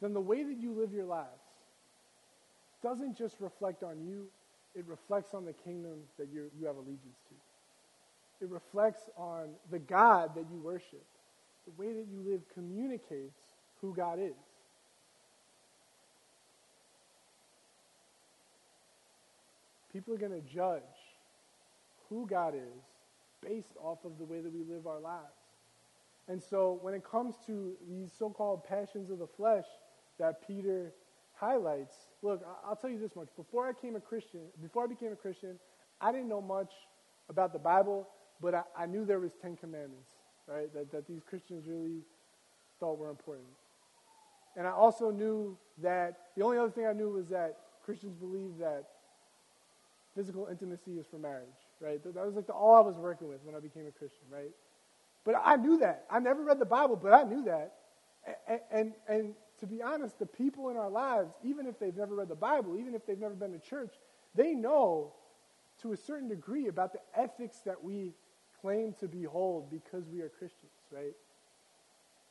then 0.01 0.13
the 0.13 0.21
way 0.21 0.43
that 0.43 0.57
you 0.57 0.73
live 0.73 0.91
your 0.91 1.05
lives 1.05 1.27
doesn't 2.81 3.17
just 3.17 3.35
reflect 3.39 3.83
on 3.83 4.01
you, 4.01 4.27
it 4.73 4.85
reflects 4.87 5.33
on 5.33 5.45
the 5.45 5.53
kingdom 5.53 5.99
that 6.17 6.29
you 6.33 6.49
you 6.59 6.65
have 6.65 6.77
allegiance 6.77 7.19
to. 7.27 8.45
It 8.45 8.49
reflects 8.49 9.09
on 9.17 9.49
the 9.69 9.79
God 9.79 10.35
that 10.35 10.45
you 10.51 10.59
worship. 10.59 11.05
The 11.65 11.81
way 11.81 11.93
that 11.93 12.07
you 12.09 12.21
live 12.25 12.41
communicates 12.53 13.41
who 13.81 13.93
God 13.93 14.19
is. 14.19 14.33
People 19.91 20.13
are 20.13 20.17
going 20.17 20.31
to 20.31 20.47
judge 20.47 20.81
who 22.09 22.25
God 22.27 22.55
is 22.55 22.83
based 23.41 23.75
off 23.81 23.99
of 24.05 24.17
the 24.17 24.25
way 24.25 24.39
that 24.41 24.53
we 24.53 24.63
live 24.63 24.87
our 24.87 24.99
lives. 24.99 25.38
And 26.29 26.41
so 26.41 26.77
when 26.81 26.93
it 26.93 27.03
comes 27.03 27.35
to 27.47 27.73
these 27.89 28.11
so 28.17 28.29
called 28.29 28.63
passions 28.63 29.09
of 29.09 29.17
the 29.17 29.27
flesh 29.27 29.65
that 30.19 30.45
Peter 30.47 30.93
highlights, 31.33 31.95
look, 32.21 32.45
I'll 32.63 32.75
tell 32.75 32.91
you 32.91 32.99
this 32.99 33.15
much. 33.15 33.29
Before 33.35 33.67
I 33.67 33.71
became 33.71 33.95
a 33.95 33.99
Christian, 33.99 34.41
before 34.61 34.83
I 34.83 34.87
became 34.87 35.11
a 35.11 35.15
Christian, 35.15 35.57
I 35.99 36.11
didn't 36.11 36.29
know 36.29 36.41
much 36.41 36.71
about 37.29 37.51
the 37.51 37.59
Bible, 37.59 38.07
but 38.39 38.53
I, 38.53 38.61
I 38.77 38.85
knew 38.85 39.05
there 39.05 39.19
was 39.19 39.31
Ten 39.41 39.57
Commandments, 39.57 40.09
right? 40.47 40.71
That, 40.73 40.91
that 40.91 41.07
these 41.07 41.21
Christians 41.27 41.65
really 41.67 42.03
thought 42.79 42.99
were 42.99 43.09
important. 43.09 43.47
And 44.55 44.67
I 44.67 44.71
also 44.71 45.09
knew 45.09 45.57
that 45.81 46.17
the 46.37 46.43
only 46.43 46.59
other 46.59 46.69
thing 46.69 46.85
I 46.85 46.93
knew 46.93 47.09
was 47.09 47.27
that 47.29 47.57
Christians 47.83 48.15
believe 48.15 48.57
that 48.59 48.83
physical 50.15 50.47
intimacy 50.49 50.99
is 50.99 51.07
for 51.09 51.17
marriage, 51.17 51.47
right? 51.81 52.03
That 52.03 52.25
was 52.25 52.35
like 52.35 52.45
the, 52.45 52.53
all 52.53 52.75
I 52.75 52.81
was 52.81 52.97
working 52.97 53.29
with 53.29 53.39
when 53.43 53.55
I 53.55 53.59
became 53.59 53.87
a 53.87 53.91
Christian, 53.91 54.25
right? 54.31 54.51
But 55.25 55.35
I 55.43 55.55
knew 55.57 55.77
that. 55.79 56.05
I 56.09 56.19
never 56.19 56.43
read 56.43 56.59
the 56.59 56.65
Bible, 56.65 56.95
but 56.95 57.13
I 57.13 57.23
knew 57.23 57.43
that. 57.43 57.73
And, 58.47 58.59
and, 58.71 58.93
and 59.07 59.33
to 59.59 59.67
be 59.67 59.81
honest, 59.81 60.17
the 60.19 60.25
people 60.25 60.69
in 60.69 60.77
our 60.77 60.89
lives, 60.89 61.31
even 61.43 61.65
if 61.65 61.79
they've 61.79 61.95
never 61.95 62.15
read 62.15 62.29
the 62.29 62.35
Bible, 62.35 62.77
even 62.77 62.95
if 62.95 63.05
they've 63.05 63.19
never 63.19 63.35
been 63.35 63.51
to 63.51 63.59
church, 63.59 63.93
they 64.35 64.53
know 64.53 65.13
to 65.81 65.93
a 65.93 65.97
certain 65.97 66.27
degree 66.27 66.67
about 66.67 66.93
the 66.93 66.99
ethics 67.15 67.59
that 67.65 67.83
we 67.83 68.13
claim 68.61 68.93
to 68.99 69.07
behold 69.07 69.69
because 69.69 70.07
we 70.07 70.21
are 70.21 70.29
Christians, 70.29 70.71
right? 70.91 71.15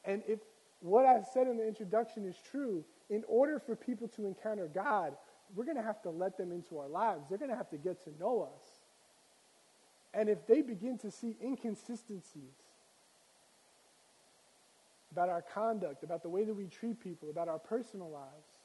And 0.04 0.22
if 0.26 0.40
what 0.80 1.04
I 1.04 1.22
said 1.34 1.46
in 1.46 1.56
the 1.56 1.66
introduction 1.66 2.26
is 2.26 2.36
true, 2.50 2.84
in 3.10 3.24
order 3.26 3.58
for 3.58 3.74
people 3.74 4.08
to 4.08 4.26
encounter 4.26 4.68
God, 4.68 5.14
we're 5.54 5.64
going 5.64 5.76
to 5.76 5.82
have 5.82 6.02
to 6.02 6.10
let 6.10 6.36
them 6.36 6.52
into 6.52 6.78
our 6.78 6.88
lives. 6.88 7.24
They're 7.28 7.38
going 7.38 7.50
to 7.50 7.56
have 7.56 7.70
to 7.70 7.78
get 7.78 8.04
to 8.04 8.10
know 8.18 8.42
us. 8.54 8.62
And 10.12 10.28
if 10.28 10.46
they 10.46 10.62
begin 10.62 10.98
to 10.98 11.10
see 11.10 11.36
inconsistencies 11.42 12.54
about 15.12 15.28
our 15.28 15.42
conduct, 15.42 16.02
about 16.02 16.22
the 16.22 16.28
way 16.28 16.44
that 16.44 16.54
we 16.54 16.66
treat 16.66 17.00
people, 17.00 17.30
about 17.30 17.48
our 17.48 17.58
personal 17.58 18.10
lives, 18.10 18.58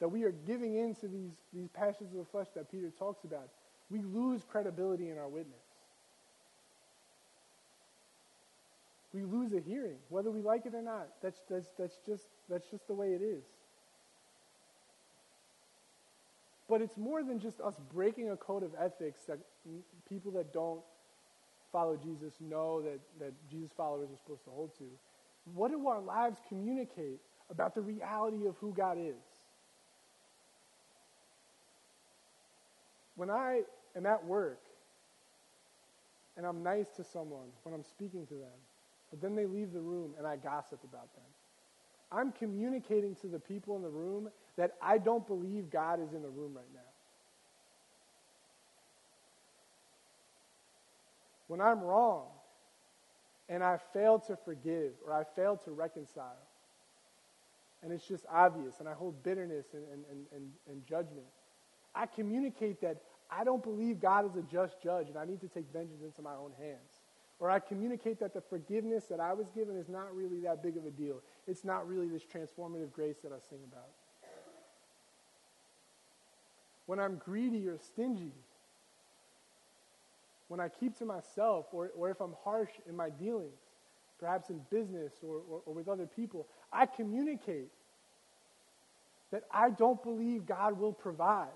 that 0.00 0.08
we 0.08 0.24
are 0.24 0.32
giving 0.46 0.76
in 0.76 0.94
to 0.96 1.08
these, 1.08 1.32
these 1.52 1.68
passions 1.68 2.12
of 2.12 2.18
the 2.18 2.24
flesh 2.24 2.46
that 2.54 2.70
Peter 2.70 2.90
talks 2.98 3.24
about, 3.24 3.48
we 3.90 4.00
lose 4.00 4.42
credibility 4.48 5.08
in 5.08 5.18
our 5.18 5.28
witness. 5.28 5.56
We 9.12 9.24
lose 9.24 9.52
a 9.54 9.60
hearing, 9.60 9.96
whether 10.10 10.30
we 10.30 10.42
like 10.42 10.66
it 10.66 10.74
or 10.74 10.82
not. 10.82 11.08
That's, 11.22 11.40
that's, 11.48 11.68
that's, 11.78 11.98
just, 12.06 12.24
that's 12.48 12.68
just 12.70 12.86
the 12.86 12.94
way 12.94 13.08
it 13.08 13.22
is. 13.22 13.42
But 16.68 16.82
it's 16.82 16.98
more 16.98 17.22
than 17.22 17.40
just 17.40 17.60
us 17.60 17.74
breaking 17.92 18.30
a 18.30 18.36
code 18.36 18.62
of 18.62 18.72
ethics 18.78 19.22
that 19.26 19.38
people 20.08 20.30
that 20.32 20.52
don't 20.52 20.82
follow 21.72 21.96
Jesus 21.96 22.34
know 22.40 22.82
that, 22.82 23.00
that 23.18 23.32
Jesus 23.50 23.70
followers 23.74 24.10
are 24.12 24.16
supposed 24.18 24.44
to 24.44 24.50
hold 24.50 24.76
to. 24.76 24.84
What 25.54 25.70
do 25.70 25.86
our 25.88 26.00
lives 26.00 26.38
communicate 26.48 27.20
about 27.50 27.74
the 27.74 27.80
reality 27.80 28.46
of 28.46 28.56
who 28.58 28.72
God 28.72 28.98
is? 28.98 29.14
When 33.16 33.30
I 33.30 33.62
am 33.96 34.06
at 34.06 34.24
work 34.24 34.60
and 36.36 36.46
I'm 36.46 36.62
nice 36.62 36.88
to 36.96 37.04
someone 37.04 37.48
when 37.64 37.74
I'm 37.74 37.82
speaking 37.82 38.26
to 38.26 38.34
them, 38.34 38.58
but 39.10 39.20
then 39.20 39.34
they 39.34 39.46
leave 39.46 39.72
the 39.72 39.80
room 39.80 40.14
and 40.18 40.26
I 40.26 40.36
gossip 40.36 40.82
about 40.84 41.12
them, 41.14 41.24
I'm 42.12 42.32
communicating 42.32 43.16
to 43.16 43.26
the 43.26 43.38
people 43.38 43.76
in 43.76 43.82
the 43.82 43.88
room 43.88 44.28
that 44.56 44.72
I 44.80 44.98
don't 44.98 45.26
believe 45.26 45.70
God 45.70 46.00
is 46.00 46.12
in 46.12 46.22
the 46.22 46.28
room 46.28 46.54
right 46.54 46.64
now. 46.74 46.80
When 51.48 51.60
I'm 51.60 51.80
wrong 51.80 52.26
and 53.48 53.62
I 53.62 53.78
fail 53.92 54.18
to 54.20 54.36
forgive 54.36 54.92
or 55.06 55.12
I 55.12 55.24
fail 55.24 55.56
to 55.64 55.70
reconcile, 55.70 56.46
and 57.82 57.92
it's 57.92 58.06
just 58.06 58.24
obvious, 58.30 58.80
and 58.80 58.88
I 58.88 58.92
hold 58.92 59.22
bitterness 59.22 59.66
and, 59.72 59.84
and, 59.92 60.26
and, 60.34 60.50
and, 60.68 60.86
judgment, 60.86 61.26
I 61.94 62.06
communicate 62.06 62.80
that 62.80 63.02
I 63.30 63.44
don't 63.44 63.62
believe 63.62 64.00
God 64.00 64.26
is 64.26 64.36
a 64.36 64.42
just 64.42 64.82
judge 64.82 65.08
and 65.08 65.16
I 65.16 65.24
need 65.24 65.40
to 65.42 65.48
take 65.48 65.66
vengeance 65.72 66.02
into 66.02 66.22
my 66.22 66.34
own 66.34 66.52
hands. 66.58 67.02
Or 67.40 67.50
I 67.50 67.60
communicate 67.60 68.18
that 68.18 68.34
the 68.34 68.40
forgiveness 68.40 69.04
that 69.04 69.20
I 69.20 69.32
was 69.32 69.48
given 69.50 69.76
is 69.76 69.88
not 69.88 70.14
really 70.14 70.40
that 70.40 70.60
big 70.60 70.76
of 70.76 70.86
a 70.86 70.90
deal. 70.90 71.22
It's 71.46 71.64
not 71.64 71.86
really 71.86 72.08
this 72.08 72.22
transformative 72.24 72.90
grace 72.92 73.18
that 73.22 73.32
I 73.32 73.38
sing 73.48 73.60
about. 73.70 73.90
When 76.86 76.98
I'm 76.98 77.16
greedy 77.16 77.68
or 77.68 77.78
stingy, 77.78 78.32
when 80.48 80.60
I 80.60 80.68
keep 80.68 80.96
to 80.98 81.04
myself, 81.04 81.66
or, 81.72 81.90
or 81.96 82.10
if 82.10 82.20
I'm 82.20 82.34
harsh 82.42 82.70
in 82.88 82.96
my 82.96 83.10
dealings, 83.10 83.60
perhaps 84.18 84.50
in 84.50 84.60
business 84.70 85.12
or, 85.22 85.42
or, 85.48 85.62
or 85.66 85.74
with 85.74 85.88
other 85.88 86.06
people, 86.06 86.48
I 86.72 86.86
communicate 86.86 87.70
that 89.30 89.44
I 89.50 89.70
don't 89.70 90.02
believe 90.02 90.46
God 90.46 90.78
will 90.78 90.92
provide 90.92 91.48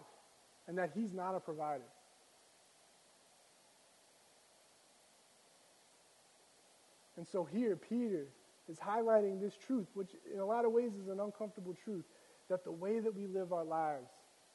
and 0.68 0.78
that 0.78 0.90
He's 0.94 1.12
not 1.12 1.34
a 1.34 1.40
provider. 1.40 1.82
And 7.16 7.26
so 7.26 7.44
here, 7.44 7.76
Peter 7.76 8.26
is 8.68 8.78
highlighting 8.78 9.40
this 9.40 9.54
truth, 9.66 9.86
which 9.94 10.10
in 10.32 10.40
a 10.40 10.46
lot 10.46 10.64
of 10.64 10.72
ways 10.72 10.92
is 10.94 11.08
an 11.08 11.20
uncomfortable 11.20 11.74
truth, 11.84 12.04
that 12.48 12.64
the 12.64 12.72
way 12.72 13.00
that 13.00 13.14
we 13.14 13.26
live 13.26 13.52
our 13.52 13.64
lives 13.64 14.10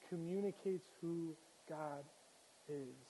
communicates 0.09 0.87
who 1.01 1.35
God 1.69 2.03
is. 2.69 3.06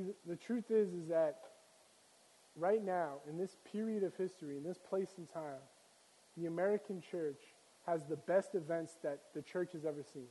See, 0.00 0.12
the, 0.26 0.36
truth 0.36 0.70
is, 0.70 0.92
is 0.94 1.08
that 1.08 1.38
right 2.56 2.84
now, 2.84 3.14
in 3.28 3.36
this 3.36 3.56
period 3.70 4.02
of 4.02 4.14
history, 4.16 4.56
in 4.56 4.62
this 4.62 4.78
place 4.78 5.10
and 5.18 5.28
time, 5.28 5.60
the 6.36 6.46
American 6.46 7.02
church 7.02 7.40
has 7.86 8.04
the 8.04 8.16
best 8.16 8.54
events 8.54 8.96
that 9.02 9.20
the 9.34 9.42
church 9.42 9.72
has 9.72 9.84
ever 9.84 10.02
seen. 10.02 10.28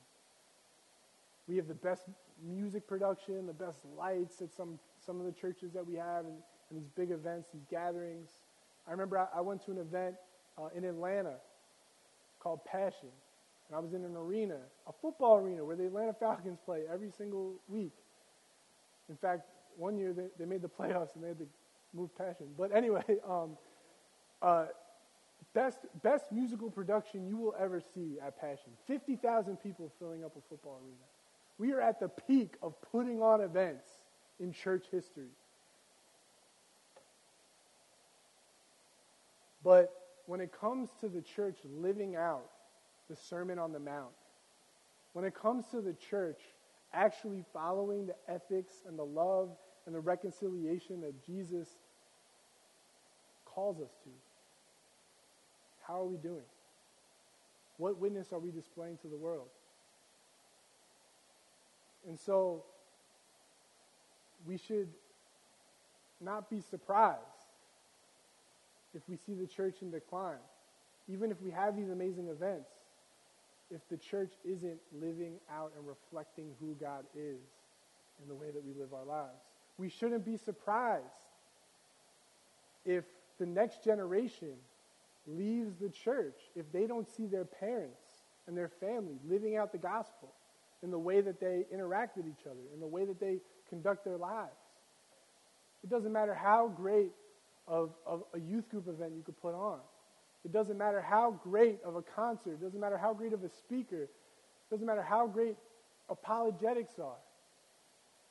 We 1.47 1.58
have 1.58 1.67
the 1.67 1.73
best 1.75 2.03
music 2.43 2.88
production, 2.88 3.45
the 3.45 3.53
best 3.53 3.79
lights 3.97 4.41
at 4.41 4.53
some, 4.53 4.79
some 5.05 5.19
of 5.19 5.25
the 5.25 5.32
churches 5.32 5.73
that 5.73 5.86
we 5.86 5.95
have, 5.95 6.25
and, 6.25 6.38
and 6.69 6.79
these 6.79 6.89
big 6.95 7.12
events, 7.12 7.49
these 7.53 7.65
gatherings. 7.69 8.29
I 8.88 8.91
remember 8.91 9.17
I, 9.17 9.27
I 9.36 9.41
went 9.41 9.63
to 9.65 9.71
an 9.71 9.79
event 9.79 10.15
uh, 10.58 10.69
in 10.75 10.84
Atlanta 10.84 11.36
called 12.39 12.63
Passion. 12.65 13.10
And 13.67 13.75
I 13.75 13.79
was 13.79 13.93
in 13.93 14.03
an 14.03 14.15
arena, 14.15 14.58
a 14.88 14.93
football 15.01 15.38
arena, 15.38 15.63
where 15.63 15.75
the 15.75 15.86
Atlanta 15.86 16.13
Falcons 16.13 16.58
play 16.65 16.84
every 16.91 17.12
single 17.12 17.55
week. 17.67 17.93
In 19.10 19.17
fact, 19.17 19.49
one 19.79 19.97
year 19.97 20.13
they, 20.13 20.27
they 20.37 20.45
made 20.45 20.61
the 20.61 20.69
playoffs 20.69 21.15
and 21.15 21.23
they 21.23 21.29
had 21.29 21.39
to 21.39 21.47
move 21.93 22.15
Passion. 22.17 22.47
But 22.57 22.75
anyway, 22.75 23.03
um, 23.27 23.57
uh, 24.41 24.65
best, 25.53 25.79
best 26.03 26.31
musical 26.31 26.69
production 26.69 27.27
you 27.27 27.37
will 27.37 27.55
ever 27.59 27.81
see 27.81 28.17
at 28.25 28.39
Passion. 28.39 28.71
50,000 28.87 29.57
people 29.57 29.91
filling 29.99 30.23
up 30.23 30.35
a 30.35 30.41
football 30.49 30.79
arena. 30.83 30.97
We 31.57 31.71
are 31.73 31.81
at 31.81 31.99
the 31.99 32.09
peak 32.09 32.55
of 32.61 32.73
putting 32.91 33.21
on 33.21 33.41
events 33.41 33.87
in 34.39 34.53
church 34.53 34.85
history. 34.91 35.29
But 39.63 39.91
when 40.25 40.39
it 40.39 40.51
comes 40.57 40.89
to 41.01 41.09
the 41.09 41.21
church 41.21 41.57
living 41.65 42.15
out 42.15 42.45
the 43.09 43.15
Sermon 43.15 43.59
on 43.59 43.73
the 43.73 43.79
Mount, 43.79 44.11
when 45.13 45.25
it 45.25 45.33
comes 45.33 45.65
to 45.71 45.81
the 45.81 45.93
church 45.93 46.39
actually 46.93 47.43
following 47.51 48.07
the 48.07 48.15
ethics 48.27 48.75
and 48.87 48.97
the 48.97 49.05
love 49.05 49.49
and 49.89 49.95
the 49.95 50.02
reconciliation 50.02 51.02
that 51.02 51.25
Jesus 51.25 51.67
calls 53.43 53.82
us 53.82 53.89
to, 54.04 54.10
how 55.88 56.02
are 56.02 56.06
we 56.06 56.17
doing? 56.17 56.45
What 57.78 57.97
witness 57.97 58.32
are 58.32 58.38
we 58.38 58.52
displaying 58.52 58.99
to 59.02 59.08
the 59.08 59.17
world? 59.17 59.47
And 62.08 62.19
so 62.19 62.65
we 64.45 64.60
should 64.60 64.89
not 66.21 66.52
be 66.52 66.62
surprised 66.62 67.17
if 68.93 69.02
we 69.10 69.17
see 69.17 69.34
the 69.34 69.47
church 69.47 69.78
in 69.82 69.89
decline. 69.89 70.38
Even 71.08 71.32
if 71.32 71.41
we 71.41 71.49
have 71.49 71.75
these 71.75 71.89
amazing 71.89 72.28
events, 72.28 72.69
if 73.71 73.82
the 73.89 73.97
church 73.97 74.34
isn't 74.45 74.78
living 74.93 75.39
out 75.52 75.71
and 75.75 75.88
reflecting 75.88 76.52
who 76.60 76.75
God 76.80 77.06
is 77.15 77.39
in 78.21 78.28
the 78.28 78.36
way 78.36 78.52
that 78.52 78.63
we 78.63 78.80
live 78.80 78.93
our 78.93 79.04
lives. 79.04 79.48
We 79.79 79.87
shouldn't 79.89 80.25
be 80.25 80.35
surprised 80.35 81.05
if 82.85 83.05
the 83.39 83.45
next 83.45 83.81
generation 83.83 84.53
leaves 85.25 85.77
the 85.77 85.89
church, 85.89 86.35
if 86.53 86.69
they 86.73 86.85
don't 86.85 87.07
see 87.07 87.27
their 87.27 87.45
parents 87.45 88.01
and 88.45 88.57
their 88.57 88.67
family 88.67 89.15
living 89.27 89.55
out 89.55 89.71
the 89.71 89.77
gospel 89.77 90.33
in 90.83 90.91
the 90.91 90.99
way 90.99 91.21
that 91.21 91.39
they 91.39 91.65
interact 91.71 92.17
with 92.17 92.25
each 92.27 92.45
other, 92.45 92.59
in 92.73 92.81
the 92.81 92.87
way 92.87 93.05
that 93.05 93.21
they 93.21 93.37
conduct 93.69 94.03
their 94.03 94.17
lives. 94.17 94.51
It 95.83 95.89
doesn't 95.89 96.11
matter 96.11 96.33
how 96.33 96.67
great 96.67 97.11
of, 97.65 97.91
of 98.05 98.23
a 98.33 98.39
youth 98.39 98.69
group 98.69 98.89
event 98.89 99.13
you 99.15 99.23
could 99.23 99.39
put 99.41 99.53
on. 99.53 99.79
It 100.43 100.51
doesn't 100.51 100.77
matter 100.77 100.99
how 100.99 101.39
great 101.43 101.79
of 101.85 101.95
a 101.95 102.01
concert. 102.01 102.53
It 102.53 102.61
doesn't 102.61 102.79
matter 102.79 102.97
how 102.97 103.13
great 103.13 103.31
of 103.31 103.43
a 103.43 103.49
speaker. 103.49 104.03
It 104.03 104.09
doesn't 104.71 104.85
matter 104.85 105.01
how 105.01 105.27
great 105.27 105.55
apologetics 106.09 106.99
are. 106.99 107.17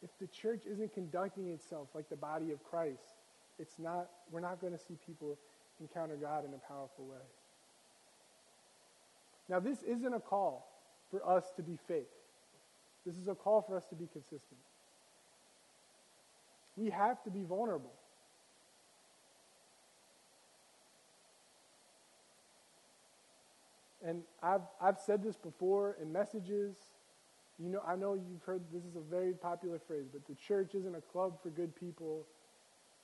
If 0.02 0.10
the 0.20 0.26
church 0.28 0.62
isn't 0.70 0.94
conducting 0.94 1.48
itself 1.48 1.88
like 1.94 2.08
the 2.08 2.16
body 2.16 2.52
of 2.52 2.62
Christ, 2.62 3.16
it's 3.58 3.78
not, 3.78 4.08
we're 4.30 4.40
not 4.40 4.60
going 4.60 4.72
to 4.72 4.78
see 4.78 4.96
people 5.06 5.36
encounter 5.80 6.16
God 6.16 6.44
in 6.44 6.54
a 6.54 6.58
powerful 6.58 7.04
way. 7.04 7.16
Now, 9.48 9.60
this 9.60 9.82
isn't 9.82 10.12
a 10.12 10.20
call 10.20 10.68
for 11.10 11.26
us 11.28 11.44
to 11.56 11.62
be 11.62 11.78
fake. 11.88 12.10
This 13.06 13.16
is 13.16 13.28
a 13.28 13.34
call 13.34 13.62
for 13.62 13.76
us 13.76 13.86
to 13.86 13.94
be 13.94 14.06
consistent. 14.06 14.60
We 16.76 16.90
have 16.90 17.22
to 17.24 17.30
be 17.30 17.42
vulnerable. 17.42 17.92
And 24.04 24.22
I've, 24.42 24.60
I've 24.80 24.98
said 24.98 25.24
this 25.24 25.36
before 25.36 25.96
in 26.00 26.12
messages. 26.12 26.76
You 27.58 27.70
know, 27.70 27.82
I 27.86 27.96
know 27.96 28.14
you've 28.14 28.42
heard 28.44 28.62
this 28.72 28.84
is 28.84 28.96
a 28.96 29.00
very 29.00 29.32
popular 29.32 29.78
phrase, 29.78 30.06
but 30.12 30.26
the 30.26 30.34
church 30.34 30.74
isn't 30.74 30.94
a 30.94 31.00
club 31.00 31.42
for 31.42 31.50
good 31.50 31.74
people. 31.74 32.24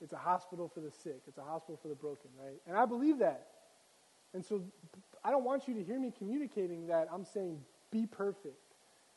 It's 0.01 0.13
a 0.13 0.19
hospital 0.19 0.71
for 0.73 0.81
the 0.81 0.91
sick. 0.91 1.23
It's 1.27 1.39
a 1.39 1.43
hospital 1.43 1.79
for 1.83 1.89
the 1.89 1.95
broken, 1.95 2.31
right? 2.41 2.61
And 2.67 2.77
I 2.77 2.87
believe 2.87 3.19
that. 3.19 3.47
And 4.33 4.45
so 4.45 4.63
I 5.25 5.31
don't 5.31 5.45
want 5.45 5.67
you 5.67 5.75
to 5.75 5.83
hear 5.83 5.99
me 5.99 6.13
communicating 6.17 6.87
that 6.89 7.09
I'm 7.13 7.25
saying 7.25 7.61
be 7.91 8.07
perfect. 8.07 8.59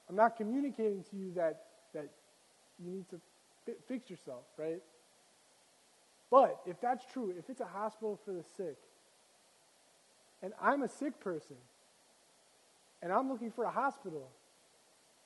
I'm 0.10 0.16
not 0.16 0.38
communicating 0.38 1.04
to 1.12 1.16
you 1.16 1.34
that, 1.36 1.66
that 1.94 2.10
you 2.80 2.92
need 2.92 3.10
to 3.10 3.20
fi- 3.66 3.78
fix 3.88 4.10
yourself, 4.10 4.44
right? 4.58 4.82
But 6.32 6.60
if 6.66 6.80
that's 6.82 7.04
true, 7.12 7.34
if 7.38 7.50
it's 7.50 7.62
a 7.62 7.66
hospital 7.66 8.20
for 8.24 8.34
the 8.34 8.44
sick, 8.56 8.78
and 10.42 10.54
I'm 10.62 10.84
a 10.84 10.88
sick 10.88 11.20
person, 11.20 11.58
and 13.02 13.12
I'm 13.12 13.30
looking 13.30 13.52
for 13.52 13.66
a 13.66 13.72
hospital, 13.72 14.30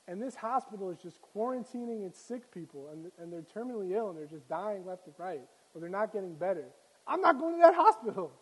and 0.08 0.20
this 0.20 0.34
hospital 0.34 0.90
is 0.90 0.98
just 0.98 1.18
quarantining 1.34 2.04
its 2.06 2.20
sick 2.20 2.52
people, 2.52 2.88
and, 2.92 3.10
and 3.18 3.32
they're 3.32 3.42
terminally 3.42 3.92
ill, 3.92 4.10
and 4.10 4.18
they're 4.18 4.26
just 4.26 4.48
dying 4.48 4.84
left 4.84 5.06
and 5.06 5.14
right, 5.18 5.42
or 5.74 5.80
they're 5.80 5.88
not 5.88 6.12
getting 6.12 6.34
better, 6.34 6.64
I'm 7.06 7.20
not 7.20 7.38
going 7.38 7.54
to 7.56 7.62
that 7.62 7.74
hospital. 7.74 8.32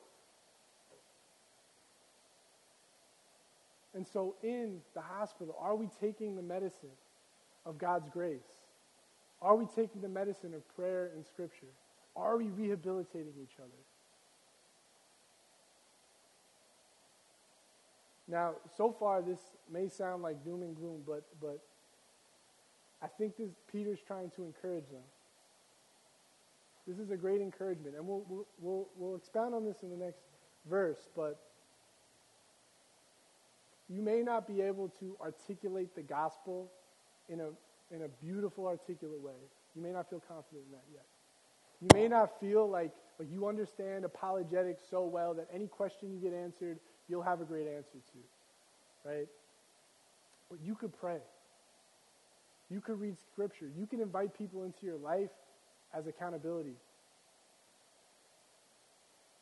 And 3.95 4.07
so, 4.07 4.37
in 4.43 4.81
the 4.95 5.01
hospital, 5.01 5.57
are 5.59 5.75
we 5.75 5.89
taking 6.01 6.37
the 6.37 6.43
medicine 6.43 6.91
of 7.67 7.77
God's 7.77 8.09
grace? 8.09 8.47
Are 9.43 9.57
we 9.57 9.67
taking 9.67 10.01
the 10.01 10.09
medicine 10.09 10.55
of 10.55 10.67
prayer 10.77 11.11
and 11.15 11.27
scripture? 11.27 11.67
Are 12.15 12.37
we 12.37 12.45
rehabilitating 12.49 13.33
each 13.43 13.59
other? 13.59 13.71
Now, 18.31 18.55
so 18.77 18.95
far, 18.99 19.23
this 19.23 19.41
may 19.71 19.89
sound 19.89 20.23
like 20.23 20.45
doom 20.45 20.63
and 20.63 20.77
gloom, 20.77 21.03
but, 21.05 21.25
but 21.41 21.59
I 23.03 23.09
think 23.09 23.37
this, 23.37 23.51
Peter's 23.71 23.99
trying 24.07 24.31
to 24.37 24.45
encourage 24.45 24.89
them. 24.91 25.03
This 26.87 26.99
is 26.99 27.11
a 27.11 27.17
great 27.17 27.41
encouragement. 27.41 27.97
And 27.97 28.07
we'll, 28.07 28.47
we'll, 28.61 28.89
we'll, 28.97 29.17
expound 29.17 29.55
on 29.55 29.65
this 29.65 29.83
in 29.83 29.91
the 29.91 29.97
next 29.97 30.23
verse, 30.69 31.09
but 31.17 31.41
you 33.89 34.01
may 34.01 34.23
not 34.23 34.47
be 34.47 34.61
able 34.61 34.89
to 35.01 35.17
articulate 35.21 35.95
the 35.97 36.03
gospel 36.03 36.71
in 37.29 37.41
a, 37.41 37.49
in 37.95 38.03
a 38.03 38.09
beautiful, 38.25 38.67
articulate 38.67 39.21
way. 39.21 39.33
You 39.75 39.83
may 39.83 39.91
not 39.91 40.09
feel 40.09 40.23
confident 40.27 40.65
in 40.67 40.73
that 40.73 40.85
yet. 40.93 41.05
You 41.81 41.89
may 41.95 42.07
not 42.07 42.39
feel 42.39 42.69
like, 42.69 42.93
like 43.19 43.29
you 43.31 43.49
understand 43.49 44.05
apologetics 44.05 44.83
so 44.89 45.05
well 45.05 45.35
that 45.35 45.49
any 45.53 45.67
question 45.67 46.13
you 46.13 46.19
get 46.19 46.37
answered, 46.37 46.79
you'll 47.11 47.23
have 47.23 47.41
a 47.41 47.45
great 47.45 47.67
answer 47.67 47.99
to. 48.13 49.09
Right? 49.09 49.27
But 50.49 50.61
you 50.65 50.75
could 50.75 50.99
pray. 50.99 51.19
You 52.71 52.81
could 52.81 53.01
read 53.01 53.17
scripture. 53.33 53.69
You 53.77 53.87
can 53.87 54.01
invite 54.01 54.37
people 54.39 54.63
into 54.63 54.87
your 54.87 54.97
life 54.97 55.31
as 55.93 56.07
accountability. 56.07 56.77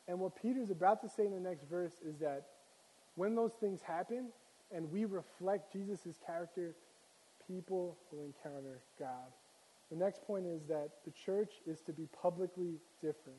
And 0.09 0.19
what 0.19 0.41
Peter's 0.41 0.71
about 0.71 1.03
to 1.03 1.09
say 1.09 1.27
in 1.27 1.33
the 1.33 1.41
next 1.41 1.65
verse 1.69 1.93
is 2.07 2.19
that 2.21 2.47
when 3.17 3.35
those 3.35 3.53
things 3.61 3.81
happen 3.83 4.29
and 4.75 4.91
we 4.91 5.05
reflect 5.05 5.73
Jesus' 5.73 6.17
character, 6.25 6.75
people 7.47 7.99
will 8.11 8.25
encounter 8.25 8.81
God. 8.99 9.29
The 9.91 9.97
next 9.97 10.23
point 10.27 10.47
is 10.47 10.63
that 10.69 10.91
the 11.05 11.13
church 11.25 11.53
is 11.67 11.81
to 11.83 11.93
be 11.93 12.09
publicly 12.23 12.77
different. 13.03 13.39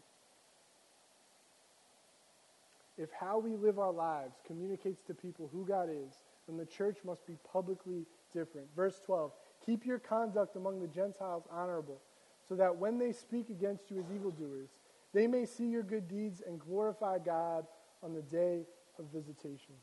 If 2.99 3.09
how 3.17 3.39
we 3.39 3.55
live 3.55 3.79
our 3.79 3.93
lives 3.93 4.35
communicates 4.45 5.01
to 5.03 5.13
people 5.13 5.49
who 5.53 5.65
God 5.65 5.89
is, 5.89 6.21
then 6.47 6.57
the 6.57 6.65
church 6.65 6.97
must 7.05 7.25
be 7.25 7.37
publicly 7.49 8.05
different. 8.33 8.67
Verse 8.75 8.99
12 9.05 9.31
Keep 9.65 9.85
your 9.85 9.99
conduct 9.99 10.57
among 10.57 10.81
the 10.81 10.87
Gentiles 10.87 11.43
honorable, 11.49 12.01
so 12.47 12.55
that 12.55 12.75
when 12.75 12.99
they 12.99 13.13
speak 13.13 13.49
against 13.49 13.89
you 13.89 13.99
as 13.99 14.11
evildoers, 14.13 14.69
they 15.13 15.27
may 15.27 15.45
see 15.45 15.65
your 15.65 15.81
good 15.81 16.09
deeds 16.09 16.43
and 16.45 16.59
glorify 16.59 17.19
God 17.19 17.65
on 18.03 18.13
the 18.13 18.21
day 18.21 18.63
of 18.99 19.05
visitation. 19.13 19.75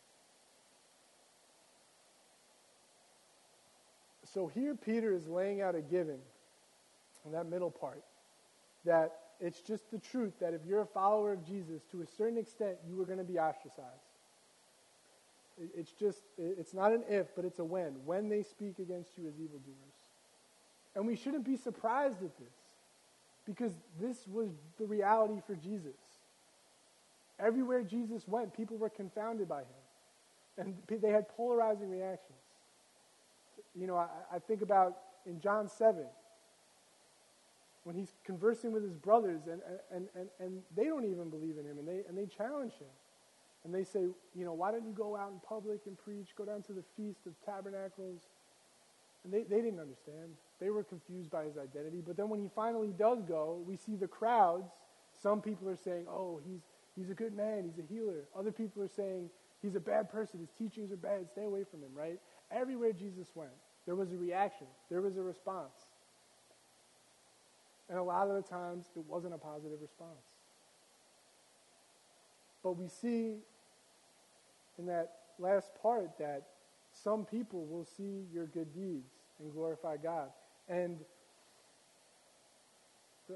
So 4.24 4.46
here 4.46 4.74
Peter 4.74 5.14
is 5.14 5.26
laying 5.26 5.62
out 5.62 5.74
a 5.74 5.80
given 5.80 6.18
in 7.24 7.32
that 7.32 7.46
middle 7.46 7.70
part 7.70 8.04
that 8.84 9.20
it's 9.40 9.60
just 9.60 9.90
the 9.90 9.98
truth 9.98 10.34
that 10.40 10.54
if 10.54 10.60
you're 10.66 10.82
a 10.82 10.86
follower 10.86 11.32
of 11.32 11.46
Jesus, 11.46 11.82
to 11.90 12.02
a 12.02 12.06
certain 12.06 12.38
extent, 12.38 12.76
you 12.88 13.00
are 13.00 13.04
going 13.04 13.18
to 13.18 13.24
be 13.24 13.38
ostracized. 13.38 13.86
It's 15.74 15.92
just, 15.92 16.22
it's 16.38 16.74
not 16.74 16.92
an 16.92 17.02
if, 17.08 17.34
but 17.34 17.44
it's 17.44 17.58
a 17.58 17.64
when. 17.64 17.96
When 18.04 18.28
they 18.28 18.42
speak 18.42 18.78
against 18.78 19.16
you 19.16 19.26
as 19.26 19.34
evildoers. 19.34 19.96
And 20.94 21.06
we 21.06 21.16
shouldn't 21.16 21.44
be 21.44 21.56
surprised 21.56 22.22
at 22.22 22.36
this 22.38 22.54
because 23.46 23.72
this 24.00 24.26
was 24.26 24.50
the 24.78 24.84
reality 24.84 25.40
for 25.46 25.54
Jesus. 25.54 25.94
Everywhere 27.38 27.82
Jesus 27.82 28.26
went, 28.26 28.54
people 28.54 28.76
were 28.76 28.90
confounded 28.90 29.48
by 29.48 29.60
him. 29.60 29.66
And 30.58 30.74
they 30.88 31.10
had 31.10 31.28
polarizing 31.28 31.90
reactions. 31.90 32.38
You 33.74 33.86
know, 33.86 33.96
I, 33.96 34.08
I 34.34 34.38
think 34.38 34.62
about 34.62 34.96
in 35.26 35.40
John 35.40 35.68
7, 35.68 36.04
when 37.86 37.94
he's 37.94 38.12
conversing 38.24 38.72
with 38.72 38.82
his 38.82 38.96
brothers, 38.96 39.42
and, 39.46 39.60
and, 39.94 40.08
and, 40.16 40.28
and 40.40 40.58
they 40.76 40.86
don't 40.86 41.04
even 41.04 41.30
believe 41.30 41.56
in 41.56 41.64
him, 41.64 41.78
and 41.78 41.86
they, 41.86 42.02
and 42.08 42.18
they 42.18 42.26
challenge 42.26 42.72
him. 42.72 42.90
And 43.62 43.72
they 43.72 43.84
say, 43.84 44.00
you 44.34 44.44
know, 44.44 44.54
why 44.54 44.72
don't 44.72 44.84
you 44.84 44.92
go 44.92 45.14
out 45.14 45.30
in 45.30 45.38
public 45.38 45.82
and 45.86 45.96
preach? 45.96 46.34
Go 46.36 46.44
down 46.44 46.62
to 46.62 46.72
the 46.72 46.82
Feast 46.96 47.28
of 47.28 47.34
Tabernacles. 47.44 48.22
And 49.22 49.32
they, 49.32 49.44
they 49.44 49.62
didn't 49.62 49.78
understand. 49.78 50.34
They 50.60 50.70
were 50.70 50.82
confused 50.82 51.30
by 51.30 51.44
his 51.44 51.56
identity. 51.56 52.02
But 52.04 52.16
then 52.16 52.28
when 52.28 52.40
he 52.40 52.50
finally 52.56 52.92
does 52.92 53.22
go, 53.22 53.62
we 53.64 53.76
see 53.76 53.94
the 53.94 54.08
crowds. 54.08 54.72
Some 55.22 55.40
people 55.40 55.68
are 55.68 55.76
saying, 55.76 56.06
oh, 56.08 56.40
he's, 56.44 56.62
he's 56.96 57.10
a 57.10 57.14
good 57.14 57.36
man, 57.36 57.62
he's 57.64 57.78
a 57.78 57.86
healer. 57.86 58.24
Other 58.36 58.50
people 58.50 58.82
are 58.82 58.88
saying, 58.88 59.30
he's 59.62 59.76
a 59.76 59.80
bad 59.80 60.10
person, 60.10 60.40
his 60.40 60.50
teachings 60.58 60.90
are 60.90 60.96
bad, 60.96 61.28
stay 61.30 61.44
away 61.44 61.62
from 61.62 61.82
him, 61.82 61.94
right? 61.94 62.18
Everywhere 62.50 62.92
Jesus 62.92 63.28
went, 63.36 63.54
there 63.86 63.94
was 63.94 64.10
a 64.10 64.16
reaction, 64.16 64.66
there 64.90 65.02
was 65.02 65.16
a 65.16 65.22
response. 65.22 65.85
And 67.88 67.98
a 67.98 68.02
lot 68.02 68.28
of 68.28 68.34
the 68.34 68.48
times, 68.48 68.86
it 68.96 69.04
wasn't 69.06 69.34
a 69.34 69.38
positive 69.38 69.80
response. 69.80 70.26
But 72.62 72.72
we 72.72 72.88
see 72.88 73.36
in 74.78 74.86
that 74.86 75.12
last 75.38 75.70
part 75.80 76.18
that 76.18 76.42
some 76.92 77.24
people 77.24 77.64
will 77.66 77.84
see 77.84 78.24
your 78.32 78.46
good 78.46 78.74
deeds 78.74 79.10
and 79.38 79.52
glorify 79.52 79.96
God. 79.96 80.30
And 80.68 80.98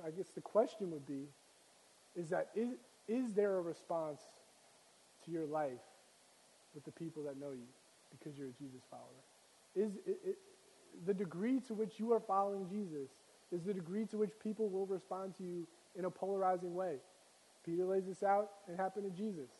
I 0.04 0.10
guess 0.10 0.30
the 0.34 0.40
question 0.40 0.90
would 0.90 1.06
be 1.06 1.24
is 2.16 2.30
that 2.30 2.48
is, 2.54 2.70
is 3.06 3.34
there 3.34 3.56
a 3.56 3.60
response 3.60 4.20
to 5.24 5.30
your 5.30 5.46
life 5.46 5.70
with 6.74 6.84
the 6.84 6.92
people 6.92 7.22
that 7.24 7.38
know 7.38 7.52
you 7.52 7.68
because 8.10 8.36
you're 8.38 8.48
a 8.48 8.52
Jesus 8.52 8.82
follower? 8.90 9.04
Is 9.76 9.96
it, 10.06 10.18
it, 10.24 10.38
the 11.06 11.14
degree 11.14 11.60
to 11.68 11.74
which 11.74 12.00
you 12.00 12.12
are 12.12 12.20
following 12.20 12.68
Jesus 12.68 13.10
is 13.52 13.62
the 13.64 13.74
degree 13.74 14.06
to 14.06 14.18
which 14.18 14.32
people 14.42 14.68
will 14.68 14.86
respond 14.86 15.34
to 15.38 15.42
you 15.42 15.66
in 15.98 16.04
a 16.04 16.10
polarizing 16.10 16.74
way. 16.74 16.96
Peter 17.64 17.84
lays 17.84 18.06
this 18.06 18.22
out, 18.22 18.50
it 18.68 18.76
happened 18.76 19.04
to 19.04 19.16
Jesus. 19.16 19.50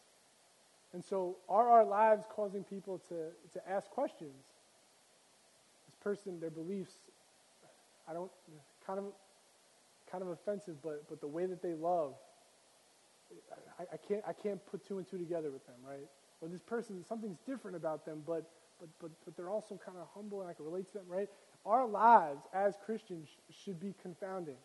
And 0.93 1.05
so, 1.05 1.37
are 1.49 1.69
our 1.71 1.85
lives 1.85 2.25
causing 2.29 2.65
people 2.65 3.01
to, 3.09 3.29
to 3.53 3.71
ask 3.71 3.89
questions? 3.91 4.45
This 5.87 5.95
person, 6.03 6.41
their 6.41 6.51
beliefs, 6.51 6.93
I 8.09 8.13
don't, 8.13 8.31
kind 8.85 8.99
of, 8.99 9.05
kind 10.11 10.23
of 10.23 10.31
offensive, 10.31 10.77
but, 10.83 11.09
but 11.09 11.21
the 11.21 11.29
way 11.29 11.47
that 11.47 11.63
they 11.63 11.75
love, 11.75 12.15
I, 13.79 13.83
I, 13.93 13.97
can't, 13.97 14.23
I 14.27 14.33
can't 14.33 14.65
put 14.67 14.87
two 14.87 14.99
and 14.99 15.09
two 15.09 15.19
together 15.19 15.51
with 15.51 15.65
them, 15.67 15.77
right? 15.87 16.09
Or 16.41 16.49
this 16.49 16.63
person, 16.63 17.05
something's 17.09 17.39
different 17.47 17.77
about 17.77 18.05
them, 18.05 18.23
but, 18.27 18.51
but, 18.81 18.89
but, 19.01 19.11
but 19.25 19.37
they're 19.37 19.51
also 19.51 19.79
kind 19.85 19.99
of 19.99 20.09
humble 20.15 20.41
and 20.41 20.51
I 20.51 20.55
can 20.55 20.65
relate 20.65 20.89
to 20.89 20.95
them, 20.95 21.05
right? 21.07 21.29
Our 21.67 21.87
lives 21.87 22.43
as 22.55 22.75
Christians 22.85 23.29
should 23.51 23.79
be 23.79 23.95
confounding, 24.01 24.57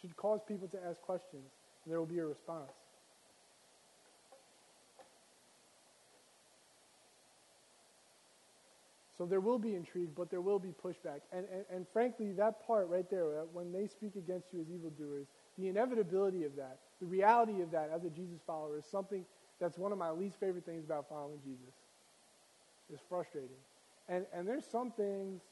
should 0.00 0.16
cause 0.16 0.40
people 0.46 0.68
to 0.68 0.78
ask 0.88 1.00
questions, 1.00 1.50
and 1.84 1.92
there 1.92 1.98
will 1.98 2.06
be 2.06 2.18
a 2.18 2.26
response. 2.26 2.70
So 9.16 9.26
there 9.26 9.40
will 9.40 9.60
be 9.60 9.74
intrigue, 9.74 10.10
but 10.16 10.30
there 10.30 10.40
will 10.40 10.58
be 10.58 10.70
pushback. 10.70 11.20
And, 11.32 11.46
and, 11.52 11.64
and 11.72 11.86
frankly, 11.92 12.32
that 12.32 12.66
part 12.66 12.88
right 12.88 13.08
there, 13.08 13.24
when 13.52 13.72
they 13.72 13.86
speak 13.86 14.16
against 14.16 14.52
you 14.52 14.60
as 14.60 14.66
evildoers, 14.68 15.28
the 15.56 15.68
inevitability 15.68 16.42
of 16.44 16.56
that, 16.56 16.78
the 17.00 17.06
reality 17.06 17.62
of 17.62 17.70
that 17.70 17.90
as 17.94 18.04
a 18.04 18.10
Jesus 18.10 18.40
follower 18.44 18.78
is 18.78 18.84
something 18.84 19.24
that's 19.60 19.78
one 19.78 19.92
of 19.92 19.98
my 19.98 20.10
least 20.10 20.40
favorite 20.40 20.66
things 20.66 20.84
about 20.84 21.08
following 21.08 21.38
Jesus. 21.44 21.74
It's 22.92 23.02
frustrating. 23.08 23.50
And, 24.08 24.26
and 24.34 24.48
there's 24.48 24.66
some 24.66 24.90
things 24.90 25.42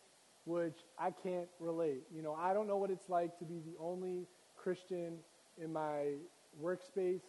which 0.45 0.77
I 0.99 1.11
can't 1.11 1.49
relate. 1.61 2.03
You 2.15 2.23
know, 2.23 2.35
I 2.35 2.53
don't 2.53 2.67
know 2.67 2.77
what 2.77 2.91
it's 2.91 3.09
like 3.09 3.39
to 3.39 3.45
be 3.45 3.61
the 3.61 3.77
only 3.79 4.27
Christian 4.57 5.19
in 5.63 5.73
my 5.73 6.15
workspace 6.63 7.23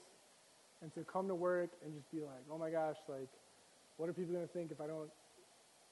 and 0.81 0.93
to 0.93 1.01
come 1.03 1.27
to 1.27 1.35
work 1.35 1.71
and 1.83 1.93
just 1.93 2.11
be 2.11 2.19
like, 2.19 2.43
oh 2.51 2.57
my 2.57 2.69
gosh, 2.69 2.97
like, 3.07 3.29
What 3.97 4.09
are 4.09 4.13
people 4.13 4.33
going 4.33 4.47
to 4.47 4.53
think 4.53 4.71
if 4.71 4.81
I 4.81 4.87
don't 4.87 5.09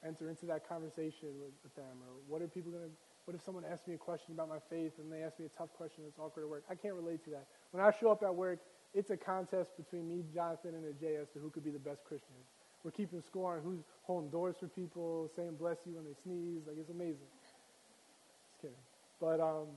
enter 0.06 0.30
into 0.30 0.46
that 0.48 0.68
conversation 0.68 1.30
with, 1.40 1.54
with 1.64 1.76
them? 1.76 2.02
Or 2.02 2.14
what 2.28 2.42
are 2.42 2.48
people 2.48 2.72
going 2.72 2.86
to, 2.86 2.92
what 3.26 3.36
if 3.36 3.44
someone 3.44 3.64
asks 3.64 3.88
me 3.88 3.94
a 3.94 3.98
question 3.98 4.34
about 4.34 4.50
my 4.50 4.60
faith 4.70 4.94
and 4.98 5.12
they 5.12 5.22
ask 5.22 5.40
me 5.40 5.46
a 5.46 5.58
tough 5.58 5.72
question 5.78 6.04
that's 6.04 6.18
awkward 6.18 6.44
at 6.44 6.50
work? 6.50 6.64
I 6.70 6.76
can't 6.76 6.96
relate 6.96 7.24
to 7.26 7.30
that. 7.32 7.46
When 7.72 7.84
I 7.84 7.92
show 8.00 8.12
up 8.12 8.24
at 8.24 8.34
work, 8.34 8.60
it's 8.94 9.12
a 9.12 9.18
contest 9.18 9.78
between 9.78 10.08
me, 10.08 10.24
Jonathan, 10.34 10.76
and 10.76 10.84
Ajay 10.84 11.22
as 11.22 11.30
to 11.34 11.40
who 11.40 11.50
could 11.50 11.64
be 11.64 11.72
the 11.72 11.80
best 11.80 12.04
Christian. 12.04 12.36
We're 12.84 12.92
keeping 12.92 13.22
score 13.22 13.56
on 13.56 13.62
who's 13.64 13.84
holding 14.04 14.30
doors 14.30 14.56
for 14.60 14.68
people, 14.68 15.30
saying 15.36 15.56
bless 15.60 15.78
you 15.86 15.94
when 15.94 16.06
they 16.06 16.16
sneeze. 16.24 16.62
Like, 16.68 16.78
it's 16.80 16.90
amazing. 16.90 17.28
Just 17.42 18.62
kidding. 18.62 18.76
But, 19.20 19.40
um, 19.40 19.68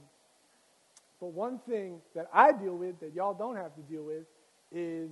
but 1.21 1.33
one 1.33 1.59
thing 1.59 2.01
that 2.15 2.29
I 2.33 2.53
deal 2.53 2.77
with 2.77 3.01
that 3.01 3.15
y'all 3.15 3.35
don't 3.35 3.57
have 3.57 3.75
to 3.77 3.83
deal 3.83 4.05
with 4.05 4.25
is 4.73 5.11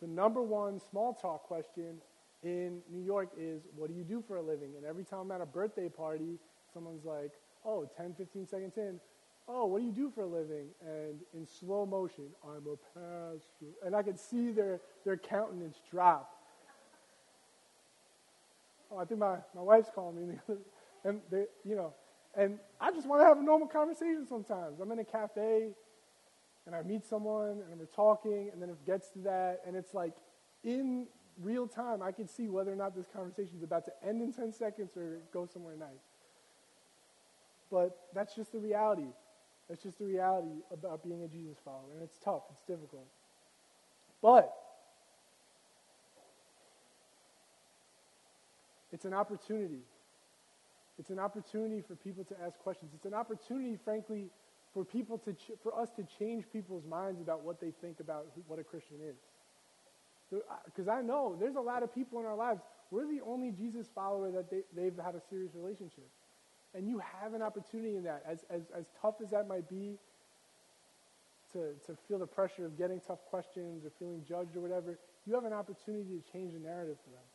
the 0.00 0.06
number 0.06 0.42
one 0.42 0.80
small 0.80 1.14
talk 1.14 1.44
question 1.44 1.96
in 2.42 2.80
New 2.90 3.02
York 3.02 3.30
is, 3.38 3.62
what 3.76 3.88
do 3.88 3.94
you 3.94 4.04
do 4.04 4.22
for 4.26 4.36
a 4.36 4.42
living? 4.42 4.70
And 4.76 4.84
every 4.84 5.04
time 5.04 5.20
I'm 5.20 5.30
at 5.32 5.40
a 5.40 5.46
birthday 5.46 5.88
party, 5.88 6.38
someone's 6.72 7.04
like, 7.04 7.32
oh, 7.64 7.88
10, 7.96 8.14
15 8.14 8.46
seconds 8.46 8.76
in, 8.76 9.00
oh, 9.48 9.66
what 9.66 9.80
do 9.80 9.86
you 9.86 9.92
do 9.92 10.10
for 10.14 10.22
a 10.22 10.26
living? 10.26 10.66
And 10.80 11.20
in 11.34 11.46
slow 11.46 11.86
motion, 11.86 12.24
I'm 12.44 12.66
a 12.66 12.76
pastor. 12.98 13.72
And 13.84 13.94
I 13.94 14.02
could 14.02 14.18
see 14.18 14.50
their, 14.50 14.80
their 15.04 15.16
countenance 15.16 15.80
drop. 15.90 16.33
Oh, 18.90 18.98
I 18.98 19.04
think 19.04 19.20
my, 19.20 19.36
my 19.54 19.62
wife's 19.62 19.90
calling 19.94 20.28
me. 20.28 20.34
and 21.04 21.20
they, 21.30 21.44
you 21.64 21.76
know, 21.76 21.92
and 22.36 22.58
I 22.80 22.90
just 22.90 23.06
want 23.06 23.22
to 23.22 23.26
have 23.26 23.38
a 23.38 23.42
normal 23.42 23.68
conversation 23.68 24.26
sometimes. 24.28 24.80
I'm 24.80 24.90
in 24.92 24.98
a 24.98 25.04
cafe 25.04 25.70
and 26.66 26.74
I 26.74 26.82
meet 26.82 27.04
someone 27.04 27.62
and 27.70 27.78
we're 27.78 27.86
talking 27.86 28.50
and 28.52 28.60
then 28.60 28.70
it 28.70 28.84
gets 28.86 29.10
to 29.10 29.18
that 29.20 29.60
and 29.66 29.76
it's 29.76 29.94
like 29.94 30.14
in 30.62 31.06
real 31.40 31.66
time 31.66 32.02
I 32.02 32.12
can 32.12 32.28
see 32.28 32.48
whether 32.48 32.72
or 32.72 32.76
not 32.76 32.94
this 32.96 33.06
conversation 33.06 33.56
is 33.56 33.62
about 33.62 33.84
to 33.86 33.92
end 34.06 34.22
in 34.22 34.32
10 34.32 34.52
seconds 34.52 34.96
or 34.96 35.18
go 35.32 35.46
somewhere 35.46 35.76
nice. 35.76 35.88
But 37.70 37.96
that's 38.14 38.34
just 38.34 38.52
the 38.52 38.58
reality. 38.58 39.08
That's 39.68 39.82
just 39.82 39.98
the 39.98 40.04
reality 40.04 40.60
about 40.72 41.02
being 41.02 41.22
a 41.22 41.28
Jesus 41.28 41.56
follower. 41.64 41.92
And 41.94 42.02
it's 42.02 42.18
tough, 42.18 42.42
it's 42.52 42.62
difficult. 42.62 43.06
But 44.22 44.52
it's 48.94 49.04
an 49.04 49.12
opportunity. 49.12 49.82
It's 51.00 51.10
an 51.10 51.18
opportunity 51.18 51.82
for 51.82 51.96
people 51.96 52.22
to 52.24 52.34
ask 52.46 52.56
questions. 52.60 52.92
It's 52.94 53.06
an 53.06 53.14
opportunity, 53.14 53.76
frankly, 53.84 54.30
for 54.72 54.84
people 54.84 55.18
to 55.18 55.32
ch- 55.32 55.58
for 55.64 55.76
us 55.76 55.90
to 55.96 56.06
change 56.18 56.44
people's 56.52 56.84
minds 56.86 57.20
about 57.20 57.42
what 57.42 57.60
they 57.60 57.72
think 57.80 57.98
about 57.98 58.28
who, 58.36 58.42
what 58.46 58.60
a 58.60 58.64
Christian 58.64 58.98
is. 59.02 59.16
Because 60.64 60.86
I 60.86 61.02
know 61.02 61.36
there's 61.38 61.56
a 61.56 61.60
lot 61.60 61.82
of 61.82 61.92
people 61.92 62.20
in 62.20 62.26
our 62.26 62.36
lives. 62.36 62.60
We're 62.92 63.08
the 63.08 63.20
only 63.26 63.50
Jesus 63.50 63.88
follower 63.92 64.30
that 64.30 64.48
they, 64.48 64.62
they've 64.74 64.96
had 65.04 65.16
a 65.16 65.20
serious 65.28 65.50
relationship. 65.54 66.08
And 66.72 66.88
you 66.88 67.00
have 67.20 67.34
an 67.34 67.42
opportunity 67.42 67.96
in 67.96 68.04
that. 68.04 68.22
As, 68.26 68.44
as, 68.48 68.62
as 68.76 68.84
tough 69.02 69.16
as 69.22 69.30
that 69.30 69.48
might 69.48 69.68
be, 69.68 69.98
to, 71.52 71.74
to 71.86 71.96
feel 72.08 72.18
the 72.18 72.26
pressure 72.26 72.64
of 72.64 72.76
getting 72.76 73.00
tough 73.00 73.24
questions 73.30 73.84
or 73.84 73.90
feeling 73.98 74.22
judged 74.26 74.56
or 74.56 74.60
whatever, 74.60 74.98
you 75.26 75.34
have 75.34 75.44
an 75.44 75.52
opportunity 75.52 76.18
to 76.18 76.32
change 76.32 76.52
the 76.52 76.58
narrative 76.58 76.96
for 77.04 77.10
them. 77.10 77.26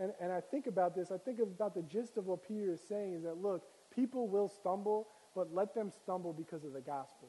And, 0.00 0.12
and 0.20 0.32
I 0.32 0.40
think 0.40 0.66
about 0.66 0.94
this, 0.94 1.10
I 1.10 1.18
think 1.18 1.38
about 1.38 1.74
the 1.74 1.82
gist 1.82 2.16
of 2.16 2.26
what 2.26 2.46
Peter 2.46 2.72
is 2.72 2.80
saying 2.88 3.14
is 3.14 3.22
that, 3.22 3.36
look, 3.36 3.62
people 3.94 4.26
will 4.26 4.48
stumble, 4.48 5.08
but 5.34 5.54
let 5.54 5.74
them 5.74 5.90
stumble 5.90 6.32
because 6.32 6.64
of 6.64 6.72
the 6.72 6.80
gospel. 6.80 7.28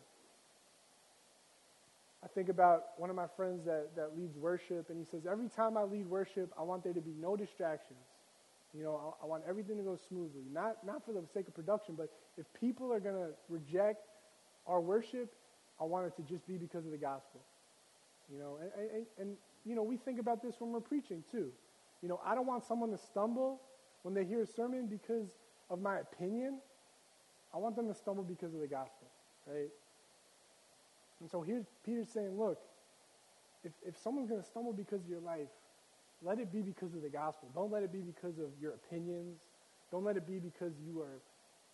I 2.23 2.27
think 2.27 2.47
about 2.47 2.97
one 2.97 3.09
of 3.09 3.15
my 3.15 3.27
friends 3.35 3.65
that, 3.65 3.89
that 3.97 4.17
leads 4.17 4.37
worship, 4.37 4.89
and 4.89 4.97
he 4.97 5.03
says, 5.03 5.25
Every 5.29 5.49
time 5.49 5.77
I 5.77 5.83
lead 5.83 6.07
worship, 6.07 6.53
I 6.57 6.63
want 6.63 6.83
there 6.83 6.93
to 6.93 7.01
be 7.01 7.13
no 7.19 7.35
distractions. 7.35 7.99
You 8.73 8.83
know, 8.83 9.15
I, 9.21 9.25
I 9.25 9.27
want 9.27 9.43
everything 9.47 9.77
to 9.77 9.83
go 9.83 9.97
smoothly. 10.07 10.43
Not, 10.51 10.77
not 10.85 11.05
for 11.05 11.11
the 11.11 11.21
sake 11.33 11.47
of 11.47 11.53
production, 11.53 11.95
but 11.97 12.09
if 12.37 12.45
people 12.59 12.93
are 12.93 12.99
going 12.99 13.15
to 13.15 13.31
reject 13.49 14.07
our 14.65 14.79
worship, 14.79 15.33
I 15.79 15.83
want 15.83 16.07
it 16.07 16.15
to 16.15 16.21
just 16.21 16.47
be 16.47 16.57
because 16.57 16.85
of 16.85 16.91
the 16.91 16.97
gospel. 16.97 17.41
You 18.31 18.39
know, 18.39 18.57
and, 18.61 18.89
and, 18.89 19.05
and, 19.19 19.37
you 19.65 19.75
know, 19.75 19.83
we 19.83 19.97
think 19.97 20.19
about 20.19 20.41
this 20.41 20.55
when 20.59 20.71
we're 20.71 20.79
preaching 20.79 21.23
too. 21.29 21.51
You 22.03 22.09
know, 22.09 22.19
I 22.23 22.35
don't 22.35 22.45
want 22.45 22.65
someone 22.65 22.91
to 22.91 22.97
stumble 22.97 23.61
when 24.01 24.13
they 24.13 24.25
hear 24.25 24.41
a 24.41 24.45
sermon 24.45 24.87
because 24.87 25.29
of 25.69 25.81
my 25.81 25.99
opinion. 25.99 26.59
I 27.55 27.57
want 27.57 27.77
them 27.77 27.87
to 27.87 27.93
stumble 27.93 28.23
because 28.23 28.53
of 28.53 28.59
the 28.59 28.67
gospel, 28.67 29.07
right? 29.47 29.69
And 31.21 31.31
so 31.31 31.41
here's 31.41 31.63
Peter 31.85 32.03
saying, 32.03 32.37
look, 32.37 32.59
if, 33.63 33.71
if 33.87 33.97
someone's 33.97 34.27
going 34.29 34.41
to 34.41 34.45
stumble 34.45 34.73
because 34.73 35.01
of 35.01 35.09
your 35.09 35.21
life, 35.21 35.47
let 36.21 36.39
it 36.39 36.51
be 36.51 36.61
because 36.61 36.93
of 36.93 37.01
the 37.01 37.09
gospel. 37.09 37.49
Don't 37.55 37.71
let 37.71 37.83
it 37.83 37.93
be 37.93 37.99
because 37.99 38.37
of 38.37 38.49
your 38.61 38.73
opinions. 38.73 39.39
Don't 39.89 40.03
let 40.03 40.17
it 40.17 40.27
be 40.27 40.39
because 40.39 40.73
you 40.85 40.99
are 40.99 41.21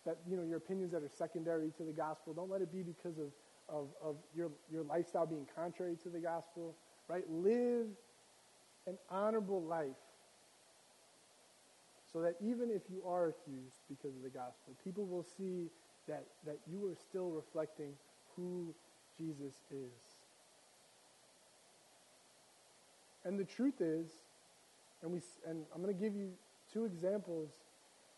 that 0.06 0.16
you 0.28 0.36
know 0.36 0.44
your 0.44 0.56
opinions 0.58 0.92
that 0.92 1.02
are 1.02 1.08
secondary 1.08 1.72
to 1.76 1.82
the 1.82 1.92
gospel. 1.92 2.32
Don't 2.32 2.50
let 2.50 2.62
it 2.62 2.72
be 2.72 2.82
because 2.82 3.18
of, 3.18 3.32
of, 3.68 3.88
of 4.02 4.16
your, 4.34 4.50
your 4.72 4.84
lifestyle 4.84 5.26
being 5.26 5.46
contrary 5.56 5.96
to 6.04 6.08
the 6.08 6.20
gospel. 6.20 6.74
Right? 7.08 7.24
Live 7.28 7.86
an 8.86 8.96
honorable 9.10 9.62
life 9.62 9.96
so 12.12 12.20
that 12.22 12.34
even 12.40 12.70
if 12.70 12.82
you 12.90 13.02
are 13.06 13.28
accused 13.28 13.76
because 13.88 14.16
of 14.16 14.22
the 14.22 14.30
gospel, 14.30 14.74
people 14.82 15.06
will 15.06 15.24
see 15.36 15.70
that, 16.08 16.26
that 16.44 16.58
you 16.70 16.86
are 16.86 16.96
still 16.96 17.30
reflecting 17.30 17.92
who 18.34 18.74
Jesus 19.16 19.54
is. 19.70 20.16
And 23.24 23.38
the 23.38 23.44
truth 23.44 23.80
is, 23.80 24.10
and, 25.02 25.12
we, 25.12 25.20
and 25.46 25.64
I'm 25.74 25.82
going 25.82 25.94
to 25.94 26.00
give 26.00 26.14
you 26.14 26.30
two 26.72 26.84
examples 26.84 27.50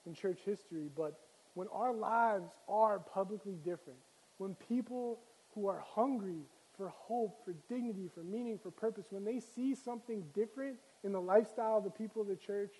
in 0.07 0.15
church 0.15 0.39
history, 0.45 0.89
but 0.97 1.19
when 1.55 1.69
our 1.73 1.93
lives 1.93 2.51
are 2.69 2.99
publicly 2.99 3.57
different, 3.65 3.99
when 4.39 4.55
people 4.69 5.21
who 5.55 5.67
are 5.67 5.83
hungry 5.85 6.43
for 6.77 6.89
hope, 6.89 7.45
for 7.45 7.55
dignity, 7.69 8.09
for 8.15 8.23
meaning, 8.23 8.59
for 8.59 8.71
purpose, 8.71 9.07
when 9.11 9.25
they 9.25 9.39
see 9.39 9.75
something 9.75 10.25
different 10.35 10.77
in 11.05 11.13
the 11.13 11.21
lifestyle 11.21 11.79
of 11.79 11.85
the 11.85 11.91
people 11.91 12.23
of 12.23 12.29
the 12.29 12.37
church, 12.37 12.73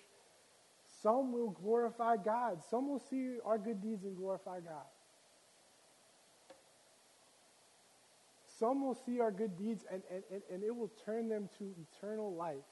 some 1.03 1.33
will 1.33 1.51
glorify 1.51 2.17
God. 2.17 2.63
Some 2.71 2.89
will 2.89 2.99
see 2.99 3.37
our 3.45 3.59
good 3.59 3.81
deeds 3.81 4.05
and 4.05 4.17
glorify 4.17 4.61
God. 4.61 4.87
Some 8.59 8.83
will 8.83 8.95
see 8.95 9.19
our 9.19 9.31
good 9.31 9.57
deeds 9.57 9.85
and, 9.91 10.03
and, 10.11 10.23
and, 10.31 10.41
and 10.51 10.63
it 10.63 10.75
will 10.75 10.91
turn 11.05 11.29
them 11.29 11.49
to 11.59 11.75
eternal 11.77 12.35
life. 12.35 12.65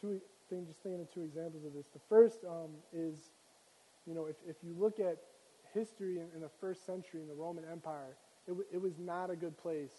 two 0.00 0.20
things, 0.50 0.68
just 0.68 0.82
thinking 0.82 1.00
of 1.00 1.12
two 1.12 1.22
examples 1.22 1.64
of 1.64 1.72
this. 1.74 1.86
The 1.92 2.00
first 2.08 2.40
um, 2.48 2.70
is, 2.92 3.32
you 4.06 4.14
know, 4.14 4.26
if, 4.26 4.36
if 4.46 4.56
you 4.62 4.74
look 4.78 5.00
at 5.00 5.18
history 5.72 6.18
in, 6.18 6.26
in 6.34 6.40
the 6.42 6.50
first 6.60 6.86
century 6.86 7.20
in 7.22 7.28
the 7.28 7.34
Roman 7.34 7.64
Empire, 7.70 8.16
it, 8.46 8.50
w- 8.50 8.66
it 8.72 8.80
was 8.80 8.98
not 8.98 9.30
a 9.30 9.36
good 9.36 9.56
place. 9.56 9.94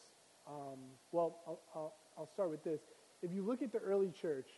Um, 0.47 0.79
well, 1.11 1.39
I'll, 1.47 1.61
I'll, 1.75 1.93
I'll 2.17 2.27
start 2.27 2.51
with 2.51 2.63
this. 2.63 2.81
If 3.25 3.33
you 3.33 3.41
look 3.41 3.63
at 3.63 3.71
the 3.71 3.79
early 3.79 4.11
church, 4.11 4.51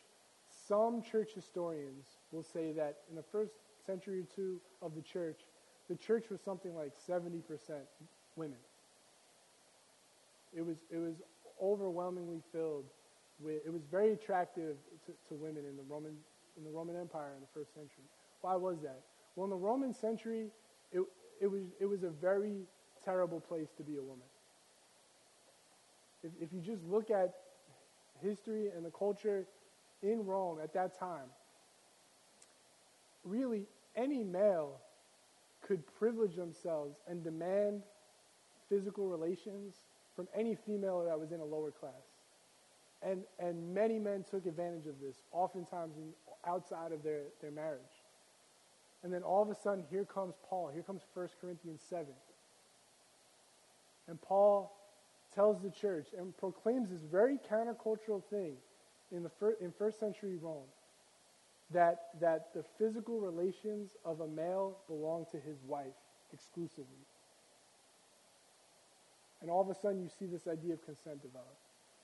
some 0.67 1.01
church 1.01 1.30
historians 1.34 2.06
will 2.34 2.43
say 2.43 2.73
that 2.73 2.97
in 3.10 3.15
the 3.15 3.23
first 3.23 3.53
century 3.86 4.19
or 4.19 4.25
two 4.36 4.60
of 4.82 4.93
the 4.93 5.01
church, 5.01 5.39
the 5.88 5.95
church 5.95 6.25
was 6.30 6.41
something 6.41 6.75
like 6.75 6.91
70% 7.08 7.43
women. 8.36 8.58
It 10.53 10.65
was, 10.65 10.75
it 10.91 10.97
was 10.97 11.15
overwhelmingly 11.63 12.41
filled 12.51 12.84
with, 13.39 13.62
it 13.65 13.71
was 13.71 13.84
very 13.89 14.12
attractive 14.12 14.75
to, 15.06 15.13
to 15.30 15.36
women 15.36 15.63
in 15.65 15.77
the 15.77 15.84
Roman 15.84 16.17
in 16.58 16.65
the 16.65 16.71
Roman 16.71 16.97
Empire 16.97 17.34
in 17.36 17.41
the 17.41 17.47
first 17.53 17.73
century. 17.73 18.03
Why 18.41 18.56
was 18.56 18.82
that? 18.82 18.99
Well, 19.36 19.45
in 19.45 19.51
the 19.51 19.56
Roman 19.56 19.93
century, 19.93 20.47
it, 20.91 21.01
it 21.39 21.47
was 21.47 21.63
it 21.80 21.86
was 21.86 22.03
a 22.03 22.10
very 22.10 22.63
terrible 23.06 23.39
place 23.39 23.69
to 23.77 23.84
be 23.84 23.95
a 23.95 24.01
woman. 24.01 24.27
If, 26.23 26.32
if 26.41 26.52
you 26.52 26.60
just 26.60 26.83
look 26.83 27.12
at 27.12 27.33
history 28.21 28.69
and 28.75 28.85
the 28.85 28.91
culture 28.91 29.45
in 30.01 30.25
Rome 30.25 30.59
at 30.63 30.73
that 30.73 30.97
time, 30.99 31.29
really 33.23 33.65
any 33.95 34.23
male 34.23 34.79
could 35.61 35.83
privilege 35.97 36.35
themselves 36.35 36.97
and 37.07 37.23
demand 37.23 37.81
physical 38.69 39.07
relations 39.07 39.75
from 40.15 40.27
any 40.35 40.55
female 40.55 41.03
that 41.05 41.19
was 41.19 41.31
in 41.31 41.39
a 41.39 41.45
lower 41.45 41.71
class. 41.71 41.91
And, 43.03 43.23
and 43.39 43.73
many 43.73 43.99
men 43.99 44.25
took 44.29 44.45
advantage 44.45 44.87
of 44.87 44.99
this, 44.99 45.17
oftentimes 45.31 45.97
in, 45.97 46.13
outside 46.45 46.91
of 46.91 47.03
their, 47.03 47.23
their 47.41 47.51
marriage. 47.51 47.81
And 49.03 49.13
then 49.13 49.21
all 49.21 49.43
of 49.43 49.49
a 49.49 49.55
sudden, 49.55 49.83
here 49.89 50.05
comes 50.05 50.35
Paul. 50.49 50.71
Here 50.73 50.81
comes 50.81 51.01
1 51.13 51.29
Corinthians 51.39 51.81
7. 51.87 52.07
And 54.07 54.19
Paul 54.21 54.73
tells 55.38 55.62
the 55.62 55.69
church 55.69 56.08
and 56.17 56.35
proclaims 56.38 56.90
this 56.90 57.02
very 57.02 57.38
countercultural 57.50 58.23
thing 58.31 58.54
in, 59.12 59.21
the 59.21 59.29
fir- 59.29 59.56
in 59.62 59.71
first 59.71 60.00
century 60.00 60.35
Rome 60.42 60.65
that, 61.71 62.10
that 62.19 62.54
the 62.56 62.63
physical 62.79 63.19
relations 63.19 63.92
of 64.04 64.21
a 64.21 64.27
male 64.27 64.77
belong 64.88 65.25
to 65.31 65.38
his 65.38 65.58
wife 65.67 65.94
exclusively. 66.33 67.06
And 69.42 69.52
all 69.52 69.62
of 69.62 69.69
a 69.69 69.75
sudden, 69.75 70.02
you 70.02 70.10
see 70.17 70.25
this 70.25 70.48
idea 70.48 70.73
of 70.73 70.83
consent 70.83 71.21
develop. 71.21 71.56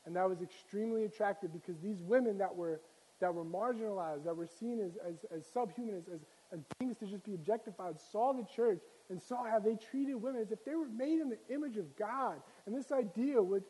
And 0.05 0.15
that 0.15 0.29
was 0.29 0.41
extremely 0.43 1.05
attractive 1.05 1.51
because 1.51 1.81
these 1.81 2.03
women 2.03 2.37
that 2.37 2.55
were, 2.55 2.81
that 3.19 3.33
were 3.33 3.45
marginalized, 3.45 4.25
that 4.25 4.35
were 4.35 4.47
seen 4.59 4.79
as, 4.79 4.91
as, 5.07 5.25
as 5.35 5.47
subhuman, 5.47 5.95
as, 5.95 6.03
as, 6.13 6.19
as 6.53 6.59
things 6.79 6.97
to 6.97 7.05
just 7.05 7.23
be 7.23 7.33
objectified, 7.33 7.95
saw 8.11 8.31
the 8.31 8.45
church 8.55 8.79
and 9.09 9.21
saw 9.21 9.43
how 9.49 9.59
they 9.59 9.75
treated 9.75 10.15
women 10.15 10.41
as 10.41 10.51
if 10.51 10.63
they 10.63 10.75
were 10.75 10.87
made 10.87 11.19
in 11.19 11.29
the 11.29 11.39
image 11.53 11.77
of 11.77 11.95
God. 11.97 12.35
And 12.65 12.75
this 12.75 12.91
idea 12.91 13.41
was 13.41 13.63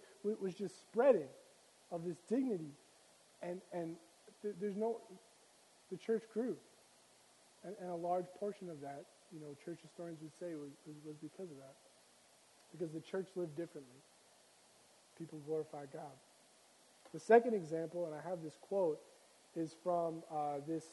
just 0.58 0.82
spreading 0.82 1.28
of 1.92 2.04
this 2.04 2.18
dignity. 2.28 2.72
And, 3.42 3.62
and 3.72 3.96
th- 4.42 4.56
there's 4.60 4.76
no, 4.76 4.98
the 5.92 5.98
church 5.98 6.24
grew. 6.34 6.56
And, 7.64 7.76
and, 7.80 7.90
a 7.90 7.96
large 7.96 8.26
portion 8.40 8.70
of 8.70 8.82
that, 8.82 9.06
you 9.34 9.40
know, 9.40 9.56
church 9.64 9.80
historians 9.82 10.20
would 10.22 10.34
say 10.40 10.56
was, 10.56 10.72
was, 10.86 10.96
was 11.06 11.16
because 11.22 11.50
of 11.50 11.58
that. 11.58 11.76
Because 12.72 12.94
the 12.94 13.02
church 13.02 13.28
lived 13.36 13.56
differently. 13.56 14.02
People 15.18 15.40
glorified 15.48 15.88
God. 15.94 16.12
The 17.14 17.20
second 17.20 17.54
example, 17.54 18.06
and 18.06 18.16
I 18.16 18.28
have 18.28 18.44
this 18.44 18.58
quote, 18.60 19.00
is 19.56 19.76
from 19.84 20.24
uh, 20.32 20.56
this 20.68 20.84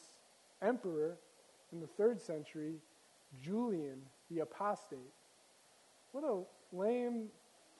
emperor 0.61 1.17
in 1.71 1.79
the 1.79 1.87
third 1.87 2.21
century, 2.21 2.75
Julian 3.43 3.99
the 4.29 4.39
Apostate. 4.39 4.99
What 6.11 6.23
a 6.23 6.41
lame 6.75 7.27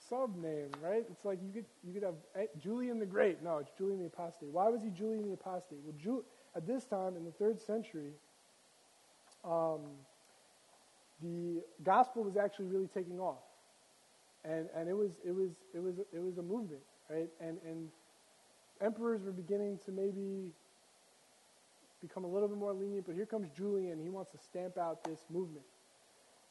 sub 0.10 0.36
name, 0.36 0.70
right? 0.82 1.06
It's 1.12 1.26
like 1.26 1.40
you 1.44 1.52
could 1.52 1.66
you 1.84 1.94
could 1.94 2.04
have 2.04 2.16
eh, 2.36 2.46
Julian 2.60 3.00
the 3.00 3.06
Great. 3.06 3.44
No, 3.44 3.58
it's 3.58 3.72
Julian 3.78 4.00
the 4.00 4.06
Apostate. 4.08 4.50
Why 4.50 4.70
was 4.70 4.82
he 4.82 4.90
Julian 4.90 5.26
the 5.28 5.34
Apostate? 5.34 5.80
Well, 5.84 5.96
Ju- 5.98 6.26
at 6.56 6.66
this 6.66 6.86
time 6.86 7.16
in 7.16 7.24
the 7.26 7.32
third 7.32 7.60
century, 7.60 8.12
um, 9.44 9.82
the 11.22 11.62
gospel 11.84 12.24
was 12.24 12.38
actually 12.38 12.68
really 12.68 12.88
taking 12.88 13.20
off, 13.20 13.44
and 14.44 14.68
and 14.76 14.90
it 14.90 14.96
was 14.96 15.20
it 15.26 15.32
was 15.36 15.52
it 15.74 15.80
was 15.82 16.00
it 16.00 16.20
was 16.24 16.38
a 16.38 16.44
movement, 16.44 16.82
right? 17.10 17.30
And 17.40 17.58
and 17.68 17.90
emperors 18.82 19.24
were 19.24 19.32
beginning 19.32 19.80
to 19.86 19.92
maybe 19.92 20.52
become 22.02 22.24
a 22.24 22.28
little 22.28 22.48
bit 22.48 22.58
more 22.58 22.74
lenient, 22.74 23.06
but 23.06 23.16
here 23.16 23.26
comes 23.26 23.50
Julian. 23.56 24.00
He 24.02 24.10
wants 24.10 24.32
to 24.32 24.38
stamp 24.38 24.78
out 24.78 25.04
this 25.04 25.20
movement. 25.30 25.66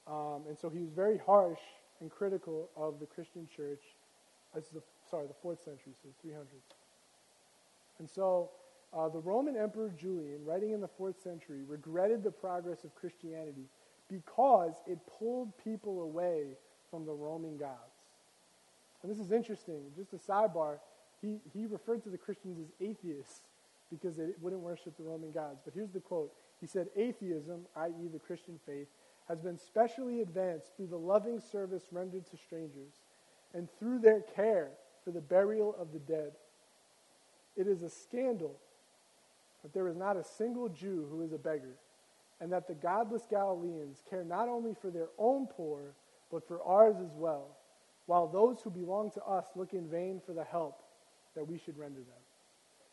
Um, 0.07 0.43
and 0.49 0.59
so 0.59 0.71
he 0.71 0.79
was 0.79 0.91
very 0.91 1.19
harsh 1.19 1.59
and 2.01 2.11
critical 2.11 2.71
of 2.77 3.01
the 3.01 3.07
Christian 3.07 3.49
church. 3.55 3.83
This 4.55 4.65
is 4.65 4.71
the, 4.71 4.83
sorry, 5.11 5.27
the 5.27 5.35
fourth 5.43 5.63
century, 5.63 5.93
so 6.03 6.09
the 6.23 6.29
300s. 6.29 6.45
And 7.99 8.09
so 8.09 8.51
uh, 8.97 9.09
the 9.09 9.19
Roman 9.19 9.57
Emperor 9.57 9.93
Julian, 9.97 10.45
writing 10.45 10.73
in 10.73 10.81
the 10.81 10.89
fourth 10.89 11.21
century, 11.23 11.63
regretted 11.67 12.23
the 12.23 12.31
progress 12.31 12.85
of 12.85 12.95
Christianity 12.95 13.67
because 14.09 14.75
it 14.87 14.99
pulled 15.19 15.57
people 15.63 16.03
away 16.03 16.57
from 16.91 17.07
the 17.07 17.13
Roman 17.13 17.57
gods. 17.57 17.77
And 19.03 19.11
this 19.11 19.19
is 19.19 19.31
interesting. 19.31 19.83
Just 19.97 20.13
a 20.13 20.17
sidebar, 20.17 20.79
he, 21.23 21.41
he 21.53 21.67
referred 21.67 22.03
to 22.05 22.11
the 22.11 22.19
Christians 22.19 22.59
as 22.59 22.73
atheists 22.81 23.43
because 23.91 24.17
they 24.17 24.29
wouldn't 24.41 24.63
worship 24.63 24.97
the 24.97 25.03
Roman 25.03 25.33
gods. 25.33 25.61
But 25.65 25.75
here's 25.75 25.93
the 25.93 26.01
quote 26.01 26.33
He 26.61 26.67
said, 26.67 26.89
Atheism, 26.97 27.67
i.e., 27.77 28.09
the 28.13 28.19
Christian 28.19 28.59
faith, 28.67 28.89
has 29.29 29.41
been 29.41 29.59
specially 29.59 30.21
advanced 30.21 30.77
through 30.77 30.89
the 30.89 30.99
loving 30.99 31.41
service 31.41 31.85
rendered 31.93 32.27
to 32.31 32.37
strangers 32.37 32.95
and 33.55 33.69
through 33.79 33.99
their 33.99 34.21
care 34.21 34.71
for 35.05 35.11
the 35.11 35.21
burial 35.21 35.75
of 35.79 35.93
the 35.93 35.99
dead. 35.99 36.33
It 37.57 37.67
is 37.67 37.83
a 37.83 37.91
scandal 37.91 38.57
that 39.63 39.75
there 39.75 39.89
is 39.89 39.97
not 39.97 40.17
a 40.17 40.25
single 40.25 40.69
Jew 40.69 41.07
who 41.11 41.23
is 41.23 41.33
a 41.33 41.39
beggar, 41.39 41.77
and 42.41 42.53
that 42.53 42.67
the 42.67 42.75
godless 42.75 43.27
Galileans 43.29 44.03
care 44.09 44.25
not 44.25 44.49
only 44.49 44.75
for 44.81 44.91
their 44.91 45.09
own 45.19 45.47
poor, 45.47 45.95
but 46.31 46.47
for 46.47 46.63
ours 46.63 46.97
as 47.01 47.13
well, 47.15 47.57
while 48.07 48.27
those 48.27 48.61
who 48.63 48.71
belong 48.71 49.11
to 49.13 49.23
us 49.25 49.47
look 49.55 49.75
in 49.75 49.89
vain 49.89 50.21
for 50.25 50.33
the 50.33 50.45
help 50.45 50.83
that 51.35 51.47
we 51.47 51.59
should 51.59 51.79
render 51.79 52.01
them. 52.01 52.30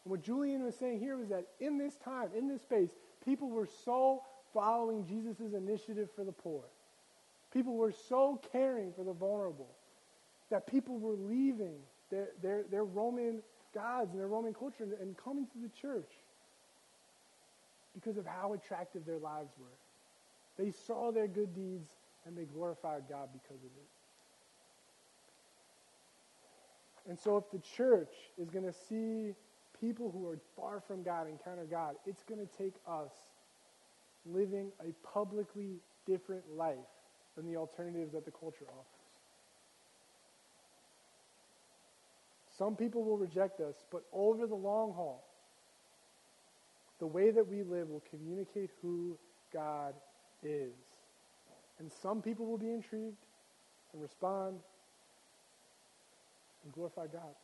And 0.08 0.12
what 0.12 0.24
Julian 0.24 0.64
was 0.64 0.74
saying 0.74 1.02
here 1.02 1.18
was 1.18 1.28
that 1.28 1.48
in 1.60 1.78
this 1.78 1.98
time, 1.98 2.30
in 2.34 2.48
this 2.48 2.62
space, 2.62 2.92
people 3.26 3.50
were 3.50 3.68
so 3.84 4.22
following 4.54 5.06
Jesus' 5.06 5.52
initiative 5.54 6.08
for 6.16 6.24
the 6.24 6.32
poor. 6.32 6.64
People 7.54 7.76
were 7.76 7.92
so 7.92 8.40
caring 8.54 8.94
for 8.94 9.04
the 9.04 9.12
vulnerable 9.12 9.68
that 10.50 10.66
people 10.66 10.98
were 10.98 11.18
leaving 11.18 11.76
their, 12.10 12.30
their, 12.42 12.64
their 12.72 12.86
Roman 12.86 13.42
gods 13.76 14.12
and 14.12 14.20
their 14.22 14.30
Roman 14.30 14.54
culture 14.54 14.86
and, 14.86 14.94
and 14.94 15.18
coming 15.18 15.46
to 15.48 15.58
the 15.62 15.68
church 15.68 16.14
because 17.94 18.16
of 18.16 18.26
how 18.26 18.54
attractive 18.54 19.06
their 19.06 19.20
lives 19.20 19.52
were. 19.60 20.64
They 20.64 20.72
saw 20.72 21.12
their 21.12 21.28
good 21.28 21.54
deeds 21.54 21.90
and 22.26 22.38
they 22.38 22.46
glorified 22.46 23.10
God 23.10 23.28
because 23.34 23.60
of 23.60 23.72
it. 23.76 23.90
And 27.10 27.20
so, 27.20 27.36
if 27.36 27.52
the 27.52 27.60
church 27.76 28.14
is 28.38 28.50
going 28.50 28.64
to 28.64 28.74
see 28.88 29.34
people 29.80 30.12
who 30.12 30.28
are 30.28 30.40
far 30.56 30.82
from 30.88 31.04
God 31.04 31.28
encounter 31.28 31.66
God, 31.66 31.96
it's 32.06 32.24
going 32.24 32.40
to 32.40 32.58
take 32.58 32.74
us 32.88 33.12
living 34.26 34.72
a 34.80 34.92
publicly 35.08 35.78
different 36.06 36.44
life 36.56 36.78
than 37.36 37.46
the 37.46 37.58
alternatives 37.58 38.14
that 38.14 38.26
the 38.26 38.32
culture 38.32 38.66
offers. 38.68 38.98
Some 42.58 42.76
people 42.76 43.04
will 43.04 43.18
reject 43.18 43.60
us, 43.62 43.76
but 43.92 44.04
over 44.12 44.48
the 44.48 44.56
long 44.56 44.94
haul, 44.94 45.24
the 47.00 47.06
way 47.06 47.30
that 47.30 47.48
we 47.48 47.62
live 47.62 47.90
will 47.90 48.04
communicate 48.10 48.72
who 48.82 49.18
God 49.54 49.94
is. 50.44 50.74
And 51.80 51.92
some 52.02 52.24
people 52.24 52.48
will 52.48 52.58
be 52.58 52.72
intrigued 52.72 53.24
and 53.94 54.02
respond 54.02 54.60
and 56.64 56.74
glorify 56.74 57.06
God. 57.06 57.36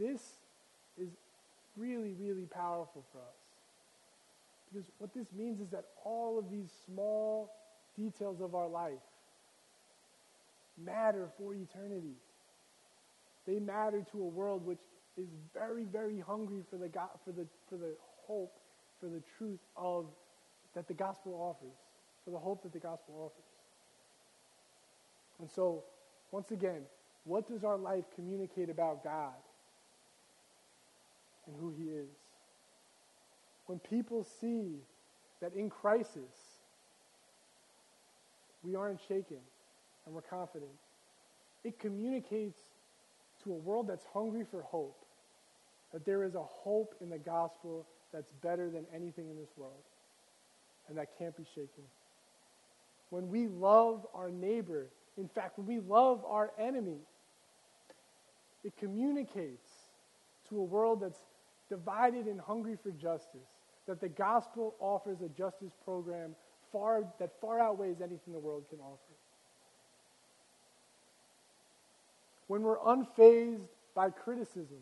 This 0.00 0.22
is 0.98 1.10
really, 1.76 2.14
really 2.18 2.46
powerful 2.46 3.04
for 3.12 3.18
us. 3.18 3.36
Because 4.72 4.90
what 4.98 5.12
this 5.12 5.26
means 5.36 5.60
is 5.60 5.68
that 5.70 5.84
all 6.04 6.38
of 6.38 6.50
these 6.50 6.70
small 6.86 7.52
details 7.98 8.40
of 8.40 8.54
our 8.54 8.68
life 8.68 9.02
matter 10.82 11.28
for 11.36 11.52
eternity. 11.52 12.14
They 13.46 13.58
matter 13.58 14.02
to 14.12 14.22
a 14.22 14.26
world 14.26 14.64
which 14.64 14.78
is 15.18 15.28
very, 15.52 15.84
very 15.84 16.18
hungry 16.18 16.62
for 16.70 16.78
the, 16.78 16.88
for 17.24 17.32
the, 17.32 17.46
for 17.68 17.76
the 17.76 17.94
hope, 18.26 18.56
for 19.00 19.06
the 19.06 19.22
truth 19.36 19.60
of 19.76 20.06
that 20.74 20.88
the 20.88 20.94
gospel 20.94 21.34
offers, 21.34 21.76
for 22.24 22.30
the 22.30 22.38
hope 22.38 22.62
that 22.62 22.72
the 22.72 22.78
gospel 22.78 23.14
offers. 23.18 23.44
And 25.40 25.50
so, 25.50 25.84
once 26.30 26.52
again, 26.52 26.82
what 27.24 27.48
does 27.48 27.64
our 27.64 27.76
life 27.76 28.04
communicate 28.14 28.70
about 28.70 29.02
God 29.02 29.34
and 31.50 31.60
who 31.60 31.74
He 31.76 31.90
is? 31.90 32.08
when 33.70 33.78
people 33.78 34.26
see 34.40 34.80
that 35.40 35.54
in 35.54 35.70
crisis 35.70 36.58
we 38.64 38.74
aren't 38.74 38.98
shaken 39.06 39.36
and 40.04 40.12
we're 40.12 40.22
confident, 40.22 40.72
it 41.62 41.78
communicates 41.78 42.58
to 43.44 43.52
a 43.52 43.54
world 43.54 43.86
that's 43.86 44.04
hungry 44.12 44.44
for 44.50 44.62
hope 44.62 45.04
that 45.92 46.04
there 46.04 46.24
is 46.24 46.34
a 46.34 46.42
hope 46.42 46.96
in 47.00 47.08
the 47.08 47.18
gospel 47.18 47.86
that's 48.12 48.32
better 48.42 48.70
than 48.70 48.84
anything 48.92 49.30
in 49.30 49.36
this 49.36 49.50
world 49.56 49.84
and 50.88 50.98
that 50.98 51.16
can't 51.16 51.36
be 51.36 51.44
shaken. 51.54 51.84
When 53.10 53.28
we 53.28 53.46
love 53.46 54.04
our 54.12 54.30
neighbor, 54.32 54.88
in 55.16 55.28
fact, 55.28 55.58
when 55.58 55.68
we 55.68 55.78
love 55.78 56.24
our 56.26 56.50
enemy, 56.58 56.98
it 58.64 58.76
communicates 58.76 59.70
to 60.48 60.58
a 60.58 60.64
world 60.64 61.02
that's 61.02 61.20
divided 61.70 62.26
and 62.26 62.38
hungry 62.38 62.76
for 62.82 62.90
justice 62.90 63.48
that 63.86 64.00
the 64.00 64.08
gospel 64.08 64.74
offers 64.78 65.22
a 65.22 65.28
justice 65.28 65.72
program 65.84 66.36
far, 66.70 67.04
that 67.18 67.30
far 67.40 67.58
outweighs 67.58 68.02
anything 68.02 68.34
the 68.34 68.38
world 68.38 68.64
can 68.68 68.78
offer. 68.80 68.98
When 72.48 72.62
we're 72.62 72.78
unfazed 72.78 73.68
by 73.94 74.10
criticism, 74.10 74.80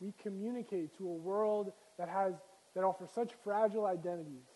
we 0.00 0.12
communicate 0.22 0.96
to 0.98 1.04
a 1.04 1.14
world 1.14 1.72
that 1.98 2.08
has 2.08 2.34
that 2.74 2.84
offers 2.84 3.10
such 3.14 3.32
fragile 3.42 3.86
identities 3.86 4.46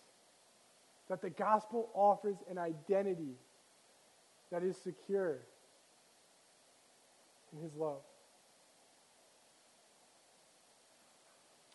that 1.08 1.20
the 1.20 1.30
gospel 1.30 1.90
offers 1.94 2.36
an 2.50 2.56
identity 2.56 3.34
that 4.50 4.62
is 4.62 4.76
secure 4.76 5.38
in 7.52 7.62
his 7.62 7.74
love. 7.74 8.02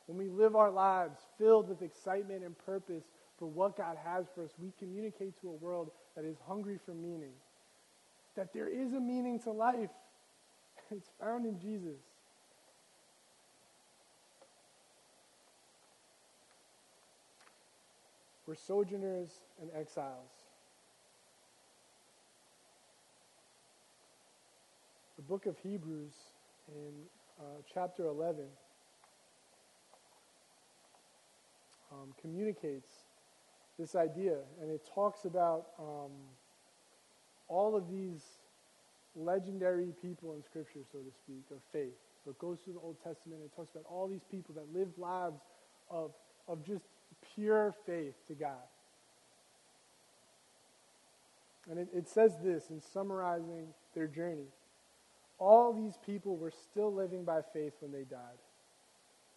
When 0.08 0.18
we 0.18 0.30
live 0.30 0.56
our 0.56 0.72
lives 0.72 1.20
filled 1.38 1.70
with 1.70 1.82
excitement 1.82 2.44
and 2.44 2.58
purpose 2.66 3.04
for 3.38 3.46
what 3.46 3.78
God 3.78 3.98
has 4.04 4.26
for 4.34 4.44
us, 4.44 4.52
we 4.58 4.74
communicate 4.80 5.40
to 5.42 5.50
a 5.50 5.54
world 5.54 5.92
that 6.16 6.26
is 6.26 6.38
hungry 6.48 6.80
for 6.86 6.94
meaning. 6.94 7.34
That 8.36 8.54
there 8.54 8.68
is 8.68 8.94
a 8.94 9.00
meaning 9.00 9.40
to 9.42 9.52
life. 9.52 9.90
It's 10.90 11.10
found 11.20 11.46
in 11.46 11.60
Jesus. 11.60 12.00
We're 18.46 18.56
sojourners 18.56 19.32
and 19.62 19.70
exiles. 19.78 20.32
the 25.18 25.24
book 25.24 25.48
of 25.48 25.58
Hebrews 25.64 26.14
in 26.70 26.94
uh, 27.40 27.44
chapter 27.74 28.06
11 28.06 28.46
um, 31.92 32.14
communicates 32.22 32.90
this 33.78 33.96
idea, 33.96 34.38
and 34.62 34.72
it 34.72 34.88
talks 34.94 35.26
about 35.26 35.68
um, 35.80 36.12
all 37.48 37.76
of 37.76 37.90
these 37.90 38.22
legendary 39.16 39.94
people 40.02 40.34
in 40.34 40.44
Scripture, 40.44 40.80
so 40.92 41.00
to 41.00 41.12
speak, 41.12 41.46
of 41.52 41.58
faith. 41.72 41.98
So 42.24 42.32
it 42.32 42.40
goes 42.40 42.60
through 42.60 42.74
the 42.74 42.80
Old 42.80 42.98
Testament 43.04 43.40
and 43.40 43.46
it 43.46 43.56
talks 43.56 43.72
about 43.72 43.86
all 43.90 44.08
these 44.08 44.24
people 44.30 44.54
that 44.56 44.74
lived 44.78 44.98
lives 44.98 45.40
of, 45.90 46.12
of 46.48 46.64
just 46.66 46.84
pure 47.36 47.74
faith 47.86 48.16
to 48.28 48.34
God. 48.34 48.68
And 51.70 51.80
it, 51.80 51.88
it 51.94 52.08
says 52.08 52.34
this 52.44 52.70
in 52.70 52.82
summarizing 52.82 53.68
their 53.94 54.08
journey. 54.08 54.48
All 55.40 55.74
these 55.74 55.98
people 56.06 56.38
were 56.38 56.52
still 56.52 56.94
living 56.94 57.24
by 57.24 57.42
faith 57.54 57.74
when 57.80 57.92
they 57.92 58.04
died. 58.04 58.40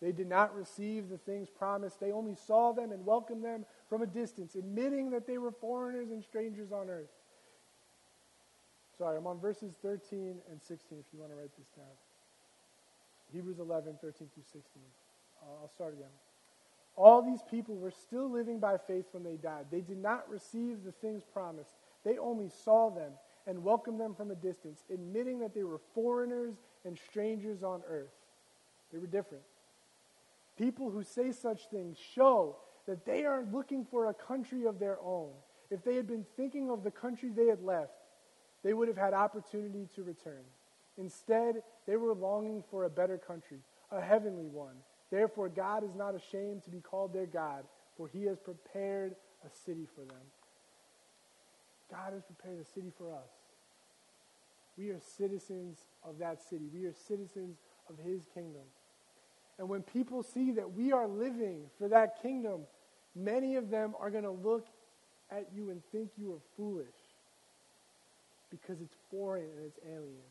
They 0.00 0.12
did 0.12 0.28
not 0.28 0.56
receive 0.56 1.08
the 1.08 1.18
things 1.18 1.48
promised. 1.50 2.00
They 2.00 2.12
only 2.12 2.34
saw 2.34 2.72
them 2.72 2.90
and 2.90 3.04
welcomed 3.04 3.44
them 3.44 3.66
from 3.88 4.02
a 4.02 4.06
distance, 4.06 4.54
admitting 4.54 5.10
that 5.10 5.26
they 5.26 5.36
were 5.36 5.52
foreigners 5.52 6.10
and 6.10 6.24
strangers 6.24 6.72
on 6.72 6.88
earth. 6.88 7.10
Sorry, 8.96 9.16
I'm 9.16 9.26
on 9.26 9.40
verses 9.40 9.74
13 9.82 10.36
and 10.50 10.62
16 10.62 10.98
if 10.98 11.04
you 11.12 11.20
want 11.20 11.32
to 11.32 11.36
write 11.36 11.56
this 11.58 11.68
down. 11.76 11.86
Hebrews 13.32 13.58
11, 13.58 13.98
13 14.00 14.28
through 14.34 14.42
16. 14.42 14.62
I'll 15.42 15.68
start 15.68 15.94
again. 15.94 16.10
All 16.96 17.22
these 17.22 17.42
people 17.50 17.76
were 17.76 17.90
still 17.90 18.30
living 18.30 18.58
by 18.58 18.76
faith 18.76 19.06
when 19.12 19.22
they 19.22 19.36
died. 19.36 19.66
They 19.70 19.80
did 19.80 19.98
not 19.98 20.28
receive 20.28 20.84
the 20.84 20.92
things 20.92 21.22
promised. 21.32 21.70
They 22.04 22.18
only 22.18 22.50
saw 22.64 22.90
them 22.90 23.12
and 23.46 23.64
welcomed 23.64 24.00
them 24.00 24.14
from 24.14 24.30
a 24.30 24.34
distance, 24.34 24.82
admitting 24.92 25.38
that 25.40 25.54
they 25.54 25.62
were 25.62 25.80
foreigners 25.94 26.54
and 26.84 26.98
strangers 27.10 27.62
on 27.62 27.82
earth. 27.88 28.12
They 28.92 28.98
were 28.98 29.06
different. 29.06 29.44
People 30.60 30.90
who 30.90 31.02
say 31.02 31.32
such 31.32 31.70
things 31.70 31.96
show 32.14 32.56
that 32.86 33.06
they 33.06 33.24
aren't 33.24 33.50
looking 33.50 33.86
for 33.90 34.10
a 34.10 34.14
country 34.14 34.66
of 34.66 34.78
their 34.78 34.98
own. 35.02 35.30
If 35.70 35.82
they 35.82 35.94
had 35.94 36.06
been 36.06 36.26
thinking 36.36 36.70
of 36.70 36.84
the 36.84 36.90
country 36.90 37.30
they 37.30 37.46
had 37.46 37.62
left, 37.62 37.92
they 38.62 38.74
would 38.74 38.88
have 38.88 38.96
had 38.98 39.14
opportunity 39.14 39.88
to 39.94 40.02
return. 40.02 40.42
Instead, 40.98 41.62
they 41.86 41.96
were 41.96 42.12
longing 42.12 42.62
for 42.70 42.84
a 42.84 42.90
better 42.90 43.16
country, 43.16 43.60
a 43.90 44.02
heavenly 44.02 44.48
one. 44.48 44.74
Therefore, 45.10 45.48
God 45.48 45.82
is 45.82 45.94
not 45.94 46.14
ashamed 46.14 46.62
to 46.64 46.70
be 46.70 46.80
called 46.80 47.14
their 47.14 47.26
God, 47.26 47.64
for 47.96 48.06
he 48.06 48.24
has 48.24 48.38
prepared 48.38 49.14
a 49.46 49.48
city 49.64 49.86
for 49.94 50.02
them. 50.02 50.26
God 51.90 52.12
has 52.12 52.22
prepared 52.22 52.60
a 52.60 52.64
city 52.66 52.92
for 52.98 53.10
us. 53.14 53.30
We 54.76 54.90
are 54.90 55.00
citizens 55.00 55.78
of 56.04 56.18
that 56.18 56.42
city. 56.42 56.68
We 56.72 56.84
are 56.84 56.92
citizens 56.92 57.56
of 57.88 57.96
his 57.98 58.26
kingdom. 58.34 58.62
And 59.60 59.68
when 59.68 59.82
people 59.82 60.22
see 60.22 60.52
that 60.52 60.72
we 60.72 60.90
are 60.90 61.06
living 61.06 61.64
for 61.78 61.86
that 61.88 62.22
kingdom, 62.22 62.62
many 63.14 63.56
of 63.56 63.68
them 63.68 63.94
are 64.00 64.10
going 64.10 64.24
to 64.24 64.30
look 64.30 64.66
at 65.30 65.48
you 65.54 65.68
and 65.68 65.82
think 65.92 66.08
you 66.16 66.32
are 66.32 66.40
foolish 66.56 66.86
because 68.50 68.80
it's 68.80 68.96
foreign 69.10 69.44
and 69.44 69.66
it's 69.66 69.78
alien. 69.86 70.24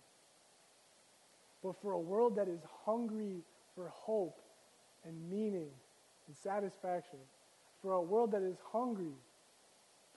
But 1.63 1.79
for 1.79 1.91
a 1.91 1.99
world 1.99 2.37
that 2.37 2.47
is 2.47 2.59
hungry 2.85 3.43
for 3.75 3.89
hope 3.89 4.41
and 5.05 5.29
meaning 5.29 5.69
and 6.25 6.35
satisfaction, 6.35 7.19
for 7.83 7.93
a 7.93 8.01
world 8.01 8.31
that 8.31 8.41
is 8.41 8.57
hungry 8.71 9.13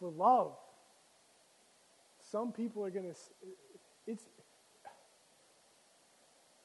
for 0.00 0.08
love, 0.08 0.52
some 2.30 2.50
people 2.50 2.82
are 2.82 2.90
going 2.90 3.12
to, 3.12 3.14
it's, 4.06 4.24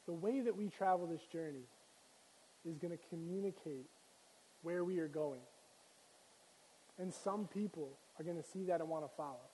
the 0.06 0.14
way 0.14 0.40
that 0.40 0.56
we 0.56 0.70
travel 0.70 1.06
this 1.06 1.26
journey 1.30 1.66
is 2.68 2.78
going 2.78 2.92
to 2.92 3.00
communicate 3.10 3.86
where 4.62 4.84
we 4.84 5.00
are 5.00 5.08
going. 5.08 5.42
And 7.00 7.14
some 7.14 7.48
people 7.48 7.90
are 8.20 8.24
going 8.24 8.38
to 8.38 8.44
see 8.44 8.64
that 8.66 8.82
and 8.82 8.90
want 8.90 9.06
to 9.06 9.12
follow. 9.16 9.48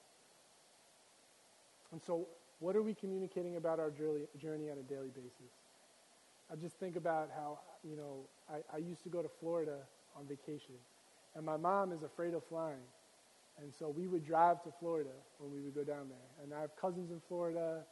And 1.92 2.02
so, 2.02 2.28
what 2.60 2.76
are 2.76 2.82
we 2.82 2.94
communicating 2.94 3.58
about 3.58 3.80
our 3.80 3.92
journey 3.92 4.70
on 4.70 4.78
a 4.78 4.84
daily 4.84 5.10
basis? 5.10 5.52
I 6.52 6.56
just 6.56 6.76
think 6.78 6.96
about 6.96 7.30
how, 7.36 7.60
you 7.84 7.96
know, 7.96 8.22
I, 8.50 8.76
I 8.76 8.78
used 8.80 9.04
to 9.04 9.10
go 9.10 9.22
to 9.22 9.30
Florida 9.40 9.78
on 10.18 10.26
vacation, 10.26 10.76
and 11.36 11.46
my 11.46 11.58
mom 11.58 11.92
is 11.92 12.04
afraid 12.04 12.34
of 12.34 12.44
flying. 12.46 12.86
And 13.62 13.72
so 13.78 13.90
we 13.90 14.08
would 14.08 14.26
drive 14.26 14.64
to 14.64 14.70
Florida 14.80 15.12
when 15.38 15.52
we 15.52 15.62
would 15.62 15.76
go 15.76 15.84
down 15.84 16.10
there. 16.10 16.44
And 16.44 16.54
I 16.54 16.62
have 16.62 16.76
cousins 16.76 17.12
in 17.12 17.22
Florida, 17.28 17.84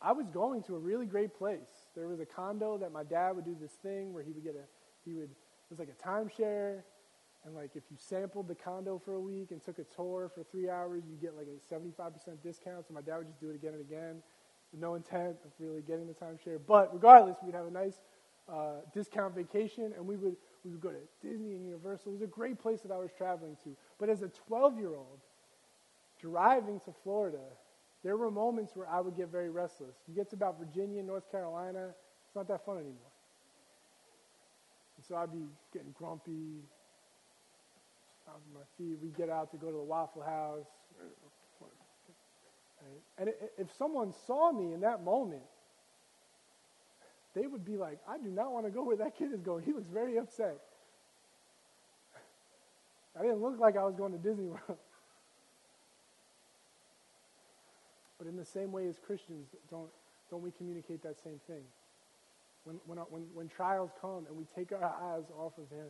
I 0.00 0.12
was 0.12 0.28
going 0.28 0.62
to 0.64 0.76
a 0.76 0.78
really 0.78 1.06
great 1.06 1.36
place. 1.36 1.88
There 1.94 2.06
was 2.06 2.20
a 2.20 2.26
condo 2.26 2.78
that 2.78 2.92
my 2.92 3.02
dad 3.02 3.32
would 3.32 3.44
do 3.44 3.56
this 3.60 3.72
thing 3.72 4.12
where 4.12 4.22
he 4.22 4.32
would 4.32 4.44
get 4.44 4.54
a, 4.54 4.64
he 5.04 5.14
would, 5.14 5.30
it 5.30 5.70
was 5.70 5.78
like 5.78 5.88
a 5.88 6.08
timeshare, 6.08 6.82
and 7.44 7.54
like 7.54 7.70
if 7.74 7.84
you 7.90 7.96
sampled 7.98 8.48
the 8.48 8.54
condo 8.54 9.00
for 9.02 9.14
a 9.14 9.20
week 9.20 9.52
and 9.52 9.62
took 9.62 9.78
a 9.78 9.84
tour 9.84 10.30
for 10.34 10.42
three 10.42 10.68
hours, 10.68 11.04
you 11.08 11.16
get 11.16 11.36
like 11.36 11.46
a 11.46 11.74
75% 11.74 12.12
discount. 12.42 12.86
So 12.86 12.94
my 12.94 13.00
dad 13.00 13.18
would 13.18 13.28
just 13.28 13.40
do 13.40 13.50
it 13.50 13.54
again 13.54 13.72
and 13.72 13.80
again 13.80 14.22
with 14.72 14.80
no 14.80 14.94
intent 14.96 15.36
of 15.44 15.52
really 15.58 15.80
getting 15.80 16.06
the 16.06 16.14
timeshare. 16.14 16.58
But 16.66 16.92
regardless, 16.92 17.36
we'd 17.44 17.54
have 17.54 17.66
a 17.66 17.70
nice 17.70 18.00
uh, 18.48 18.80
discount 18.92 19.34
vacation 19.34 19.92
and 19.96 20.06
we 20.06 20.16
would, 20.16 20.36
we 20.64 20.72
would 20.72 20.80
go 20.80 20.90
to 20.90 20.98
Disney 21.26 21.52
and 21.54 21.64
Universal. 21.64 22.10
It 22.10 22.14
was 22.14 22.22
a 22.22 22.26
great 22.26 22.58
place 22.58 22.80
that 22.82 22.92
I 22.92 22.98
was 22.98 23.10
traveling 23.16 23.56
to. 23.64 23.76
But 23.98 24.08
as 24.08 24.22
a 24.22 24.28
12 24.48 24.78
year 24.78 24.94
old, 24.94 25.20
driving 26.20 26.80
to 26.80 26.92
Florida, 27.04 27.38
there 28.04 28.16
were 28.16 28.30
moments 28.30 28.76
where 28.76 28.88
I 28.88 29.00
would 29.00 29.16
get 29.16 29.28
very 29.28 29.50
restless. 29.50 29.96
You 30.08 30.14
get 30.14 30.30
to 30.30 30.36
about 30.36 30.58
Virginia, 30.58 31.02
North 31.02 31.30
Carolina, 31.30 31.88
it's 32.26 32.36
not 32.36 32.48
that 32.48 32.64
fun 32.64 32.76
anymore. 32.76 33.12
And 34.96 35.04
so 35.04 35.16
I'd 35.16 35.32
be 35.32 35.46
getting 35.72 35.94
grumpy, 35.98 36.62
on 38.28 38.40
my 38.54 38.60
feet. 38.76 38.98
We'd 39.02 39.16
get 39.16 39.30
out 39.30 39.50
to 39.52 39.56
go 39.56 39.68
to 39.68 39.76
the 39.76 39.82
Waffle 39.82 40.22
House. 40.22 40.66
And 43.18 43.30
if 43.58 43.74
someone 43.76 44.12
saw 44.26 44.52
me 44.52 44.72
in 44.72 44.80
that 44.80 45.02
moment, 45.02 45.42
they 47.34 47.46
would 47.46 47.64
be 47.64 47.76
like, 47.76 47.98
I 48.08 48.18
do 48.18 48.28
not 48.28 48.52
want 48.52 48.66
to 48.66 48.70
go 48.70 48.84
where 48.84 48.96
that 48.96 49.16
kid 49.16 49.32
is 49.32 49.40
going. 49.40 49.64
He 49.64 49.72
looks 49.72 49.88
very 49.88 50.18
upset. 50.18 50.58
I 53.18 53.22
didn't 53.22 53.40
look 53.40 53.58
like 53.58 53.76
I 53.76 53.84
was 53.84 53.94
going 53.94 54.12
to 54.12 54.18
Disney 54.18 54.46
World. 54.46 54.60
But 58.26 58.32
in 58.32 58.38
the 58.38 58.44
same 58.44 58.72
way 58.72 58.88
as 58.88 58.98
Christians, 58.98 59.46
don't, 59.70 59.88
don't 60.30 60.42
we 60.42 60.50
communicate 60.50 61.00
that 61.04 61.16
same 61.22 61.38
thing? 61.46 61.62
When, 62.64 62.80
when, 62.84 62.98
when, 62.98 63.22
when 63.32 63.48
trials 63.48 63.92
come 64.00 64.26
and 64.26 64.36
we 64.36 64.46
take 64.52 64.72
our 64.72 64.82
eyes 64.82 65.30
off 65.38 65.52
of 65.58 65.70
Him, 65.70 65.86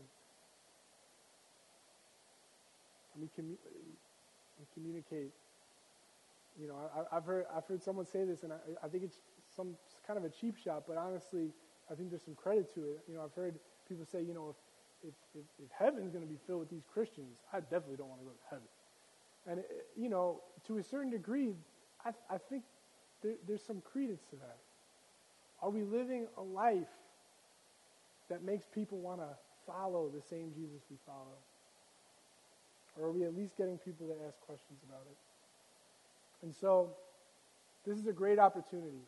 we, 3.19 3.29
commu- 3.29 3.57
we 4.61 4.67
communicate. 4.75 5.33
You 6.61 6.69
know, 6.69 6.77
I, 7.11 7.15
have 7.15 7.25
heard 7.25 7.47
I've 7.57 7.65
heard 7.65 7.83
someone 7.83 8.05
say 8.05 8.27
this, 8.27 8.43
and 8.43 8.53
I, 8.53 8.57
I 8.85 8.89
think 8.89 9.05
it's 9.05 9.17
some 9.57 9.75
kind 10.07 10.19
of 10.19 10.25
a 10.25 10.29
cheap 10.29 10.59
shot, 10.63 10.83
but 10.87 10.99
honestly, 10.99 11.49
I 11.91 11.95
think 11.95 12.11
there's 12.11 12.25
some 12.25 12.35
credit 12.35 12.75
to 12.75 12.81
it. 12.81 13.01
You 13.09 13.15
know, 13.15 13.23
I've 13.25 13.35
heard 13.35 13.55
people 13.89 14.05
say, 14.05 14.21
you 14.21 14.35
know, 14.35 14.51
if 14.51 14.57
if, 15.09 15.15
if, 15.41 15.65
if 15.65 15.71
heaven's 15.79 16.13
going 16.13 16.25
to 16.25 16.31
be 16.31 16.39
filled 16.47 16.61
with 16.61 16.71
these 16.71 16.85
Christians, 16.93 17.39
I 17.51 17.61
definitely 17.61 17.97
don't 17.97 18.09
want 18.09 18.21
to 18.21 18.27
go 18.27 18.33
to 18.33 18.47
heaven. 18.51 18.69
And 19.47 19.61
it, 19.61 19.87
you 19.97 20.11
know, 20.11 20.43
to 20.67 20.77
a 20.77 20.83
certain 20.83 21.11
degree, 21.11 21.55
I, 22.07 22.35
I 22.35 22.39
think 22.39 22.63
there, 23.23 23.35
there's 23.47 23.63
some 23.63 23.81
credence 23.81 24.23
to 24.31 24.37
that. 24.37 24.59
Are 25.63 25.71
we 25.71 25.83
living 25.83 26.27
a 26.37 26.43
life 26.43 26.95
that 28.29 28.43
makes 28.45 28.67
people 28.73 28.99
want 28.99 29.21
to 29.21 29.29
follow 29.67 30.11
the 30.15 30.23
same 30.23 30.53
Jesus 30.55 30.83
we 30.91 30.97
follow? 31.07 31.37
Or 32.99 33.09
are 33.09 33.13
we 33.13 33.25
at 33.25 33.37
least 33.37 33.57
getting 33.57 33.79
people 33.79 34.07
to 34.07 34.15
ask 34.27 34.41
questions 34.41 34.79
about 34.89 35.03
it? 35.11 35.17
And 36.43 36.55
so, 36.55 36.91
this 37.87 37.99
is 37.99 38.07
a 38.07 38.13
great 38.13 38.39
opportunity 38.39 39.05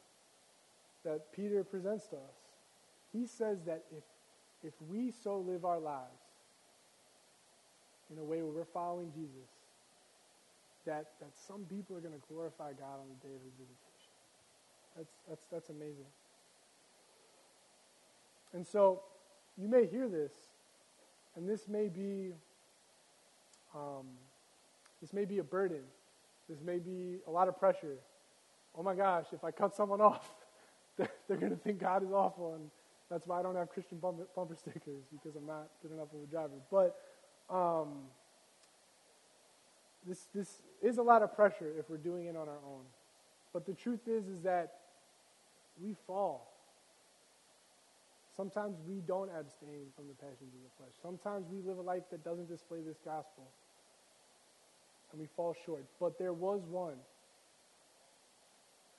that 1.05 1.33
Peter 1.33 1.65
presents 1.65 2.07
to 2.09 2.17
us. 2.17 2.39
He 3.13 3.27
says 3.27 3.59
that 3.67 3.85
if, 3.97 4.05
if 4.63 4.75
we 4.89 5.13
so 5.23 5.39
live 5.39 5.65
our 5.65 5.79
lives 5.79 6.05
in 8.13 8.19
a 8.19 8.25
way 8.25 8.43
where 8.43 8.53
we're 8.53 8.65
following 8.65 9.11
Jesus, 9.15 9.49
that, 10.89 11.13
that 11.21 11.37
some 11.47 11.65
people 11.69 11.97
are 11.97 12.01
going 12.01 12.15
to 12.15 12.27
glorify 12.33 12.73
God 12.73 12.97
on 13.01 13.07
the 13.09 13.29
day 13.29 13.35
of 13.35 13.43
his 13.45 13.53
visitation. 13.53 14.13
That's, 14.97 15.13
that's, 15.29 15.47
that's 15.53 15.69
amazing. 15.69 16.09
And 18.55 18.67
so, 18.67 19.03
you 19.61 19.69
may 19.69 19.87
hear 19.87 20.09
this, 20.09 20.33
and 21.37 21.49
this 21.49 21.69
may 21.69 21.89
be 21.89 22.33
um, 23.75 24.07
this 25.01 25.13
may 25.13 25.25
be 25.25 25.39
a 25.39 25.45
burden. 25.45 25.83
This 26.49 26.61
may 26.61 26.79
be 26.79 27.19
a 27.27 27.31
lot 27.31 27.49
of 27.49 27.59
pressure. 27.59 27.97
Oh 28.77 28.83
my 28.83 28.95
gosh, 28.95 29.27
if 29.33 29.45
I 29.45 29.51
cut 29.51 29.77
someone 29.77 30.01
off, 30.11 30.31
they're, 30.97 31.37
going 31.37 31.51
to 31.51 31.57
think 31.57 31.81
God 31.81 32.03
is 32.03 32.11
awful. 32.11 32.55
And 32.55 32.71
that's 33.11 33.27
why 33.27 33.39
I 33.39 33.43
don't 33.43 33.57
have 33.57 33.69
Christian 33.69 33.99
bumper, 33.99 34.27
bumper 34.35 34.57
stickers 34.57 35.05
because 35.13 35.37
I'm 35.37 35.47
not 35.47 35.69
good 35.83 35.93
enough 35.93 36.09
of 36.15 36.23
a 36.23 36.27
driver. 36.27 36.55
But 36.71 36.97
um, 37.51 38.05
this, 40.07 40.29
this 40.35 40.63
is 40.83 40.99
a 40.99 41.03
lot 41.03 41.23
of 41.23 41.35
pressure 41.35 41.73
if 41.79 41.91
we're 41.91 41.97
doing 41.97 42.27
it 42.27 42.37
on 42.37 42.49
our 42.49 42.61
own. 42.67 42.85
But 43.53 43.67
the 43.67 43.75
truth 43.75 44.07
is, 44.07 44.27
is 44.29 44.43
that 44.43 44.75
we 45.83 45.95
fall. 46.07 46.53
Sometimes 48.37 48.77
we 48.87 49.01
don't 49.01 49.31
abstain 49.31 49.87
from 49.97 50.07
the 50.07 50.15
passions 50.15 50.55
of 50.55 50.63
the 50.63 50.71
flesh. 50.77 50.93
Sometimes 51.03 51.47
we 51.51 51.61
live 51.61 51.79
a 51.79 51.83
life 51.83 52.05
that 52.11 52.25
doesn't 52.25 52.49
display 52.49 52.79
this 52.87 52.99
gospel. 53.05 53.45
And 55.11 55.21
we 55.21 55.27
fall 55.35 55.57
short. 55.67 55.85
But 55.99 56.19
there 56.19 56.33
was 56.33 56.61
one. 56.71 56.99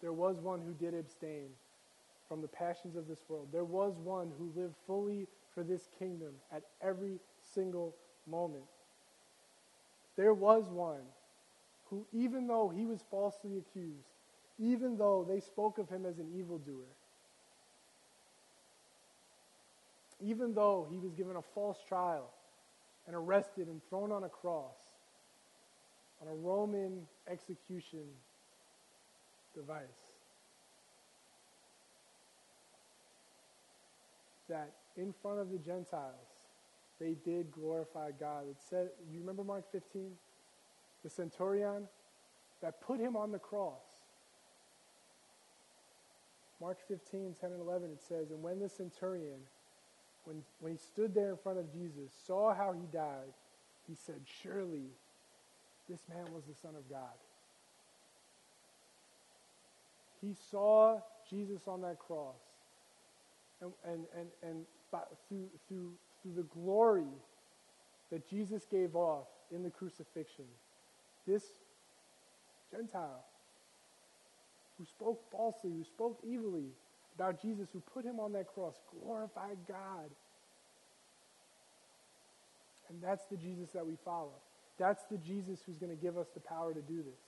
There 0.01 0.11
was 0.11 0.37
one 0.37 0.61
who 0.61 0.73
did 0.73 0.93
abstain 0.93 1.49
from 2.27 2.41
the 2.41 2.47
passions 2.47 2.95
of 2.95 3.07
this 3.07 3.19
world. 3.27 3.47
There 3.51 3.63
was 3.63 3.93
one 4.03 4.31
who 4.37 4.51
lived 4.59 4.75
fully 4.85 5.27
for 5.53 5.63
this 5.63 5.87
kingdom 5.97 6.33
at 6.51 6.63
every 6.81 7.19
single 7.53 7.95
moment. 8.27 8.63
There 10.19 10.33
was 10.33 10.67
one 10.69 11.05
who, 11.85 12.05
even 12.11 12.45
though 12.45 12.67
he 12.67 12.85
was 12.85 12.99
falsely 13.09 13.57
accused, 13.57 14.09
even 14.57 14.97
though 14.97 15.25
they 15.25 15.39
spoke 15.39 15.77
of 15.77 15.87
him 15.87 16.05
as 16.05 16.19
an 16.19 16.27
evildoer, 16.37 16.91
even 20.19 20.53
though 20.53 20.85
he 20.91 20.97
was 20.97 21.13
given 21.13 21.37
a 21.37 21.41
false 21.41 21.77
trial 21.87 22.29
and 23.07 23.15
arrested 23.15 23.69
and 23.69 23.81
thrown 23.87 24.11
on 24.11 24.25
a 24.25 24.29
cross, 24.29 24.75
on 26.21 26.27
a 26.27 26.35
Roman 26.35 27.07
execution 27.31 28.03
device, 29.55 29.87
that 34.49 34.73
in 34.97 35.13
front 35.21 35.39
of 35.39 35.49
the 35.49 35.59
Gentiles, 35.59 36.38
they 36.99 37.15
did 37.25 37.51
glorify 37.51 38.11
God. 38.19 38.43
It 38.49 38.57
said, 38.69 38.89
you 39.11 39.19
remember 39.19 39.43
Mark 39.43 39.71
15? 39.71 40.11
The 41.03 41.09
centurion 41.09 41.87
that 42.61 42.81
put 42.81 42.99
him 42.99 43.15
on 43.15 43.31
the 43.31 43.39
cross. 43.39 43.83
Mark 46.61 46.77
15, 46.87 47.35
10 47.39 47.51
and 47.51 47.61
11, 47.61 47.91
it 47.91 48.01
says, 48.01 48.31
And 48.31 48.43
when 48.43 48.59
the 48.59 48.67
centurion, 48.67 49.39
when, 50.25 50.43
when 50.59 50.73
he 50.73 50.77
stood 50.77 51.13
there 51.13 51.29
in 51.29 51.37
front 51.37 51.57
of 51.57 51.71
Jesus, 51.71 52.11
saw 52.27 52.53
how 52.53 52.73
he 52.73 52.85
died, 52.91 53.33
he 53.87 53.95
said, 53.95 54.21
Surely 54.43 54.89
this 55.89 56.01
man 56.09 56.25
was 56.33 56.43
the 56.43 56.53
Son 56.53 56.75
of 56.75 56.89
God. 56.89 57.15
He 60.21 60.35
saw 60.51 60.99
Jesus 61.29 61.61
on 61.67 61.81
that 61.81 61.97
cross. 61.97 62.35
And, 63.61 63.71
and, 63.85 64.05
and, 64.17 64.27
and 64.43 64.65
by, 64.91 64.99
through, 65.27 65.47
through, 65.67 65.93
through 66.21 66.33
the 66.35 66.43
glory 66.43 67.11
that 68.11 68.27
Jesus 68.29 68.65
gave 68.69 68.95
off 68.95 69.27
in 69.51 69.63
the 69.63 69.69
crucifixion, 69.69 70.45
this 71.27 71.43
Gentile 72.71 73.23
who 74.77 74.85
spoke 74.85 75.21
falsely, 75.31 75.71
who 75.71 75.83
spoke 75.83 76.19
evilly 76.25 76.69
about 77.15 77.41
Jesus, 77.41 77.67
who 77.73 77.81
put 77.93 78.05
him 78.05 78.19
on 78.19 78.31
that 78.33 78.47
cross, 78.47 78.75
glorified 79.03 79.57
God. 79.67 80.09
And 82.89 83.01
that's 83.03 83.25
the 83.29 83.37
Jesus 83.37 83.71
that 83.71 83.85
we 83.85 83.97
follow. 84.05 84.33
That's 84.79 85.03
the 85.11 85.17
Jesus 85.17 85.59
who's 85.65 85.77
going 85.77 85.95
to 85.95 86.01
give 86.01 86.17
us 86.17 86.27
the 86.33 86.39
power 86.39 86.73
to 86.73 86.81
do 86.81 86.97
this. 86.97 87.19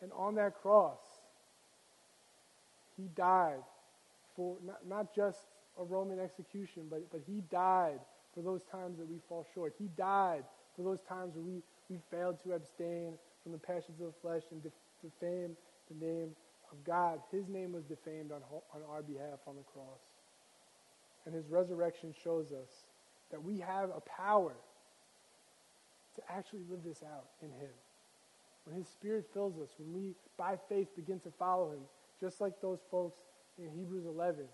And 0.00 0.12
on 0.16 0.36
that 0.36 0.54
cross, 0.62 1.00
he 2.96 3.08
died 3.16 3.62
for 4.36 4.56
not, 4.64 4.86
not 4.86 5.14
just 5.14 5.38
a 5.80 5.84
Roman 5.84 6.20
execution, 6.20 6.84
but, 6.90 7.10
but 7.10 7.20
he 7.26 7.42
died 7.50 8.00
for 8.34 8.42
those 8.42 8.62
times 8.70 8.98
that 8.98 9.08
we 9.08 9.18
fall 9.28 9.46
short. 9.54 9.74
He 9.78 9.88
died 9.96 10.44
for 10.76 10.82
those 10.82 11.00
times 11.08 11.34
where 11.34 11.44
we, 11.44 11.62
we 11.88 11.98
failed 12.10 12.38
to 12.44 12.52
abstain 12.52 13.14
from 13.42 13.52
the 13.52 13.58
passions 13.58 14.00
of 14.00 14.06
the 14.06 14.20
flesh 14.22 14.42
and 14.50 14.62
defame 15.02 15.56
the 15.90 16.04
name 16.04 16.30
of 16.72 16.84
God. 16.84 17.20
His 17.30 17.48
name 17.48 17.72
was 17.72 17.84
defamed 17.84 18.32
on, 18.32 18.40
on 18.74 18.80
our 18.90 19.02
behalf 19.02 19.38
on 19.46 19.56
the 19.56 19.62
cross. 19.62 20.00
And 21.26 21.34
his 21.34 21.48
resurrection 21.48 22.14
shows 22.22 22.52
us 22.52 22.84
that 23.30 23.42
we 23.42 23.58
have 23.60 23.90
a 23.90 24.00
power 24.00 24.54
to 26.16 26.22
actually 26.30 26.62
live 26.70 26.80
this 26.84 27.02
out 27.02 27.26
in 27.42 27.48
him. 27.48 27.72
When 28.64 28.76
his 28.76 28.88
spirit 28.88 29.26
fills 29.32 29.58
us, 29.58 29.70
when 29.78 29.92
we, 29.92 30.14
by 30.38 30.56
faith, 30.68 30.88
begin 30.96 31.20
to 31.20 31.30
follow 31.38 31.72
him, 31.72 31.80
just 32.20 32.40
like 32.40 32.60
those 32.60 32.78
folks 32.90 33.18
in 33.58 33.68
Hebrews 33.70 34.06
11, 34.06 34.44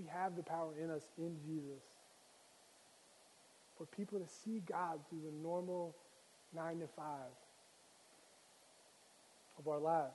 we 0.00 0.08
have 0.08 0.36
the 0.36 0.42
power 0.42 0.72
in 0.82 0.90
us 0.90 1.02
in 1.18 1.36
Jesus 1.44 1.82
for 3.76 3.86
people 3.86 4.18
to 4.18 4.26
see 4.26 4.62
God 4.66 5.00
through 5.08 5.20
the 5.24 5.42
normal 5.42 5.94
nine 6.54 6.78
to 6.80 6.86
five 6.96 7.32
of 9.58 9.68
our 9.68 9.78
lives. 9.78 10.14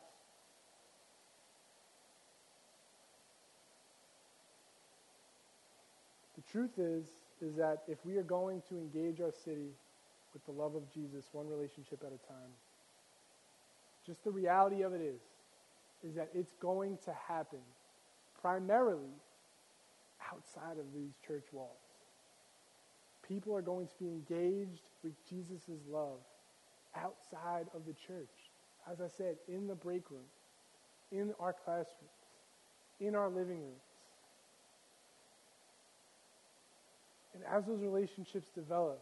The 6.35 6.51
truth 6.51 6.77
is, 6.77 7.05
is 7.41 7.55
that 7.57 7.83
if 7.87 7.97
we 8.05 8.17
are 8.17 8.23
going 8.23 8.61
to 8.69 8.77
engage 8.77 9.21
our 9.21 9.31
city 9.31 9.69
with 10.33 10.45
the 10.45 10.51
love 10.51 10.75
of 10.75 10.83
Jesus, 10.93 11.25
one 11.31 11.47
relationship 11.47 12.01
at 12.01 12.07
a 12.07 12.27
time, 12.27 12.51
just 14.05 14.23
the 14.23 14.31
reality 14.31 14.81
of 14.81 14.93
it 14.93 15.01
is, 15.01 15.21
is 16.07 16.15
that 16.15 16.29
it's 16.33 16.53
going 16.61 16.97
to 17.05 17.13
happen 17.27 17.59
primarily 18.41 19.09
outside 20.31 20.77
of 20.79 20.85
these 20.93 21.13
church 21.25 21.45
walls. 21.51 21.77
People 23.27 23.55
are 23.55 23.61
going 23.61 23.87
to 23.87 23.93
be 23.99 24.07
engaged 24.07 24.83
with 25.03 25.13
Jesus' 25.29 25.81
love 25.89 26.19
outside 26.95 27.65
of 27.73 27.85
the 27.85 27.93
church. 28.07 28.29
As 28.91 29.01
I 29.01 29.07
said, 29.07 29.35
in 29.47 29.67
the 29.67 29.75
break 29.75 30.09
room, 30.11 30.27
in 31.11 31.33
our 31.39 31.53
classrooms, 31.53 32.11
in 32.99 33.15
our 33.15 33.29
living 33.29 33.59
rooms. 33.59 33.81
And 37.33 37.43
as 37.51 37.65
those 37.65 37.81
relationships 37.81 38.47
develop, 38.55 39.01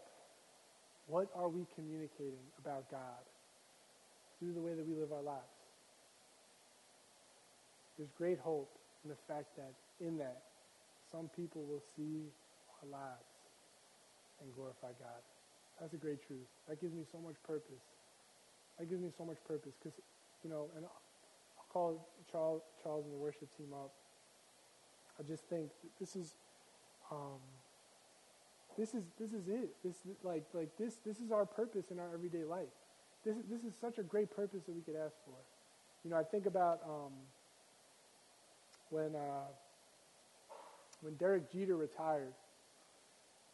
what 1.08 1.28
are 1.36 1.50
we 1.50 1.66
communicating 1.76 2.46
about 2.60 2.90
God 2.90 3.24
through 4.40 4.54
the 4.54 4.62
way 4.62 4.74
that 4.74 4.88
we 4.88 4.96
live 4.96 5.12
our 5.12 5.22
lives? 5.22 5.44
There's 7.98 8.10
great 8.18 8.40
hope 8.40 8.72
in 9.04 9.10
the 9.10 9.18
fact 9.28 9.56
that 9.58 9.74
in 10.00 10.18
that, 10.18 10.42
some 11.14 11.30
people 11.38 11.61
will 11.70 11.84
see 11.95 12.26
our 12.82 12.89
lives 12.89 13.38
and 14.41 14.49
glorify 14.55 14.89
God. 14.97 15.22
That's 15.80 15.93
a 15.93 15.97
great 15.97 16.26
truth. 16.26 16.49
That 16.68 16.82
gives 16.82 16.93
me 16.93 17.03
so 17.05 17.20
much 17.20 17.36
purpose. 17.45 17.86
That 18.80 18.89
gives 18.89 19.01
me 19.01 19.09
so 19.16 19.24
much 19.24 19.38
purpose 19.47 19.74
because, 19.78 19.93
you 20.43 20.49
know, 20.49 20.70
and 20.76 20.86
I'll 20.86 21.70
call 21.70 22.09
Charles, 22.32 22.61
Charles 22.82 23.05
and 23.05 23.14
the 23.14 23.18
worship 23.18 23.55
team 23.55 23.70
up. 23.74 23.93
I 25.20 25.24
just 25.24 25.43
think 25.45 25.70
this 25.99 26.16
is, 26.16 26.34
um, 27.11 27.38
this 28.78 28.95
is 28.95 29.03
this 29.20 29.34
is 29.34 29.47
it. 29.47 29.70
This 29.86 29.97
like 30.24 30.45
like 30.53 30.70
this 30.80 30.95
this 31.05 31.20
is 31.20 31.32
our 31.32 31.45
purpose 31.45 31.91
in 31.91 31.99
our 31.99 32.11
everyday 32.11 32.43
life. 32.43 32.74
This 33.24 33.36
this 33.47 33.61
is 33.61 33.74
such 33.80 33.99
a 33.99 34.03
great 34.03 34.36
purpose 34.36 34.64
that 34.66 34.74
we 34.74 34.82
could 34.82 34.95
ask 34.95 35.14
for. 35.26 35.38
You 36.03 36.09
know, 36.09 36.18
I 36.18 36.24
think 36.24 36.47
about 36.47 36.80
um, 36.84 37.14
when 38.89 39.16
uh, 39.16 39.45
when 41.04 41.16
Derek 41.16 41.51
Jeter 41.51 41.76
retired 41.76 42.34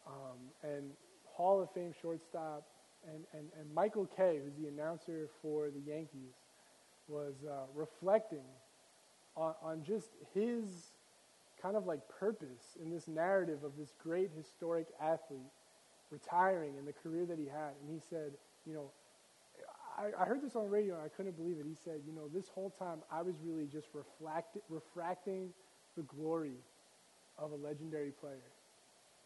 um, 0.06 0.38
and 0.62 0.90
Hall 1.24 1.60
of 1.60 1.70
Fame 1.72 1.92
shortstop, 2.00 2.66
and, 3.06 3.24
and, 3.32 3.48
and 3.58 3.74
Michael 3.74 4.06
Kay, 4.06 4.40
who's 4.44 4.54
the 4.54 4.68
announcer 4.68 5.28
for 5.42 5.70
the 5.70 5.80
Yankees, 5.80 6.34
was 7.08 7.34
uh, 7.48 7.64
reflecting 7.74 8.44
on, 9.36 9.54
on 9.62 9.82
just 9.82 10.10
his 10.34 10.92
kind 11.60 11.76
of 11.76 11.86
like 11.86 12.00
purpose 12.08 12.76
in 12.82 12.90
this 12.90 13.08
narrative 13.08 13.64
of 13.64 13.72
this 13.78 13.92
great 14.02 14.30
historic 14.36 14.86
athlete 15.00 15.40
retiring 16.10 16.72
and 16.78 16.86
the 16.86 16.92
career 16.92 17.26
that 17.26 17.38
he 17.38 17.46
had. 17.46 17.72
And 17.82 17.90
he 17.90 18.00
said, 18.10 18.32
you 18.66 18.74
know, 18.74 18.90
I, 19.98 20.22
I 20.22 20.24
heard 20.24 20.42
this 20.42 20.56
on 20.56 20.64
the 20.64 20.70
radio 20.70 20.94
and 20.94 21.02
I 21.02 21.08
couldn't 21.08 21.36
believe 21.36 21.56
it. 21.58 21.66
He 21.66 21.76
said, 21.84 22.00
you 22.06 22.12
know, 22.12 22.28
this 22.32 22.48
whole 22.48 22.70
time 22.70 22.98
I 23.10 23.22
was 23.22 23.34
really 23.44 23.66
just 23.66 23.88
reflect, 23.92 24.56
refracting 24.68 25.50
the 25.96 26.02
glory 26.02 26.56
of 27.38 27.52
a 27.52 27.56
legendary 27.56 28.10
player. 28.10 28.50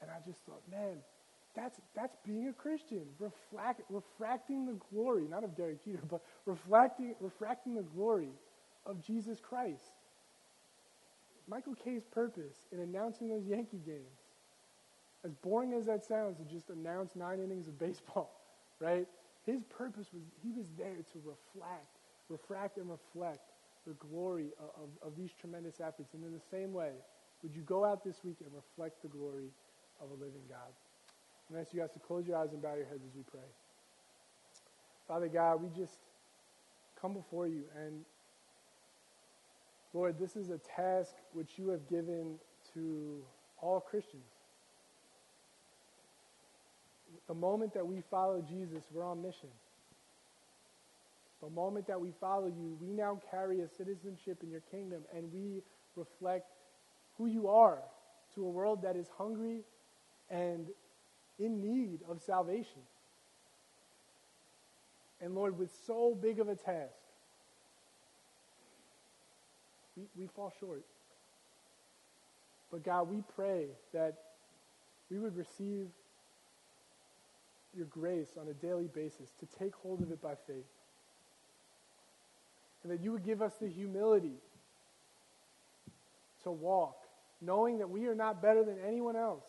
And 0.01 0.11
I 0.11 0.17
just 0.27 0.41
thought, 0.45 0.63
man, 0.71 0.99
that's, 1.55 1.81
that's 1.95 2.17
being 2.27 2.49
a 2.49 2.53
Christian, 2.53 3.03
reflect, 3.19 3.83
refracting 3.89 4.67
the 4.67 4.77
glory, 4.91 5.27
not 5.29 5.45
of 5.45 5.57
Derek 5.57 5.85
Jeter, 5.85 6.01
but 6.11 6.23
reflecting, 6.47 7.15
refracting 7.21 7.75
the 7.75 7.83
glory 7.83 8.31
of 8.87 9.01
Jesus 9.01 9.39
Christ. 9.41 9.93
Michael 11.47 11.75
Kay's 11.75 12.05
purpose 12.05 12.57
in 12.73 12.81
announcing 12.81 13.29
those 13.29 13.47
Yankee 13.47 13.81
games, 13.85 14.21
as 15.25 15.33
boring 15.35 15.73
as 15.75 15.87
that 15.87 16.05
sounds 16.05 16.39
to 16.39 16.45
just 16.45 16.71
announce 16.71 17.15
nine 17.15 17.39
innings 17.41 17.69
of 17.69 17.79
baseball, 17.79 18.41
right? 18.81 19.07
His 19.47 19.63
purpose 19.65 20.09
was 20.13 20.23
he 20.43 20.51
was 20.51 20.67
there 20.77 21.05
to 21.13 21.19
reflect, 21.25 21.99
refract 22.29 22.79
and 22.79 22.91
reflect 22.91 23.51
the 23.87 23.93
glory 23.95 24.49
of, 24.59 24.83
of, 24.83 25.09
of 25.09 25.17
these 25.17 25.31
tremendous 25.39 25.81
athletes. 25.81 26.15
And 26.15 26.25
in 26.25 26.33
the 26.33 26.41
same 26.51 26.73
way, 26.73 26.93
would 27.45 27.55
you 27.55 27.63
go 27.63 27.85
out 27.85 28.03
this 28.03 28.25
week 28.25 28.39
and 28.41 28.51
reflect 28.55 29.03
the 29.03 29.09
glory 29.09 29.51
of 30.01 30.11
a 30.11 30.15
living 30.15 30.43
God. 30.49 30.73
I'm 31.51 31.61
ask 31.61 31.75
you 31.75 31.81
guys 31.81 31.93
to 31.93 31.99
close 31.99 32.27
your 32.27 32.39
eyes 32.39 32.49
and 32.53 32.63
bow 32.63 32.75
your 32.75 32.87
heads 32.87 33.03
as 33.07 33.15
we 33.15 33.23
pray. 33.31 33.47
Father 35.07 35.29
God, 35.29 35.63
we 35.63 35.69
just 35.69 35.99
come 37.01 37.13
before 37.13 37.47
you 37.47 37.65
and 37.77 38.05
Lord, 39.93 40.19
this 40.19 40.35
is 40.35 40.51
a 40.51 40.59
task 40.59 41.15
which 41.35 41.51
you 41.57 41.69
have 41.69 41.89
given 41.89 42.37
to 42.73 43.23
all 43.63 43.79
Christians. 43.79 44.25
The 47.29 47.35
moment 47.35 47.75
that 47.75 47.87
we 47.87 48.03
follow 48.11 48.43
Jesus, 48.43 48.83
we're 48.91 49.05
on 49.05 49.23
mission. 49.23 49.51
The 51.41 51.49
moment 51.49 51.87
that 51.87 52.01
we 52.01 52.13
follow 52.21 52.47
you, 52.47 52.77
we 52.81 52.89
now 52.89 53.21
carry 53.31 53.61
a 53.61 53.69
citizenship 53.69 54.39
in 54.43 54.51
your 54.51 54.63
kingdom 54.73 55.03
and 55.15 55.33
we 55.33 55.63
reflect 55.95 56.54
who 57.19 57.27
you 57.27 57.49
are 57.49 57.79
to 58.35 58.45
a 58.45 58.49
world 58.49 58.83
that 58.83 58.97
is 58.97 59.07
hungry 59.17 59.61
and 60.31 60.67
in 61.39 61.61
need 61.61 62.01
of 62.09 62.21
salvation. 62.21 62.83
And 65.21 65.35
Lord, 65.35 65.59
with 65.59 65.71
so 65.87 66.17
big 66.21 66.41
of 66.41 66.49
a 66.49 66.55
task, 66.55 66.93
we, 69.97 70.05
we 70.17 70.27
fall 70.27 70.53
short. 70.61 70.85
But 72.71 72.83
God, 72.83 73.09
we 73.09 73.23
pray 73.37 73.67
that 73.93 74.15
we 75.11 75.19
would 75.19 75.37
receive 75.37 75.87
your 77.77 77.87
grace 77.87 78.31
on 78.41 78.49
a 78.49 78.53
daily 78.55 78.89
basis 78.93 79.31
to 79.41 79.47
take 79.59 79.75
hold 79.77 80.03
of 80.03 80.11
it 80.11 80.21
by 80.21 80.35
faith. 80.47 80.65
And 82.83 82.93
that 82.93 83.01
you 83.01 83.12
would 83.12 83.25
give 83.25 83.41
us 83.41 83.53
the 83.61 83.69
humility 83.69 84.35
to 86.43 86.51
walk, 86.51 86.97
knowing 87.45 87.79
that 87.79 87.89
we 87.89 88.07
are 88.07 88.15
not 88.15 88.43
better 88.43 88.65
than 88.65 88.77
anyone 88.87 89.17
else. 89.17 89.45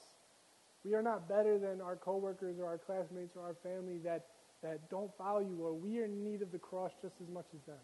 We 0.84 0.94
are 0.94 1.02
not 1.02 1.28
better 1.28 1.58
than 1.58 1.82
our 1.82 1.96
coworkers 1.96 2.60
or 2.60 2.66
our 2.66 2.78
classmates 2.78 3.36
or 3.36 3.44
our 3.44 3.56
family 3.64 3.98
that, 4.04 4.28
that 4.62 4.90
don't 4.90 5.12
follow 5.18 5.40
you, 5.40 5.58
or 5.62 5.74
we 5.74 6.00
are 6.00 6.06
in 6.06 6.24
need 6.24 6.42
of 6.42 6.52
the 6.52 6.60
cross 6.60 6.92
just 7.02 7.16
as 7.22 7.28
much 7.28 7.46
as 7.56 7.62
them. 7.66 7.82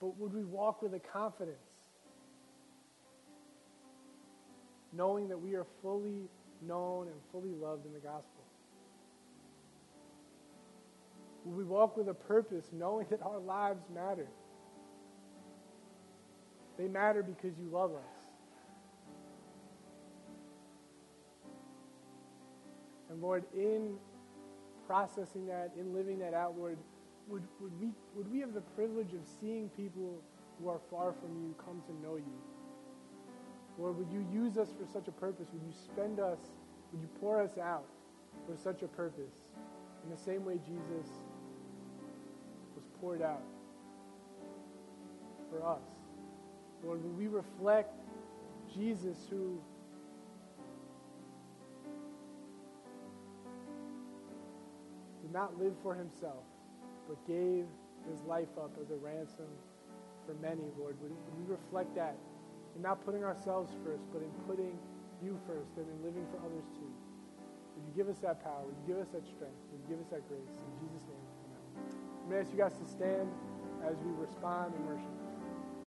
But 0.00 0.18
would 0.18 0.34
we 0.34 0.44
walk 0.44 0.82
with 0.82 0.94
a 0.94 1.00
confidence, 1.00 1.56
knowing 4.92 5.28
that 5.28 5.40
we 5.40 5.54
are 5.54 5.66
fully 5.82 6.28
known 6.66 7.08
and 7.08 7.16
fully 7.32 7.52
loved 7.52 7.86
in 7.86 7.92
the 7.92 7.98
gospel? 7.98 8.44
Would 11.44 11.56
we 11.56 11.64
walk 11.64 11.96
with 11.96 12.08
a 12.08 12.14
purpose, 12.14 12.66
knowing 12.72 13.06
that 13.10 13.22
our 13.22 13.38
lives 13.38 13.82
matter? 13.94 14.28
They 16.76 16.88
matter 16.88 17.22
because 17.22 17.58
you 17.58 17.68
love 17.70 17.92
us. 17.92 18.17
And 23.18 23.24
Lord, 23.24 23.42
in 23.52 23.96
processing 24.86 25.48
that, 25.48 25.72
in 25.76 25.92
living 25.92 26.20
that 26.20 26.34
out, 26.34 26.56
Lord, 26.56 26.78
would, 27.26 27.42
would, 27.60 27.72
we, 27.80 27.88
would 28.14 28.30
we 28.30 28.38
have 28.38 28.54
the 28.54 28.60
privilege 28.60 29.12
of 29.12 29.26
seeing 29.40 29.70
people 29.70 30.22
who 30.60 30.68
are 30.68 30.78
far 30.88 31.12
from 31.12 31.34
you 31.42 31.52
come 31.58 31.82
to 31.88 31.92
know 32.00 32.14
you? 32.14 32.38
Lord, 33.76 33.98
would 33.98 34.12
you 34.12 34.24
use 34.32 34.56
us 34.56 34.68
for 34.78 34.86
such 34.86 35.08
a 35.08 35.10
purpose? 35.10 35.48
Would 35.52 35.62
you 35.64 35.72
spend 35.72 36.20
us, 36.20 36.38
would 36.92 37.02
you 37.02 37.08
pour 37.20 37.42
us 37.42 37.58
out 37.58 37.86
for 38.46 38.56
such 38.56 38.82
a 38.82 38.86
purpose? 38.86 39.34
In 40.04 40.10
the 40.10 40.16
same 40.16 40.44
way 40.44 40.60
Jesus 40.64 41.10
was 42.76 42.84
poured 43.00 43.20
out 43.20 43.42
for 45.50 45.66
us. 45.66 45.82
Lord, 46.84 47.02
would 47.02 47.18
we 47.18 47.26
reflect 47.26 47.98
Jesus 48.72 49.16
who 49.28 49.60
did 55.28 55.34
not 55.34 55.60
live 55.60 55.74
for 55.82 55.94
himself, 55.94 56.40
but 57.06 57.20
gave 57.26 57.66
his 58.08 58.22
life 58.24 58.48
up 58.56 58.72
as 58.80 58.90
a 58.90 58.96
ransom 58.96 59.52
for 60.24 60.32
many, 60.40 60.64
Lord. 60.78 60.96
Would, 61.02 61.12
we 61.12 61.44
reflect 61.44 61.94
that 61.96 62.16
in 62.74 62.80
not 62.80 63.04
putting 63.04 63.24
ourselves 63.24 63.70
first, 63.84 64.04
but 64.12 64.22
in 64.22 64.30
putting 64.48 64.72
you 65.22 65.38
first 65.46 65.76
and 65.76 65.84
in 65.84 65.98
living 66.00 66.24
for 66.32 66.38
others 66.40 66.64
too? 66.72 66.88
Would 67.76 67.84
you 67.84 67.92
give 67.94 68.08
us 68.08 68.18
that 68.24 68.42
power? 68.42 68.64
Would 68.64 68.76
you 68.80 68.94
give 68.94 69.02
us 69.04 69.12
that 69.12 69.24
strength? 69.28 69.60
Would 69.68 69.84
you 69.84 69.96
give 69.96 70.00
us 70.00 70.08
that 70.16 70.24
grace? 70.28 70.56
In 70.56 70.72
Jesus' 70.80 71.04
name, 71.04 71.24
amen. 71.44 71.60
I'm 72.24 72.30
going 72.32 72.40
to 72.40 72.48
ask 72.48 72.52
you 72.56 72.60
guys 72.64 72.76
to 72.80 72.88
stand 72.88 73.28
as 73.84 74.00
we 74.00 74.10
respond 74.16 74.72
in 74.74 74.86
worship. 74.88 75.27